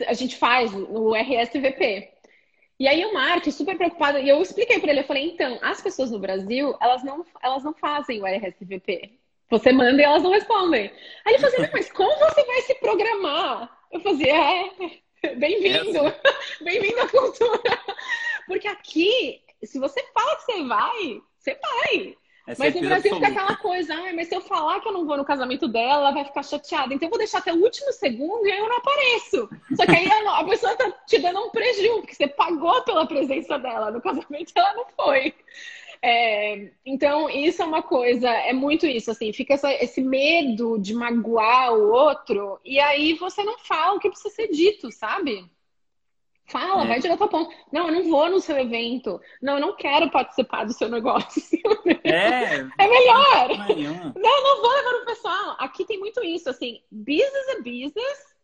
a 0.06 0.12
gente 0.12 0.36
faz 0.36 0.72
no 0.72 1.14
RSVP. 1.14 2.12
E 2.78 2.86
aí 2.86 3.04
o 3.06 3.14
Mark, 3.14 3.46
super 3.50 3.76
preocupado, 3.76 4.18
e 4.18 4.28
eu 4.28 4.40
expliquei 4.42 4.78
para 4.78 4.90
ele, 4.90 5.00
eu 5.00 5.04
falei, 5.04 5.24
então, 5.24 5.58
as 5.62 5.80
pessoas 5.80 6.10
no 6.10 6.18
Brasil, 6.18 6.76
elas 6.80 7.02
não, 7.02 7.24
elas 7.42 7.64
não 7.64 7.72
fazem 7.72 8.20
o 8.20 8.26
RSVP. 8.26 9.18
Você 9.48 9.72
manda 9.72 10.02
e 10.02 10.04
elas 10.04 10.22
não 10.22 10.32
respondem. 10.32 10.92
Aí 11.24 11.34
ele 11.34 11.38
falou 11.38 11.56
assim, 11.56 11.72
mas 11.72 11.92
como 11.92 12.18
você 12.18 12.44
vai 12.44 12.62
se 12.62 12.74
programar? 12.74 13.78
Eu 13.90 14.00
fazia, 14.00 14.34
é, 14.34 15.34
bem-vindo, 15.36 16.00
bem-vindo 16.60 17.00
à 17.00 17.08
cultura. 17.08 17.80
Porque 18.46 18.68
aqui, 18.68 19.40
se 19.64 19.78
você 19.78 20.02
fala 20.12 20.36
que 20.36 20.42
você 20.42 20.64
vai, 20.64 21.22
você 21.38 21.54
vai. 21.54 22.16
É 22.46 22.54
mas 22.56 22.74
no 22.74 22.80
Brasil 22.80 23.12
absoluta. 23.12 23.26
fica 23.26 23.40
aquela 23.40 23.56
coisa, 23.56 23.94
ah, 23.94 24.12
mas 24.14 24.28
se 24.28 24.36
eu 24.36 24.40
falar 24.40 24.80
que 24.80 24.88
eu 24.88 24.92
não 24.92 25.04
vou 25.04 25.16
no 25.16 25.24
casamento 25.24 25.66
dela, 25.66 25.94
ela 25.94 26.10
vai 26.12 26.24
ficar 26.24 26.44
chateada. 26.44 26.94
Então 26.94 27.06
eu 27.06 27.10
vou 27.10 27.18
deixar 27.18 27.38
até 27.38 27.52
o 27.52 27.60
último 27.60 27.92
segundo 27.92 28.46
e 28.46 28.52
aí 28.52 28.58
eu 28.58 28.68
não 28.68 28.76
apareço. 28.76 29.48
Só 29.74 29.84
que 29.84 29.96
aí 29.96 30.08
a, 30.08 30.38
a 30.38 30.44
pessoa 30.44 30.76
tá 30.76 30.90
te 31.06 31.18
dando 31.18 31.40
um 31.40 31.50
prejuízo, 31.50 32.00
porque 32.02 32.14
você 32.14 32.28
pagou 32.28 32.82
pela 32.82 33.06
presença 33.06 33.58
dela. 33.58 33.90
No 33.90 34.00
casamento 34.00 34.52
ela 34.54 34.74
não 34.74 34.86
foi. 34.96 35.34
É, 36.02 36.70
então, 36.84 37.28
isso 37.28 37.62
é 37.62 37.64
uma 37.64 37.82
coisa, 37.82 38.28
é 38.28 38.52
muito 38.52 38.86
isso, 38.86 39.10
assim, 39.10 39.32
fica 39.32 39.54
essa, 39.54 39.72
esse 39.72 40.00
medo 40.00 40.78
de 40.78 40.94
magoar 40.94 41.72
o 41.72 41.90
outro, 41.90 42.60
e 42.64 42.78
aí 42.78 43.14
você 43.14 43.42
não 43.42 43.58
fala 43.58 43.94
o 43.96 43.98
que 43.98 44.10
precisa 44.10 44.34
ser 44.34 44.48
dito, 44.48 44.92
sabe? 44.92 45.50
Fala, 46.46 46.84
é. 46.84 46.86
vai 46.86 47.00
direto 47.00 47.22
ao 47.22 47.28
ponto. 47.28 47.52
Não, 47.72 47.88
eu 47.88 47.94
não 47.94 48.10
vou 48.10 48.30
no 48.30 48.40
seu 48.40 48.56
evento. 48.56 49.20
Não, 49.42 49.54
eu 49.54 49.60
não 49.60 49.76
quero 49.76 50.10
participar 50.10 50.64
do 50.64 50.72
seu 50.72 50.88
negócio. 50.88 51.42
É, 52.04 52.58
é 52.78 52.88
melhor. 52.88 53.48
Não, 54.14 54.42
não 54.42 54.62
vou 54.62 54.70
levar 54.70 55.02
o 55.02 55.06
pessoal. 55.06 55.56
Aqui 55.58 55.84
tem 55.84 55.98
muito 55.98 56.22
isso, 56.22 56.48
assim, 56.48 56.80
business 56.90 57.48
é 57.48 57.56
business, 57.56 58.36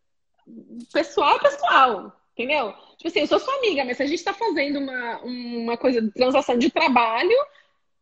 pessoal 0.91 1.37
é 1.37 1.39
pessoal. 1.39 2.19
Entendeu? 2.33 2.73
Tipo 2.97 3.07
assim, 3.07 3.19
eu 3.19 3.27
sou 3.27 3.39
sua 3.39 3.55
amiga, 3.57 3.85
mas 3.85 3.97
se 3.97 4.03
a 4.03 4.07
gente 4.07 4.23
tá 4.23 4.33
fazendo 4.33 4.79
uma, 4.79 5.19
uma 5.21 5.77
coisa 5.77 6.01
de 6.01 6.11
transação 6.11 6.57
de 6.57 6.69
trabalho, 6.69 7.37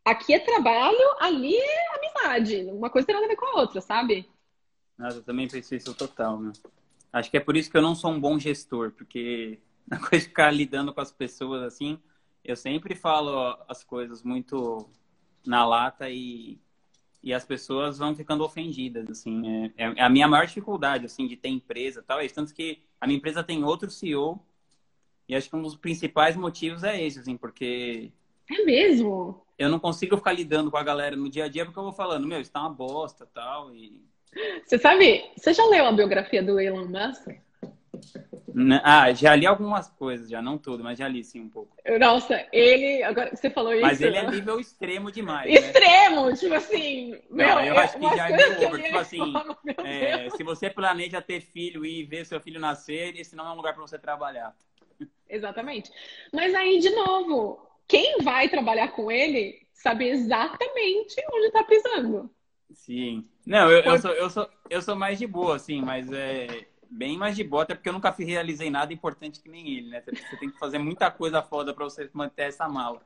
aqui 0.04 0.32
é 0.34 0.38
trabalho, 0.38 1.16
ali 1.20 1.54
é 1.54 1.96
amizade. 1.96 2.64
Uma 2.70 2.90
coisa 2.90 3.06
tem 3.06 3.14
nada 3.14 3.26
a 3.26 3.28
ver 3.28 3.36
com 3.36 3.46
a 3.46 3.60
outra, 3.60 3.80
sabe? 3.80 4.28
Nossa, 4.98 5.18
eu 5.18 5.22
também 5.22 5.46
pensei 5.48 5.78
isso 5.78 5.94
total, 5.94 6.40
né? 6.40 6.52
Acho 7.12 7.30
que 7.30 7.36
é 7.36 7.40
por 7.40 7.56
isso 7.56 7.70
que 7.70 7.76
eu 7.76 7.82
não 7.82 7.94
sou 7.94 8.10
um 8.10 8.18
bom 8.18 8.38
gestor, 8.38 8.92
porque 8.92 9.58
na 9.92 9.98
coisa 9.98 10.24
de 10.24 10.28
ficar 10.28 10.50
lidando 10.50 10.94
com 10.94 11.02
as 11.02 11.12
pessoas 11.12 11.62
assim, 11.62 12.00
eu 12.42 12.56
sempre 12.56 12.94
falo 12.94 13.58
as 13.68 13.84
coisas 13.84 14.22
muito 14.22 14.88
na 15.46 15.66
lata 15.66 16.08
e, 16.08 16.58
e 17.22 17.34
as 17.34 17.44
pessoas 17.44 17.98
vão 17.98 18.16
ficando 18.16 18.42
ofendidas, 18.42 19.10
assim. 19.10 19.70
É, 19.76 19.92
é 19.96 20.02
a 20.02 20.08
minha 20.08 20.26
maior 20.26 20.46
dificuldade, 20.46 21.04
assim, 21.04 21.26
de 21.26 21.36
ter 21.36 21.50
empresa 21.50 22.02
tal. 22.02 22.20
É 22.20 22.28
tanto 22.28 22.54
que 22.54 22.82
a 22.98 23.06
minha 23.06 23.18
empresa 23.18 23.44
tem 23.44 23.62
outro 23.62 23.90
CEO 23.90 24.40
e 25.28 25.34
acho 25.34 25.50
que 25.50 25.56
um 25.56 25.62
dos 25.62 25.76
principais 25.76 26.36
motivos 26.36 26.82
é 26.82 27.00
esse, 27.00 27.18
assim, 27.18 27.36
porque... 27.36 28.10
É 28.50 28.64
mesmo? 28.64 29.44
Eu 29.58 29.68
não 29.68 29.78
consigo 29.78 30.16
ficar 30.16 30.32
lidando 30.32 30.70
com 30.70 30.78
a 30.78 30.82
galera 30.82 31.14
no 31.16 31.28
dia 31.28 31.44
a 31.44 31.48
dia 31.48 31.66
porque 31.66 31.78
eu 31.78 31.84
vou 31.84 31.92
falando, 31.92 32.26
meu, 32.26 32.40
isso 32.40 32.50
tá 32.50 32.60
uma 32.60 32.70
bosta 32.70 33.26
tal, 33.26 33.74
e... 33.74 34.02
Você 34.64 34.78
sabe, 34.78 35.30
você 35.36 35.52
já 35.52 35.66
leu 35.66 35.84
a 35.84 35.92
biografia 35.92 36.42
do 36.42 36.58
Elon 36.58 36.86
Musk? 36.86 37.28
Ah, 38.84 39.12
já 39.12 39.34
li 39.34 39.46
algumas 39.46 39.88
coisas, 39.88 40.28
já 40.28 40.42
não 40.42 40.58
tudo, 40.58 40.84
mas 40.84 40.98
já 40.98 41.08
li 41.08 41.24
sim 41.24 41.40
um 41.40 41.48
pouco. 41.48 41.76
Nossa, 41.98 42.46
ele, 42.52 43.02
agora 43.02 43.34
você 43.34 43.48
falou 43.48 43.72
isso. 43.72 43.82
Mas 43.82 44.00
ele 44.00 44.16
é 44.16 44.30
nível 44.30 44.60
extremo 44.60 45.10
demais. 45.10 45.50
Né? 45.50 45.58
Extremo, 45.58 46.26
né? 46.26 46.36
tipo 46.36 46.54
assim. 46.54 47.18
Meu, 47.30 47.48
não, 47.48 47.64
eu 47.64 47.78
acho 47.78 47.98
que 47.98 48.16
já 48.16 48.28
é 48.28 48.36
meio 48.36 48.68
over. 48.68 48.82
Tipo 48.84 48.98
assim, 48.98 49.32
é, 49.84 50.30
se 50.30 50.42
você 50.42 50.68
planeja 50.68 51.22
ter 51.22 51.40
filho 51.40 51.84
e 51.84 52.04
ver 52.04 52.26
seu 52.26 52.40
filho 52.40 52.60
nascer, 52.60 53.18
esse 53.18 53.34
não 53.34 53.46
é 53.46 53.52
um 53.52 53.56
lugar 53.56 53.72
para 53.72 53.82
você 53.82 53.98
trabalhar. 53.98 54.54
Exatamente. 55.28 55.90
Mas 56.32 56.54
aí, 56.54 56.78
de 56.78 56.90
novo, 56.90 57.66
quem 57.88 58.18
vai 58.18 58.48
trabalhar 58.48 58.88
com 58.88 59.10
ele 59.10 59.66
sabe 59.72 60.08
exatamente 60.08 61.16
onde 61.32 61.46
está 61.46 61.64
pisando. 61.64 62.30
Sim. 62.72 63.26
Não, 63.46 63.70
eu, 63.70 63.80
eu, 63.80 63.98
sou, 63.98 64.10
eu, 64.12 64.30
sou, 64.30 64.48
eu 64.70 64.82
sou 64.82 64.94
mais 64.94 65.18
de 65.18 65.26
boa, 65.26 65.56
assim, 65.56 65.82
mas 65.82 66.10
é 66.12 66.66
bem 66.92 67.16
mais 67.16 67.34
de 67.34 67.42
boa, 67.42 67.62
até 67.62 67.74
porque 67.74 67.88
eu 67.88 67.92
nunca 67.92 68.14
realizei 68.18 68.70
nada 68.70 68.92
importante 68.92 69.40
que 69.40 69.48
nem 69.48 69.76
ele, 69.76 69.88
né? 69.88 70.02
Você 70.02 70.36
tem 70.36 70.50
que 70.50 70.58
fazer 70.58 70.78
muita 70.78 71.10
coisa 71.10 71.42
foda 71.42 71.72
para 71.72 71.84
você 71.84 72.08
manter 72.12 72.42
essa 72.42 72.68
mala. 72.68 73.00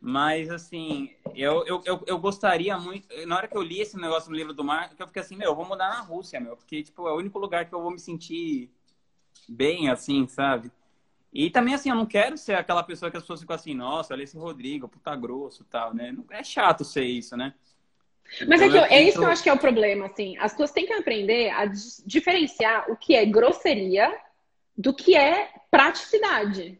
Mas, 0.00 0.50
assim, 0.50 1.10
eu, 1.34 1.64
eu, 1.66 1.82
eu, 1.84 2.04
eu, 2.06 2.18
gostaria 2.18 2.78
muito. 2.78 3.08
Na 3.26 3.36
hora 3.36 3.48
que 3.48 3.56
eu 3.56 3.62
li 3.62 3.80
esse 3.80 3.96
negócio 3.96 4.30
no 4.30 4.36
livro 4.36 4.52
do 4.52 4.62
mar, 4.62 4.92
eu 4.98 5.06
fiquei 5.06 5.22
assim, 5.22 5.36
meu, 5.36 5.50
eu 5.50 5.56
vou 5.56 5.64
mudar 5.64 5.88
na 5.88 6.00
Rússia, 6.00 6.38
meu. 6.38 6.56
Porque, 6.56 6.82
tipo, 6.82 7.08
é 7.08 7.12
o 7.12 7.16
único 7.16 7.38
lugar 7.38 7.64
que 7.68 7.74
eu 7.74 7.82
vou 7.82 7.90
me 7.90 7.98
sentir 7.98 8.70
bem, 9.48 9.88
assim, 9.88 10.26
sabe? 10.28 10.70
E 11.32 11.50
também, 11.50 11.74
assim, 11.74 11.88
eu 11.88 11.96
não 11.96 12.06
quero 12.06 12.36
ser 12.36 12.54
aquela 12.54 12.82
pessoa 12.82 13.10
que 13.10 13.16
as 13.16 13.22
pessoas 13.22 13.40
ficam 13.40 13.56
assim, 13.56 13.74
nossa, 13.74 14.12
olha 14.12 14.22
esse 14.22 14.36
Rodrigo, 14.36 14.86
puta 14.86 15.16
grosso 15.16 15.64
tal, 15.64 15.94
né? 15.94 16.14
É 16.30 16.44
chato 16.44 16.84
ser 16.84 17.04
isso, 17.04 17.36
né? 17.36 17.54
Mas 18.46 18.62
então, 18.62 18.82
é, 18.84 18.88
que 18.88 18.94
eu, 18.94 18.98
é 18.98 19.02
isso 19.02 19.18
que 19.18 19.24
eu 19.24 19.30
acho 19.30 19.42
que 19.42 19.48
é 19.48 19.52
o 19.52 19.58
problema, 19.58 20.06
assim. 20.06 20.36
As 20.38 20.52
pessoas 20.52 20.72
têm 20.72 20.86
que 20.86 20.92
aprender 20.92 21.50
a 21.50 21.66
diferenciar 22.06 22.90
o 22.90 22.96
que 22.96 23.14
é 23.14 23.24
grosseria 23.24 24.12
do 24.76 24.94
que 24.94 25.16
é 25.16 25.50
praticidade, 25.70 26.78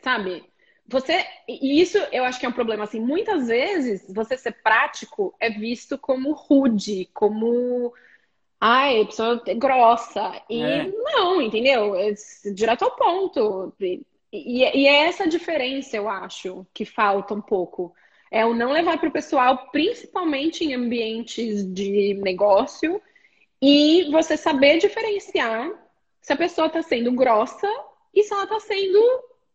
sabe? 0.00 0.44
Você, 0.86 1.24
e 1.48 1.80
isso 1.80 1.96
eu 2.12 2.24
acho 2.24 2.38
que 2.38 2.44
é 2.44 2.48
um 2.48 2.52
problema, 2.52 2.84
assim, 2.84 3.00
muitas 3.00 3.48
vezes 3.48 4.04
você 4.12 4.36
ser 4.36 4.52
prático 4.62 5.34
é 5.40 5.48
visto 5.48 5.96
como 5.96 6.32
rude, 6.32 7.08
como 7.14 7.92
ai, 8.60 9.00
a 9.00 9.06
pessoa 9.06 9.42
é 9.46 9.54
grossa. 9.54 10.40
E 10.48 10.62
é. 10.62 10.86
não, 10.86 11.42
entendeu? 11.42 11.96
É 11.96 12.14
direto 12.54 12.84
ao 12.84 12.94
ponto. 12.94 13.74
E, 13.80 14.04
e, 14.32 14.86
é 14.86 15.08
essa 15.08 15.26
diferença, 15.26 15.96
eu 15.96 16.08
acho, 16.08 16.64
que 16.72 16.84
falta 16.84 17.34
um 17.34 17.40
pouco. 17.40 17.92
É 18.32 18.44
o 18.44 18.54
não 18.54 18.72
levar 18.72 18.98
para 18.98 19.08
o 19.08 19.12
pessoal, 19.12 19.68
principalmente 19.70 20.64
em 20.64 20.74
ambientes 20.74 21.64
de 21.72 22.14
negócio, 22.14 23.00
e 23.60 24.10
você 24.10 24.36
saber 24.36 24.78
diferenciar 24.78 25.70
se 26.20 26.32
a 26.32 26.36
pessoa 26.36 26.66
está 26.66 26.82
sendo 26.82 27.12
grossa 27.12 27.68
e 28.14 28.22
se 28.22 28.32
ela 28.32 28.44
está 28.44 28.58
sendo 28.58 29.00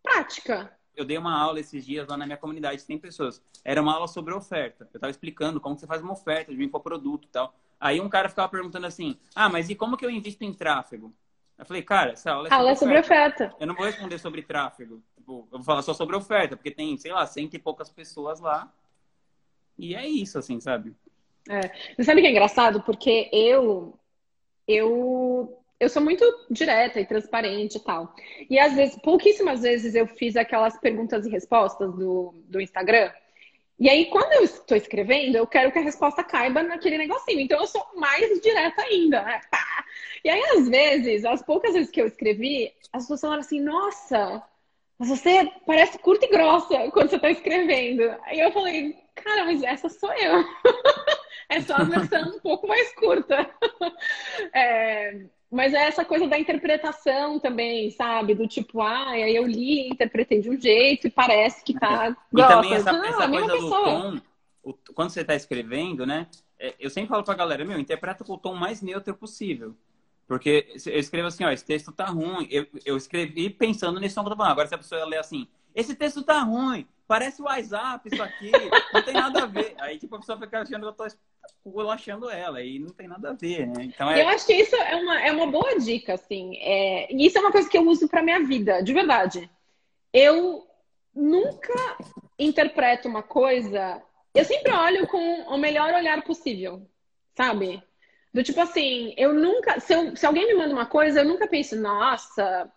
prática 0.03 0.77
eu 0.97 1.05
dei 1.05 1.17
uma 1.17 1.39
aula 1.39 1.59
esses 1.59 1.85
dias 1.85 2.07
lá 2.07 2.17
na 2.17 2.25
minha 2.25 2.37
comunidade, 2.37 2.83
tem 2.83 2.97
pessoas. 2.97 3.39
Era 3.63 3.79
uma 3.79 3.93
aula 3.93 4.07
sobre 4.07 4.33
oferta. 4.33 4.89
Eu 4.91 4.97
estava 4.97 5.11
explicando 5.11 5.61
como 5.61 5.77
você 5.77 5.85
faz 5.85 6.01
uma 6.01 6.13
oferta 6.13 6.51
de 6.51 6.59
um 6.59 6.63
infoproduto 6.63 7.27
e 7.27 7.31
tal. 7.31 7.53
Aí 7.79 8.01
um 8.01 8.09
cara 8.09 8.27
ficava 8.27 8.49
perguntando 8.49 8.87
assim: 8.87 9.15
Ah, 9.35 9.47
mas 9.47 9.69
e 9.69 9.75
como 9.75 9.95
que 9.95 10.03
eu 10.03 10.09
invisto 10.09 10.43
em 10.43 10.51
tráfego? 10.51 11.13
Eu 11.57 11.65
falei, 11.65 11.81
cara, 11.81 12.11
essa 12.11 12.31
aula 12.31 12.47
é 12.47 12.49
sobre, 12.49 12.55
aula 12.55 12.71
oferta. 12.71 12.79
sobre 12.79 12.99
oferta. 12.99 13.55
Eu 13.59 13.67
não 13.67 13.75
vou 13.75 13.85
responder 13.85 14.19
sobre 14.19 14.41
tráfego. 14.43 15.01
Tipo, 15.15 15.47
eu 15.51 15.57
vou 15.57 15.63
falar 15.63 15.81
só 15.81 15.93
sobre 15.93 16.15
oferta, 16.15 16.55
porque 16.55 16.71
tem, 16.71 16.95
sei 16.97 17.11
lá, 17.11 17.25
cento 17.25 17.55
e 17.55 17.59
poucas 17.59 17.89
pessoas 17.89 18.39
lá. 18.39 18.71
E 19.77 19.95
é 19.95 20.07
isso, 20.07 20.37
assim, 20.37 20.59
sabe? 20.59 20.95
É. 21.49 21.61
Você 21.95 22.03
sabe 22.03 22.21
que 22.21 22.27
é 22.27 22.31
engraçado? 22.31 22.81
Porque 22.81 23.29
eu, 23.31 23.97
eu 24.67 25.57
eu 25.79 25.89
sou 25.89 26.01
muito 26.01 26.25
direta 26.49 26.99
e 26.99 27.05
transparente 27.05 27.77
e 27.77 27.79
tal. 27.79 28.13
E 28.49 28.57
às 28.59 28.73
vezes, 28.73 28.97
pouquíssimas 29.01 29.61
vezes 29.61 29.93
eu 29.93 30.07
fiz 30.07 30.35
aquelas 30.35 30.77
perguntas 30.79 31.25
e 31.25 31.29
respostas 31.29 31.93
do, 31.93 32.33
do 32.47 32.59
Instagram. 32.59 33.11
E 33.79 33.87
aí, 33.87 34.07
quando 34.07 34.33
eu 34.33 34.43
estou 34.43 34.75
escrevendo, 34.75 35.35
eu 35.35 35.45
quero 35.45 35.71
que 35.71 35.77
a 35.77 35.83
resposta 35.83 36.23
caiba 36.23 36.63
naquele 36.63 36.97
negocinho. 36.97 37.39
Então, 37.39 37.59
eu 37.59 37.67
sou 37.67 37.85
mais 37.95 38.41
direta 38.41 38.81
ainda, 38.81 39.21
né? 39.21 39.39
E 40.27 40.29
aí, 40.29 40.43
às 40.57 40.67
vezes, 40.67 41.23
as 41.23 41.41
poucas 41.41 41.71
vezes 41.71 41.89
que 41.89 42.01
eu 42.01 42.05
escrevi, 42.05 42.69
as 42.91 43.03
pessoas 43.03 43.21
falaram 43.21 43.39
assim: 43.39 43.61
nossa, 43.61 44.43
mas 44.99 45.07
você 45.07 45.49
parece 45.65 45.97
curta 45.99 46.25
e 46.25 46.29
grossa 46.29 46.91
quando 46.91 47.09
você 47.09 47.15
está 47.15 47.31
escrevendo. 47.31 48.03
Aí 48.23 48.37
eu 48.37 48.51
falei: 48.51 48.93
cara, 49.15 49.45
mas 49.45 49.63
essa 49.63 49.87
sou 49.87 50.11
eu. 50.11 50.43
é 51.47 51.61
só 51.61 51.75
a 51.75 51.83
versão 51.85 52.35
um 52.35 52.39
pouco 52.41 52.67
mais 52.67 52.93
curta. 52.95 53.49
é, 54.53 55.21
mas 55.49 55.73
é 55.73 55.87
essa 55.87 56.03
coisa 56.03 56.27
da 56.27 56.37
interpretação 56.37 57.39
também, 57.39 57.89
sabe? 57.91 58.35
Do 58.35 58.49
tipo, 58.49 58.81
ah, 58.81 59.11
aí 59.11 59.33
eu 59.33 59.47
li, 59.47 59.87
interpretei 59.87 60.41
de 60.41 60.49
um 60.49 60.59
jeito 60.59 61.07
e 61.07 61.09
parece 61.09 61.63
que 61.63 61.73
tá. 61.73 62.13
E 62.35 62.43
também 62.43 62.73
essa, 62.73 62.91
ah, 62.91 63.07
essa 63.07 63.29
coisa 63.29 63.47
do 63.47 63.69
tom, 63.69 64.19
o, 64.61 64.73
quando 64.93 65.09
você 65.09 65.23
tá 65.23 65.35
escrevendo, 65.35 66.05
né? 66.05 66.27
É, 66.59 66.75
eu 66.77 66.89
sempre 66.89 67.07
falo 67.07 67.23
pra 67.23 67.33
galera, 67.33 67.63
meu, 67.63 67.79
interpreta 67.79 68.25
com 68.25 68.33
o 68.33 68.37
tom 68.37 68.55
mais 68.55 68.81
neutro 68.81 69.15
possível. 69.15 69.73
Porque 70.27 70.67
eu 70.85 70.99
escrevo 70.99 71.27
assim, 71.27 71.45
ó, 71.45 71.49
esse 71.49 71.63
texto 71.63 71.91
tá 71.91 72.05
ruim. 72.05 72.47
Eu, 72.51 72.67
eu 72.85 72.97
escrevi 72.97 73.49
pensando 73.49 73.99
nesse 73.99 74.13
som 74.13 74.21
que 74.21 74.27
eu 74.27 74.31
tô 74.31 74.37
falando. 74.37 74.51
Agora, 74.51 74.67
se 74.67 74.75
a 74.75 74.77
pessoa 74.77 75.05
lê 75.05 75.17
assim, 75.17 75.47
esse 75.73 75.95
texto 75.95 76.21
tá 76.21 76.41
ruim, 76.41 76.85
parece 77.07 77.41
WhatsApp 77.41 78.09
isso 78.11 78.21
aqui, 78.21 78.51
não 78.93 79.01
tem 79.01 79.13
nada 79.13 79.43
a 79.43 79.45
ver. 79.45 79.73
Aí, 79.79 79.97
tipo, 79.97 80.15
a 80.15 80.19
pessoa 80.19 80.37
fica 80.37 80.59
achando 80.59 80.81
que 80.81 80.87
eu 80.87 80.91
tô 80.93 81.07
relaxando 81.77 82.29
ela, 82.29 82.61
e 82.61 82.77
não 82.77 82.89
tem 82.89 83.07
nada 83.07 83.29
a 83.29 83.33
ver, 83.33 83.67
né? 83.67 83.85
Então, 83.85 84.11
é... 84.11 84.21
Eu 84.21 84.27
acho 84.27 84.45
que 84.45 84.53
isso 84.53 84.75
é 84.75 84.95
uma, 84.97 85.21
é 85.21 85.31
uma 85.31 85.47
boa 85.47 85.79
dica, 85.79 86.15
assim. 86.15 86.57
É... 86.57 87.13
E 87.13 87.25
isso 87.25 87.37
é 87.37 87.41
uma 87.41 87.51
coisa 87.51 87.69
que 87.69 87.77
eu 87.77 87.87
uso 87.87 88.09
pra 88.09 88.21
minha 88.21 88.43
vida, 88.43 88.81
de 88.81 88.93
verdade. 88.93 89.49
Eu 90.11 90.67
nunca 91.15 91.97
interpreto 92.37 93.07
uma 93.07 93.23
coisa... 93.23 94.01
Eu 94.35 94.43
sempre 94.43 94.73
olho 94.73 95.07
com 95.07 95.43
o 95.43 95.57
melhor 95.57 95.93
olhar 95.93 96.21
possível, 96.23 96.85
sabe? 97.35 97.81
Do 98.33 98.43
tipo 98.43 98.59
assim, 98.61 99.13
eu 99.17 99.33
nunca... 99.33 99.79
Se, 99.79 99.93
eu, 99.93 100.15
se 100.15 100.25
alguém 100.25 100.47
me 100.47 100.55
manda 100.55 100.73
uma 100.73 100.85
coisa, 100.85 101.21
eu 101.21 101.25
nunca 101.25 101.47
penso, 101.47 101.75
nossa... 101.75 102.71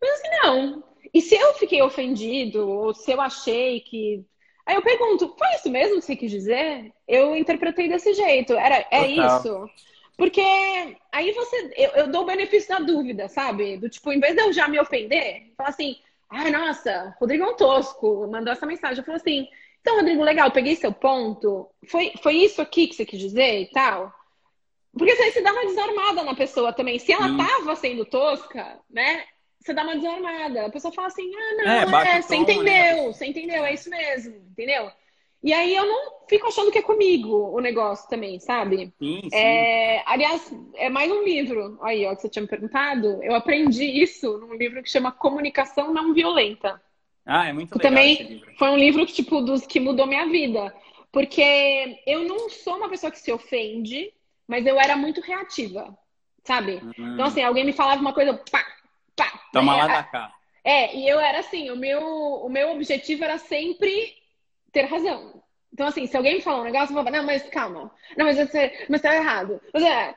Mas 0.00 0.10
assim, 0.10 0.28
não. 0.42 0.84
E 1.12 1.20
se 1.20 1.34
eu 1.34 1.54
fiquei 1.54 1.82
ofendido, 1.82 2.68
ou 2.68 2.94
se 2.94 3.10
eu 3.10 3.20
achei 3.20 3.80
que 3.80 4.24
Aí 4.68 4.74
eu 4.74 4.82
pergunto, 4.82 5.34
foi 5.38 5.48
isso 5.54 5.70
mesmo 5.70 5.94
que 5.94 6.02
você 6.02 6.14
quis 6.14 6.30
dizer? 6.30 6.92
Eu 7.08 7.34
interpretei 7.34 7.88
desse 7.88 8.12
jeito. 8.12 8.52
Era, 8.52 8.86
é 8.90 9.08
Total. 9.08 9.38
isso. 9.38 9.70
Porque 10.14 10.42
aí 11.10 11.32
você. 11.32 11.72
Eu, 11.74 11.90
eu, 11.92 12.08
dou 12.08 12.22
o 12.22 12.26
benefício 12.26 12.68
da 12.68 12.78
dúvida, 12.78 13.28
sabe? 13.28 13.78
Do 13.78 13.88
tipo, 13.88 14.12
em 14.12 14.20
vez 14.20 14.34
de 14.34 14.42
eu 14.42 14.52
já 14.52 14.68
me 14.68 14.78
ofender, 14.78 15.54
falar 15.56 15.70
assim, 15.70 15.96
ai, 16.28 16.50
nossa, 16.50 17.16
Rodrigo 17.18 17.44
é 17.44 17.46
um 17.46 17.56
tosco, 17.56 18.28
mandou 18.30 18.52
essa 18.52 18.66
mensagem. 18.66 18.98
Eu 18.98 19.04
falo 19.04 19.16
assim, 19.16 19.48
então, 19.80 19.96
Rodrigo, 19.96 20.22
legal, 20.22 20.50
peguei 20.50 20.76
seu 20.76 20.92
ponto. 20.92 21.70
Foi, 21.88 22.12
foi 22.22 22.34
isso 22.34 22.60
aqui 22.60 22.88
que 22.88 22.94
você 22.94 23.06
quis 23.06 23.20
dizer 23.20 23.62
e 23.62 23.70
tal? 23.70 24.12
Porque 24.98 25.12
aí 25.12 25.32
você 25.32 25.40
dá 25.40 25.52
uma 25.52 25.64
desarmada 25.64 26.24
na 26.24 26.34
pessoa 26.34 26.72
também. 26.72 26.98
Se 26.98 27.12
ela 27.12 27.36
tava 27.36 27.76
sendo 27.76 28.04
tosca, 28.04 28.78
né? 28.90 29.24
você 29.68 29.74
dá 29.74 29.82
uma 29.82 29.96
desarmada. 29.96 30.66
A 30.66 30.70
pessoa 30.70 30.92
fala 30.92 31.08
assim, 31.08 31.30
ah, 31.34 31.54
não, 31.56 31.70
é, 31.70 32.16
é 32.16 32.22
você 32.22 32.36
tom, 32.36 32.42
entendeu, 32.42 32.64
né? 32.64 33.06
você 33.06 33.26
entendeu, 33.26 33.64
é 33.64 33.74
isso 33.74 33.90
mesmo, 33.90 34.36
entendeu? 34.50 34.90
E 35.42 35.52
aí 35.52 35.74
eu 35.74 35.86
não 35.86 36.26
fico 36.28 36.48
achando 36.48 36.70
que 36.72 36.78
é 36.78 36.82
comigo 36.82 37.54
o 37.54 37.60
negócio 37.60 38.08
também, 38.08 38.40
sabe? 38.40 38.92
Sim, 38.98 39.20
sim. 39.22 39.36
É, 39.36 40.02
aliás, 40.06 40.52
é 40.74 40.88
mais 40.88 41.10
um 41.12 41.22
livro 41.22 41.78
aí, 41.82 42.04
ó, 42.06 42.14
que 42.14 42.22
você 42.22 42.28
tinha 42.28 42.42
me 42.42 42.48
perguntado. 42.48 43.22
Eu 43.22 43.34
aprendi 43.34 43.84
isso 43.84 44.38
num 44.38 44.54
livro 44.54 44.82
que 44.82 44.90
chama 44.90 45.12
Comunicação 45.12 45.92
Não 45.92 46.12
Violenta. 46.12 46.80
Ah, 47.24 47.46
é 47.46 47.52
muito 47.52 47.76
legal. 47.76 47.90
Também 47.92 48.42
foi 48.58 48.70
um 48.70 48.76
livro 48.76 49.06
que, 49.06 49.12
tipo, 49.12 49.40
dos 49.40 49.64
que 49.64 49.78
mudou 49.78 50.06
minha 50.06 50.26
vida. 50.26 50.74
Porque 51.12 52.00
eu 52.06 52.24
não 52.24 52.48
sou 52.48 52.76
uma 52.76 52.88
pessoa 52.88 53.12
que 53.12 53.18
se 53.18 53.30
ofende, 53.30 54.12
mas 54.48 54.66
eu 54.66 54.80
era 54.80 54.96
muito 54.96 55.20
reativa, 55.20 55.96
sabe? 56.42 56.80
Uhum. 56.82 57.14
Então, 57.14 57.26
assim, 57.26 57.42
alguém 57.42 57.64
me 57.64 57.72
falava 57.72 58.00
uma 58.00 58.14
coisa, 58.14 58.32
pá, 58.50 58.64
pá. 59.14 59.40
Toma 59.52 59.76
lá 59.76 59.86
da 59.86 60.02
cá. 60.02 60.32
É, 60.64 60.96
e 60.96 61.08
eu 61.08 61.20
era 61.20 61.40
assim, 61.40 61.70
o 61.70 61.76
meu, 61.76 62.02
o 62.02 62.48
meu 62.48 62.72
objetivo 62.72 63.24
era 63.24 63.38
sempre 63.38 64.16
ter 64.72 64.86
razão. 64.86 65.42
Então, 65.72 65.86
assim, 65.86 66.06
se 66.06 66.16
alguém 66.16 66.36
me 66.36 66.40
falar 66.40 66.62
um 66.62 66.64
negócio, 66.64 66.90
eu 66.92 66.96
falava, 66.96 67.10
não, 67.10 67.24
mas 67.24 67.42
calma. 67.50 67.92
Não, 68.16 68.26
mas 68.26 68.36
você 68.36 68.86
mas 68.88 69.00
tá 69.00 69.14
errado. 69.14 69.60
Mas 69.72 69.82
é, 69.82 70.14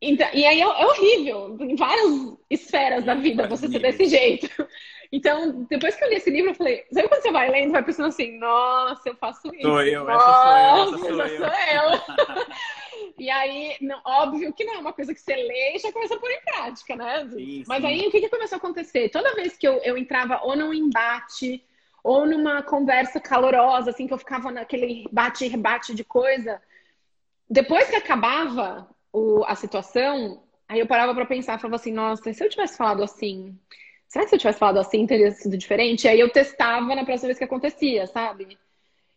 então, 0.00 0.28
e 0.32 0.44
aí 0.44 0.60
é, 0.60 0.64
é, 0.64 0.86
horrível, 0.86 1.56
em 1.60 1.76
várias 1.76 2.34
esferas 2.50 3.04
da 3.04 3.14
vida 3.14 3.46
você 3.46 3.68
ser 3.68 3.78
desse 3.78 4.06
jeito. 4.06 4.48
Então, 5.12 5.64
depois 5.70 5.94
que 5.94 6.04
eu 6.04 6.08
li 6.08 6.16
esse 6.16 6.30
livro, 6.30 6.50
eu 6.50 6.54
falei, 6.54 6.84
sabe 6.92 7.08
quando 7.08 7.22
você 7.22 7.30
vai 7.30 7.48
lendo, 7.48 7.70
vai 7.70 7.82
pensando 7.82 8.08
assim, 8.08 8.38
nossa, 8.38 9.08
eu 9.08 9.14
faço 9.16 9.54
isso. 9.54 9.62
Sou 9.62 9.82
eu, 9.82 10.04
nossa, 10.04 10.90
essa 10.90 10.98
sou 10.98 11.08
eu, 11.08 11.22
essa 11.22 11.36
sou 11.36 11.46
eu. 11.46 11.98
Sou 11.98 12.34
eu. 12.34 12.46
E 13.18 13.30
aí, 13.30 13.76
não, 13.80 14.00
óbvio 14.04 14.52
que 14.52 14.64
não 14.64 14.74
é 14.74 14.78
uma 14.78 14.92
coisa 14.92 15.14
que 15.14 15.20
você 15.20 15.34
lê 15.34 15.74
e 15.74 15.78
já 15.78 15.90
começa 15.90 16.14
a 16.14 16.18
pôr 16.18 16.30
em 16.30 16.40
prática, 16.42 16.96
né? 16.96 17.28
Sim, 17.30 17.64
Mas 17.66 17.80
sim. 17.80 17.86
aí, 17.86 18.06
o 18.06 18.10
que, 18.10 18.20
que 18.20 18.28
começou 18.28 18.56
a 18.56 18.58
acontecer? 18.58 19.08
Toda 19.08 19.34
vez 19.34 19.56
que 19.56 19.66
eu, 19.66 19.78
eu 19.78 19.96
entrava 19.96 20.40
ou 20.42 20.54
num 20.54 20.72
embate, 20.74 21.64
ou 22.04 22.26
numa 22.26 22.62
conversa 22.62 23.18
calorosa, 23.18 23.90
assim, 23.90 24.06
que 24.06 24.12
eu 24.12 24.18
ficava 24.18 24.50
naquele 24.50 25.08
bate 25.10 25.44
e 25.44 25.48
rebate 25.48 25.94
de 25.94 26.04
coisa, 26.04 26.62
depois 27.48 27.88
que 27.88 27.96
acabava 27.96 28.88
o, 29.12 29.44
a 29.44 29.54
situação, 29.54 30.42
aí 30.68 30.78
eu 30.78 30.86
parava 30.86 31.14
para 31.14 31.26
pensar, 31.26 31.58
falava 31.58 31.76
assim, 31.76 31.92
nossa, 31.92 32.32
se 32.32 32.44
eu 32.44 32.50
tivesse 32.50 32.76
falado 32.76 33.02
assim, 33.02 33.58
será 34.06 34.24
que 34.24 34.28
se 34.28 34.36
eu 34.36 34.38
tivesse 34.38 34.58
falado 34.58 34.78
assim 34.78 35.06
teria 35.06 35.30
sido 35.30 35.56
diferente? 35.56 36.06
Aí 36.06 36.20
eu 36.20 36.30
testava 36.30 36.94
na 36.94 37.04
próxima 37.04 37.28
vez 37.28 37.38
que 37.38 37.44
acontecia, 37.44 38.06
sabe? 38.06 38.58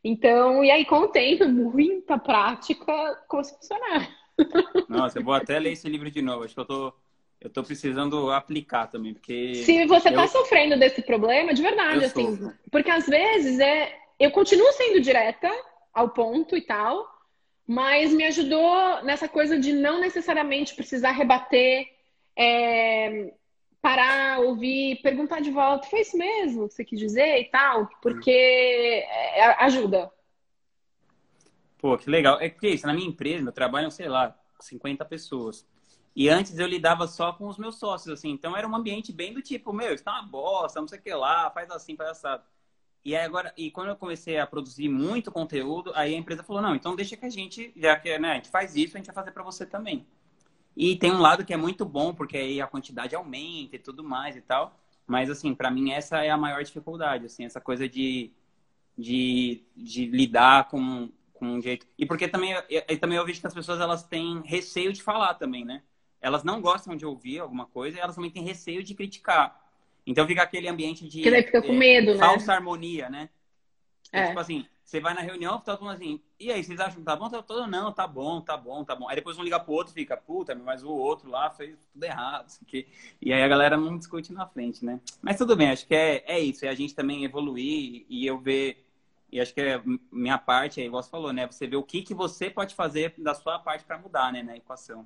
Então, 0.03 0.63
e 0.63 0.71
aí 0.71 0.85
com 0.85 0.99
o 0.99 1.07
tempo, 1.07 1.47
muita 1.47 2.17
prática, 2.17 2.85
começou 3.27 3.55
a 3.55 3.59
funcionar. 3.59 4.09
Nossa, 4.87 5.19
eu 5.19 5.23
vou 5.23 5.33
até 5.33 5.59
ler 5.59 5.73
esse 5.73 5.89
livro 5.89 6.09
de 6.09 6.21
novo. 6.21 6.43
Acho 6.43 6.53
que 6.53 6.59
eu 6.61 6.65
tô 6.65 6.93
eu 7.41 7.49
tô 7.49 7.63
precisando 7.63 8.31
aplicar 8.31 8.87
também, 8.87 9.13
porque. 9.13 9.55
Se 9.55 9.85
você 9.85 10.11
tá 10.11 10.27
sofrendo 10.27 10.77
desse 10.77 11.01
problema, 11.01 11.53
de 11.53 11.61
verdade, 11.61 12.03
assim, 12.03 12.35
sofro. 12.35 12.53
porque 12.69 12.91
às 12.91 13.07
vezes 13.07 13.59
é. 13.59 13.97
Eu 14.19 14.31
continuo 14.31 14.69
sendo 14.73 14.99
direta 14.99 15.49
ao 15.93 16.09
ponto 16.09 16.57
e 16.57 16.61
tal, 16.61 17.07
mas 17.65 18.13
me 18.13 18.25
ajudou 18.25 19.01
nessa 19.03 19.29
coisa 19.29 19.57
de 19.57 19.71
não 19.71 20.01
necessariamente 20.01 20.75
precisar 20.75 21.11
rebater, 21.11 21.87
é, 22.35 23.33
parar, 23.81 24.39
ouvir, 24.41 25.01
perguntar 25.01 25.39
de 25.39 25.51
volta, 25.51 25.87
foi 25.87 26.01
isso 26.01 26.17
mesmo 26.17 26.67
que 26.67 26.73
você 26.73 26.85
quis 26.85 26.99
dizer 26.99 27.39
e 27.39 27.45
tal, 27.45 27.89
porque 28.01 28.31
é, 28.31 29.63
ajuda. 29.63 30.11
Pô, 31.77 31.97
que 31.97 32.09
legal. 32.09 32.39
É 32.41 32.49
que 32.49 32.67
isso, 32.67 32.85
na 32.85 32.93
minha 32.93 33.07
empresa, 33.07 33.43
meu 33.43 33.53
trabalho, 33.53 33.89
sei 33.89 34.09
lá, 34.09 34.37
50 34.59 35.05
pessoas. 35.05 35.65
E 36.15 36.27
antes 36.27 36.57
eu 36.59 36.67
lidava 36.67 37.07
só 37.07 37.31
com 37.31 37.47
os 37.47 37.57
meus 37.57 37.77
sócios, 37.77 38.13
assim. 38.13 38.29
Então 38.29 38.55
era 38.55 38.67
um 38.67 38.75
ambiente 38.75 39.13
bem 39.13 39.33
do 39.33 39.41
tipo, 39.41 39.71
meu, 39.71 39.93
isso 39.93 40.03
tá 40.03 40.11
uma 40.11 40.23
bosta, 40.23 40.81
não 40.81 40.87
sei 40.87 40.99
o 40.99 41.01
que 41.01 41.13
lá, 41.13 41.49
faz 41.51 41.71
assim, 41.71 41.95
faz 41.95 42.09
assado. 42.09 42.43
E 43.05 43.15
aí 43.15 43.23
agora, 43.23 43.53
e 43.55 43.71
quando 43.71 43.89
eu 43.89 43.95
comecei 43.95 44.37
a 44.37 44.45
produzir 44.45 44.89
muito 44.89 45.31
conteúdo, 45.31 45.93
aí 45.95 46.13
a 46.13 46.17
empresa 46.17 46.43
falou, 46.43 46.61
não, 46.61 46.75
então 46.75 46.95
deixa 46.95 47.15
que 47.15 47.25
a 47.25 47.29
gente, 47.29 47.71
já 47.77 47.97
que 47.97 48.19
né, 48.19 48.31
a 48.31 48.35
gente 48.35 48.49
faz 48.49 48.75
isso, 48.75 48.97
a 48.97 48.99
gente 48.99 49.07
vai 49.07 49.15
fazer 49.15 49.31
para 49.31 49.43
você 49.43 49.65
também. 49.65 50.05
E 50.75 50.95
tem 50.95 51.11
um 51.11 51.19
lado 51.19 51.45
que 51.45 51.53
é 51.53 51.57
muito 51.57 51.85
bom, 51.85 52.13
porque 52.13 52.37
aí 52.37 52.61
a 52.61 52.67
quantidade 52.67 53.15
aumenta 53.15 53.75
e 53.75 53.79
tudo 53.79 54.03
mais 54.03 54.35
e 54.35 54.41
tal. 54.41 54.79
Mas, 55.05 55.29
assim, 55.29 55.53
para 55.55 55.71
mim 55.71 55.91
essa 55.91 56.23
é 56.23 56.29
a 56.29 56.37
maior 56.37 56.63
dificuldade, 56.63 57.25
assim, 57.25 57.43
essa 57.43 57.59
coisa 57.59 57.89
de, 57.89 58.31
de, 58.97 59.63
de 59.75 60.05
lidar 60.05 60.69
com, 60.69 61.09
com 61.33 61.45
um 61.47 61.61
jeito... 61.61 61.87
E 61.97 62.05
porque 62.05 62.27
também, 62.27 62.55
eu, 62.69 62.99
também 62.99 63.17
eu 63.17 63.25
vejo 63.25 63.41
que 63.41 63.47
as 63.47 63.53
pessoas, 63.53 63.79
elas 63.81 64.03
têm 64.03 64.41
receio 64.45 64.93
de 64.93 65.01
falar 65.01 65.33
também, 65.33 65.65
né? 65.65 65.81
elas 66.21 66.43
não 66.43 66.61
gostam 66.61 66.95
de 66.95 67.05
ouvir 67.05 67.39
alguma 67.39 67.65
coisa 67.65 67.97
e 67.97 68.01
elas 68.01 68.15
também 68.15 68.31
têm 68.31 68.43
receio 68.43 68.83
de 68.83 68.93
criticar. 68.93 69.59
Então 70.05 70.27
fica 70.27 70.41
aquele 70.41 70.67
ambiente 70.67 71.07
de 71.07 71.21
que 71.21 71.43
fica 71.43 71.61
com 71.61 71.73
medo, 71.73 72.11
é, 72.11 72.13
né? 72.13 72.19
falsa 72.19 72.53
harmonia, 72.53 73.09
né? 73.09 73.29
É. 74.11 74.27
Tipo 74.27 74.39
assim, 74.39 74.65
você 74.89 74.99
vai 74.99 75.13
na 75.13 75.21
reunião, 75.21 75.59
tá 75.59 75.77
todo 75.77 75.85
mundo 75.85 75.93
assim, 75.93 76.19
e 76.39 76.51
aí, 76.51 76.63
vocês 76.63 76.79
acham 76.79 76.95
que 76.95 77.03
tá 77.03 77.15
bom? 77.15 77.29
Tá 77.29 77.43
todo, 77.43 77.67
não, 77.67 77.91
tá 77.91 78.07
bom, 78.07 78.41
tá 78.41 78.57
bom, 78.57 78.83
tá 78.83 78.95
bom. 78.95 79.07
Aí 79.07 79.15
depois 79.15 79.37
um 79.37 79.43
liga 79.43 79.59
pro 79.59 79.73
outro 79.73 79.93
fica, 79.93 80.17
puta, 80.17 80.55
mas 80.55 80.83
o 80.83 80.89
outro 80.89 81.29
lá 81.29 81.51
fez 81.51 81.77
tudo 81.93 82.03
errado, 82.03 82.51
que... 82.65 82.87
e 83.21 83.31
aí 83.31 83.43
a 83.43 83.47
galera 83.47 83.77
não 83.77 83.99
discute 83.99 84.33
na 84.33 84.47
frente, 84.47 84.83
né? 84.83 84.99
Mas 85.21 85.37
tudo 85.37 85.55
bem, 85.55 85.69
acho 85.69 85.85
que 85.85 85.93
é, 85.93 86.23
é 86.25 86.39
isso, 86.39 86.65
é 86.65 86.69
a 86.69 86.73
gente 86.73 86.95
também 86.95 87.23
evoluir 87.23 88.03
e 88.09 88.25
eu 88.25 88.39
ver, 88.39 88.83
e 89.31 89.39
acho 89.39 89.53
que 89.53 89.61
é 89.61 89.79
minha 90.11 90.39
parte, 90.39 90.81
aí 90.81 90.89
você 90.89 91.07
falou, 91.07 91.31
né? 91.31 91.45
Você 91.45 91.67
vê 91.67 91.75
o 91.75 91.83
que, 91.83 92.01
que 92.01 92.15
você 92.15 92.49
pode 92.49 92.73
fazer 92.73 93.13
da 93.19 93.35
sua 93.35 93.59
parte 93.59 93.85
para 93.85 93.99
mudar, 93.99 94.33
né, 94.33 94.41
na 94.41 94.57
equação. 94.57 95.05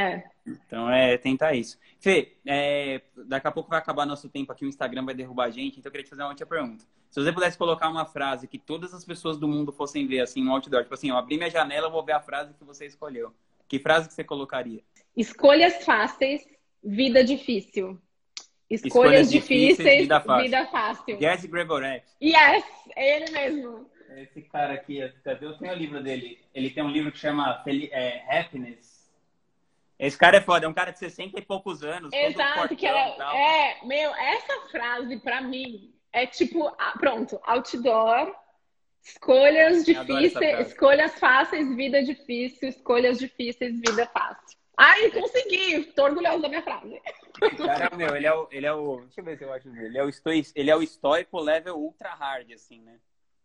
É. 0.00 0.24
Então 0.46 0.90
é 0.90 1.18
tentar 1.18 1.52
isso. 1.54 1.78
Fê, 1.98 2.36
é, 2.46 3.02
daqui 3.26 3.46
a 3.46 3.52
pouco 3.52 3.68
vai 3.68 3.78
acabar 3.78 4.06
nosso 4.06 4.28
tempo 4.30 4.50
aqui, 4.50 4.64
o 4.64 4.68
Instagram 4.68 5.04
vai 5.04 5.14
derrubar 5.14 5.44
a 5.44 5.50
gente, 5.50 5.78
então 5.78 5.88
eu 5.88 5.92
queria 5.92 6.04
te 6.04 6.10
fazer 6.10 6.22
uma 6.22 6.30
outra 6.30 6.46
pergunta. 6.46 6.84
Se 7.10 7.20
você 7.20 7.32
pudesse 7.32 7.58
colocar 7.58 7.88
uma 7.90 8.06
frase 8.06 8.48
que 8.48 8.58
todas 8.58 8.94
as 8.94 9.04
pessoas 9.04 9.36
do 9.36 9.46
mundo 9.46 9.72
fossem 9.72 10.06
ver, 10.06 10.20
assim, 10.20 10.42
no 10.42 10.52
outdoor, 10.52 10.82
tipo 10.82 10.94
assim, 10.94 11.10
eu 11.10 11.16
abri 11.16 11.36
minha 11.36 11.50
janela, 11.50 11.88
eu 11.88 11.90
vou 11.90 12.04
ver 12.04 12.12
a 12.12 12.20
frase 12.20 12.54
que 12.54 12.64
você 12.64 12.86
escolheu. 12.86 13.34
Que 13.68 13.78
frase 13.78 14.08
que 14.08 14.14
você 14.14 14.24
colocaria? 14.24 14.80
Escolhas 15.16 15.84
fáceis, 15.84 16.46
vida 16.82 17.22
difícil. 17.22 18.00
Escolhas, 18.70 18.86
Escolhas 18.86 19.30
difíceis, 19.30 19.76
difíceis, 19.76 20.02
vida 20.02 20.20
fácil. 20.20 20.44
Vida 20.44 20.66
fácil. 20.66 21.18
Yes, 21.20 21.44
Gregorek. 21.44 22.06
Yes, 22.22 22.64
é 22.96 23.16
ele 23.16 23.30
mesmo. 23.32 23.90
Esse 24.16 24.42
cara 24.42 24.74
aqui, 24.74 25.00
cadê? 25.22 25.46
Eu 25.46 25.58
tenho 25.58 25.72
o 25.72 25.76
livro 25.76 26.02
dele. 26.02 26.38
Ele 26.54 26.70
tem 26.70 26.82
um 26.82 26.90
livro 26.90 27.12
que 27.12 27.18
chama 27.18 27.62
é, 27.66 28.38
Happiness 28.38 28.89
esse 30.00 30.16
cara 30.16 30.38
é 30.38 30.40
foda, 30.40 30.64
é 30.64 30.68
um 30.68 30.72
cara 30.72 30.92
de 30.92 30.98
60 30.98 31.38
e 31.38 31.42
poucos 31.42 31.82
anos. 31.82 32.10
Exato, 32.12 32.74
que 32.74 32.86
era. 32.86 32.98
É, 33.34 33.84
meu, 33.84 34.14
essa 34.14 34.68
frase 34.70 35.18
pra 35.18 35.42
mim 35.42 35.94
é 36.10 36.26
tipo, 36.26 36.74
pronto, 36.98 37.38
outdoor, 37.42 38.34
escolhas 39.02 39.84
difíceis, 39.84 40.68
escolhas 40.68 41.18
fáceis, 41.18 41.76
vida 41.76 42.02
difícil, 42.02 42.70
escolhas 42.70 43.18
difíceis, 43.18 43.78
vida 43.78 44.06
fácil. 44.06 44.58
Ai, 44.74 45.10
consegui! 45.10 45.84
Tô 45.92 46.04
orgulhosa 46.04 46.40
da 46.40 46.48
minha 46.48 46.62
frase. 46.62 46.98
Cara 47.58 47.90
é 47.92 47.96
meu, 47.96 48.16
ele 48.16 48.26
é 48.26 48.32
o, 48.32 48.48
ele 48.50 48.66
é 48.66 48.72
o. 48.72 49.00
Deixa 49.02 49.20
eu 49.20 49.24
ver 49.24 49.36
se 49.36 49.44
eu 49.44 49.52
acho 49.52 49.68
dele. 49.68 49.86
Ele 49.86 49.98
é 49.98 50.04
o, 50.04 50.08
estoi, 50.08 50.42
ele 50.54 50.70
é 50.70 50.76
o 50.76 50.82
estoico 50.82 51.38
level 51.38 51.76
ultra 51.76 52.14
hard, 52.14 52.50
assim, 52.52 52.80
né? 52.80 52.98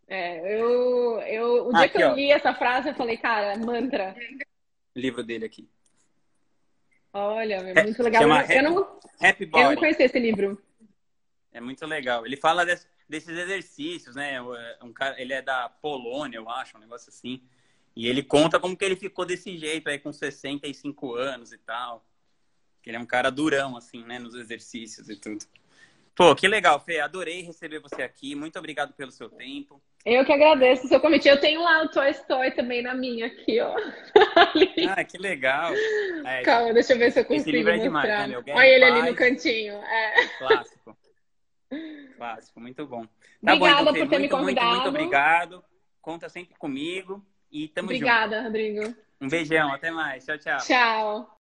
É, 0.08 0.58
eu. 0.58 1.20
eu 1.20 1.68
o 1.68 1.74
dia 1.74 1.86
aqui, 1.86 1.98
que 1.98 2.02
eu 2.02 2.16
li 2.16 2.32
essa 2.32 2.54
frase, 2.54 2.88
eu 2.88 2.96
falei, 2.96 3.18
cara, 3.18 3.58
mantra. 3.58 4.16
livro 4.96 5.22
dele 5.22 5.46
aqui. 5.46 5.68
Olha, 7.18 7.56
é 7.56 7.84
muito 7.84 8.04
legal. 8.04 8.24
eu, 8.24 8.34
happy, 8.34 8.62
não, 8.62 9.00
happy 9.22 9.46
Body. 9.46 9.64
eu 9.64 9.70
não 9.70 9.78
conheci 9.78 10.04
esse 10.04 10.20
livro. 10.20 10.62
É 11.54 11.62
muito 11.62 11.86
legal. 11.86 12.26
Ele 12.26 12.36
fala 12.36 12.66
desse, 12.66 12.86
desses 13.08 13.38
exercícios, 13.38 14.18
né? 14.18 14.42
Um 14.84 14.92
cara, 14.92 15.20
ele 15.20 15.32
é 15.32 15.42
da 15.42 15.70
Polônia, 15.70 16.38
eu 16.38 16.50
acho, 16.50 16.76
um 16.76 16.82
negócio 16.82 17.08
assim. 17.08 17.42
E 17.96 18.06
ele 18.06 18.22
conta 18.22 18.60
como 18.60 18.76
que 18.76 18.84
ele 18.84 18.98
ficou 18.98 19.24
desse 19.24 19.58
jeito 19.58 19.90
aí 19.90 19.98
com 19.98 20.12
65 20.12 21.16
anos 21.16 21.54
e 21.54 21.58
tal. 21.58 22.06
Que 22.84 22.90
ele 22.90 22.98
é 22.98 23.00
um 23.00 23.06
cara 23.06 23.30
durão, 23.30 23.78
assim, 23.78 24.04
né? 24.04 24.20
Nos 24.20 24.36
exercícios 24.36 25.08
e 25.08 25.16
tudo. 25.16 25.46
Pô, 26.14 26.36
que 26.36 26.50
legal, 26.50 26.82
Fê. 26.82 27.00
Adorei 27.00 27.44
receber 27.44 27.80
você 27.80 28.02
aqui. 28.02 28.36
Muito 28.36 28.60
obrigado 28.60 28.94
pelo 28.94 29.12
seu 29.12 29.30
tempo. 29.30 29.82
Eu 30.06 30.24
que 30.24 30.32
agradeço 30.32 30.86
o 30.86 30.88
seu 30.88 31.00
convite. 31.00 31.28
Eu 31.28 31.40
tenho 31.40 31.64
lá 31.64 31.82
o 31.82 31.90
Toy 31.90 32.12
Story 32.12 32.52
também 32.52 32.84
na 32.84 32.94
minha 32.94 33.26
aqui, 33.26 33.60
ó. 33.60 33.76
ah, 34.96 35.04
que 35.04 35.18
legal. 35.18 35.74
É, 36.24 36.44
Calma, 36.44 36.74
deixa 36.74 36.94
eu 36.94 37.00
ver 37.00 37.12
se 37.12 37.22
eu 37.22 37.26
consigo 37.26 37.50
livro 37.50 37.72
é 37.72 37.80
demais, 37.80 38.30
né? 38.30 38.38
Olha 38.54 38.68
ele 38.68 38.86
ali 38.86 39.10
no 39.10 39.16
cantinho. 39.16 39.74
É. 39.74 40.28
Clássico. 40.38 40.98
Clássico, 42.18 42.60
muito 42.60 42.86
bom. 42.86 43.04
Tá 43.04 43.54
Obrigada 43.54 43.76
bom, 43.76 43.82
então, 43.82 43.94
por 43.94 44.10
ter 44.10 44.20
muito, 44.20 44.22
me 44.22 44.30
convidado. 44.30 44.68
Muito, 44.68 44.84
muito 44.84 44.96
obrigado. 44.96 45.66
Conta 46.02 46.30
sempre 46.30 46.56
comigo. 46.56 47.26
E 47.52 47.68
tamo 47.70 47.88
Obrigada, 47.88 48.36
junto. 48.36 48.46
Rodrigo. 48.46 48.96
Um 49.20 49.28
beijão, 49.28 49.74
até 49.74 49.90
mais. 49.90 50.24
Tchau, 50.24 50.38
tchau. 50.38 50.58
Tchau. 50.60 51.35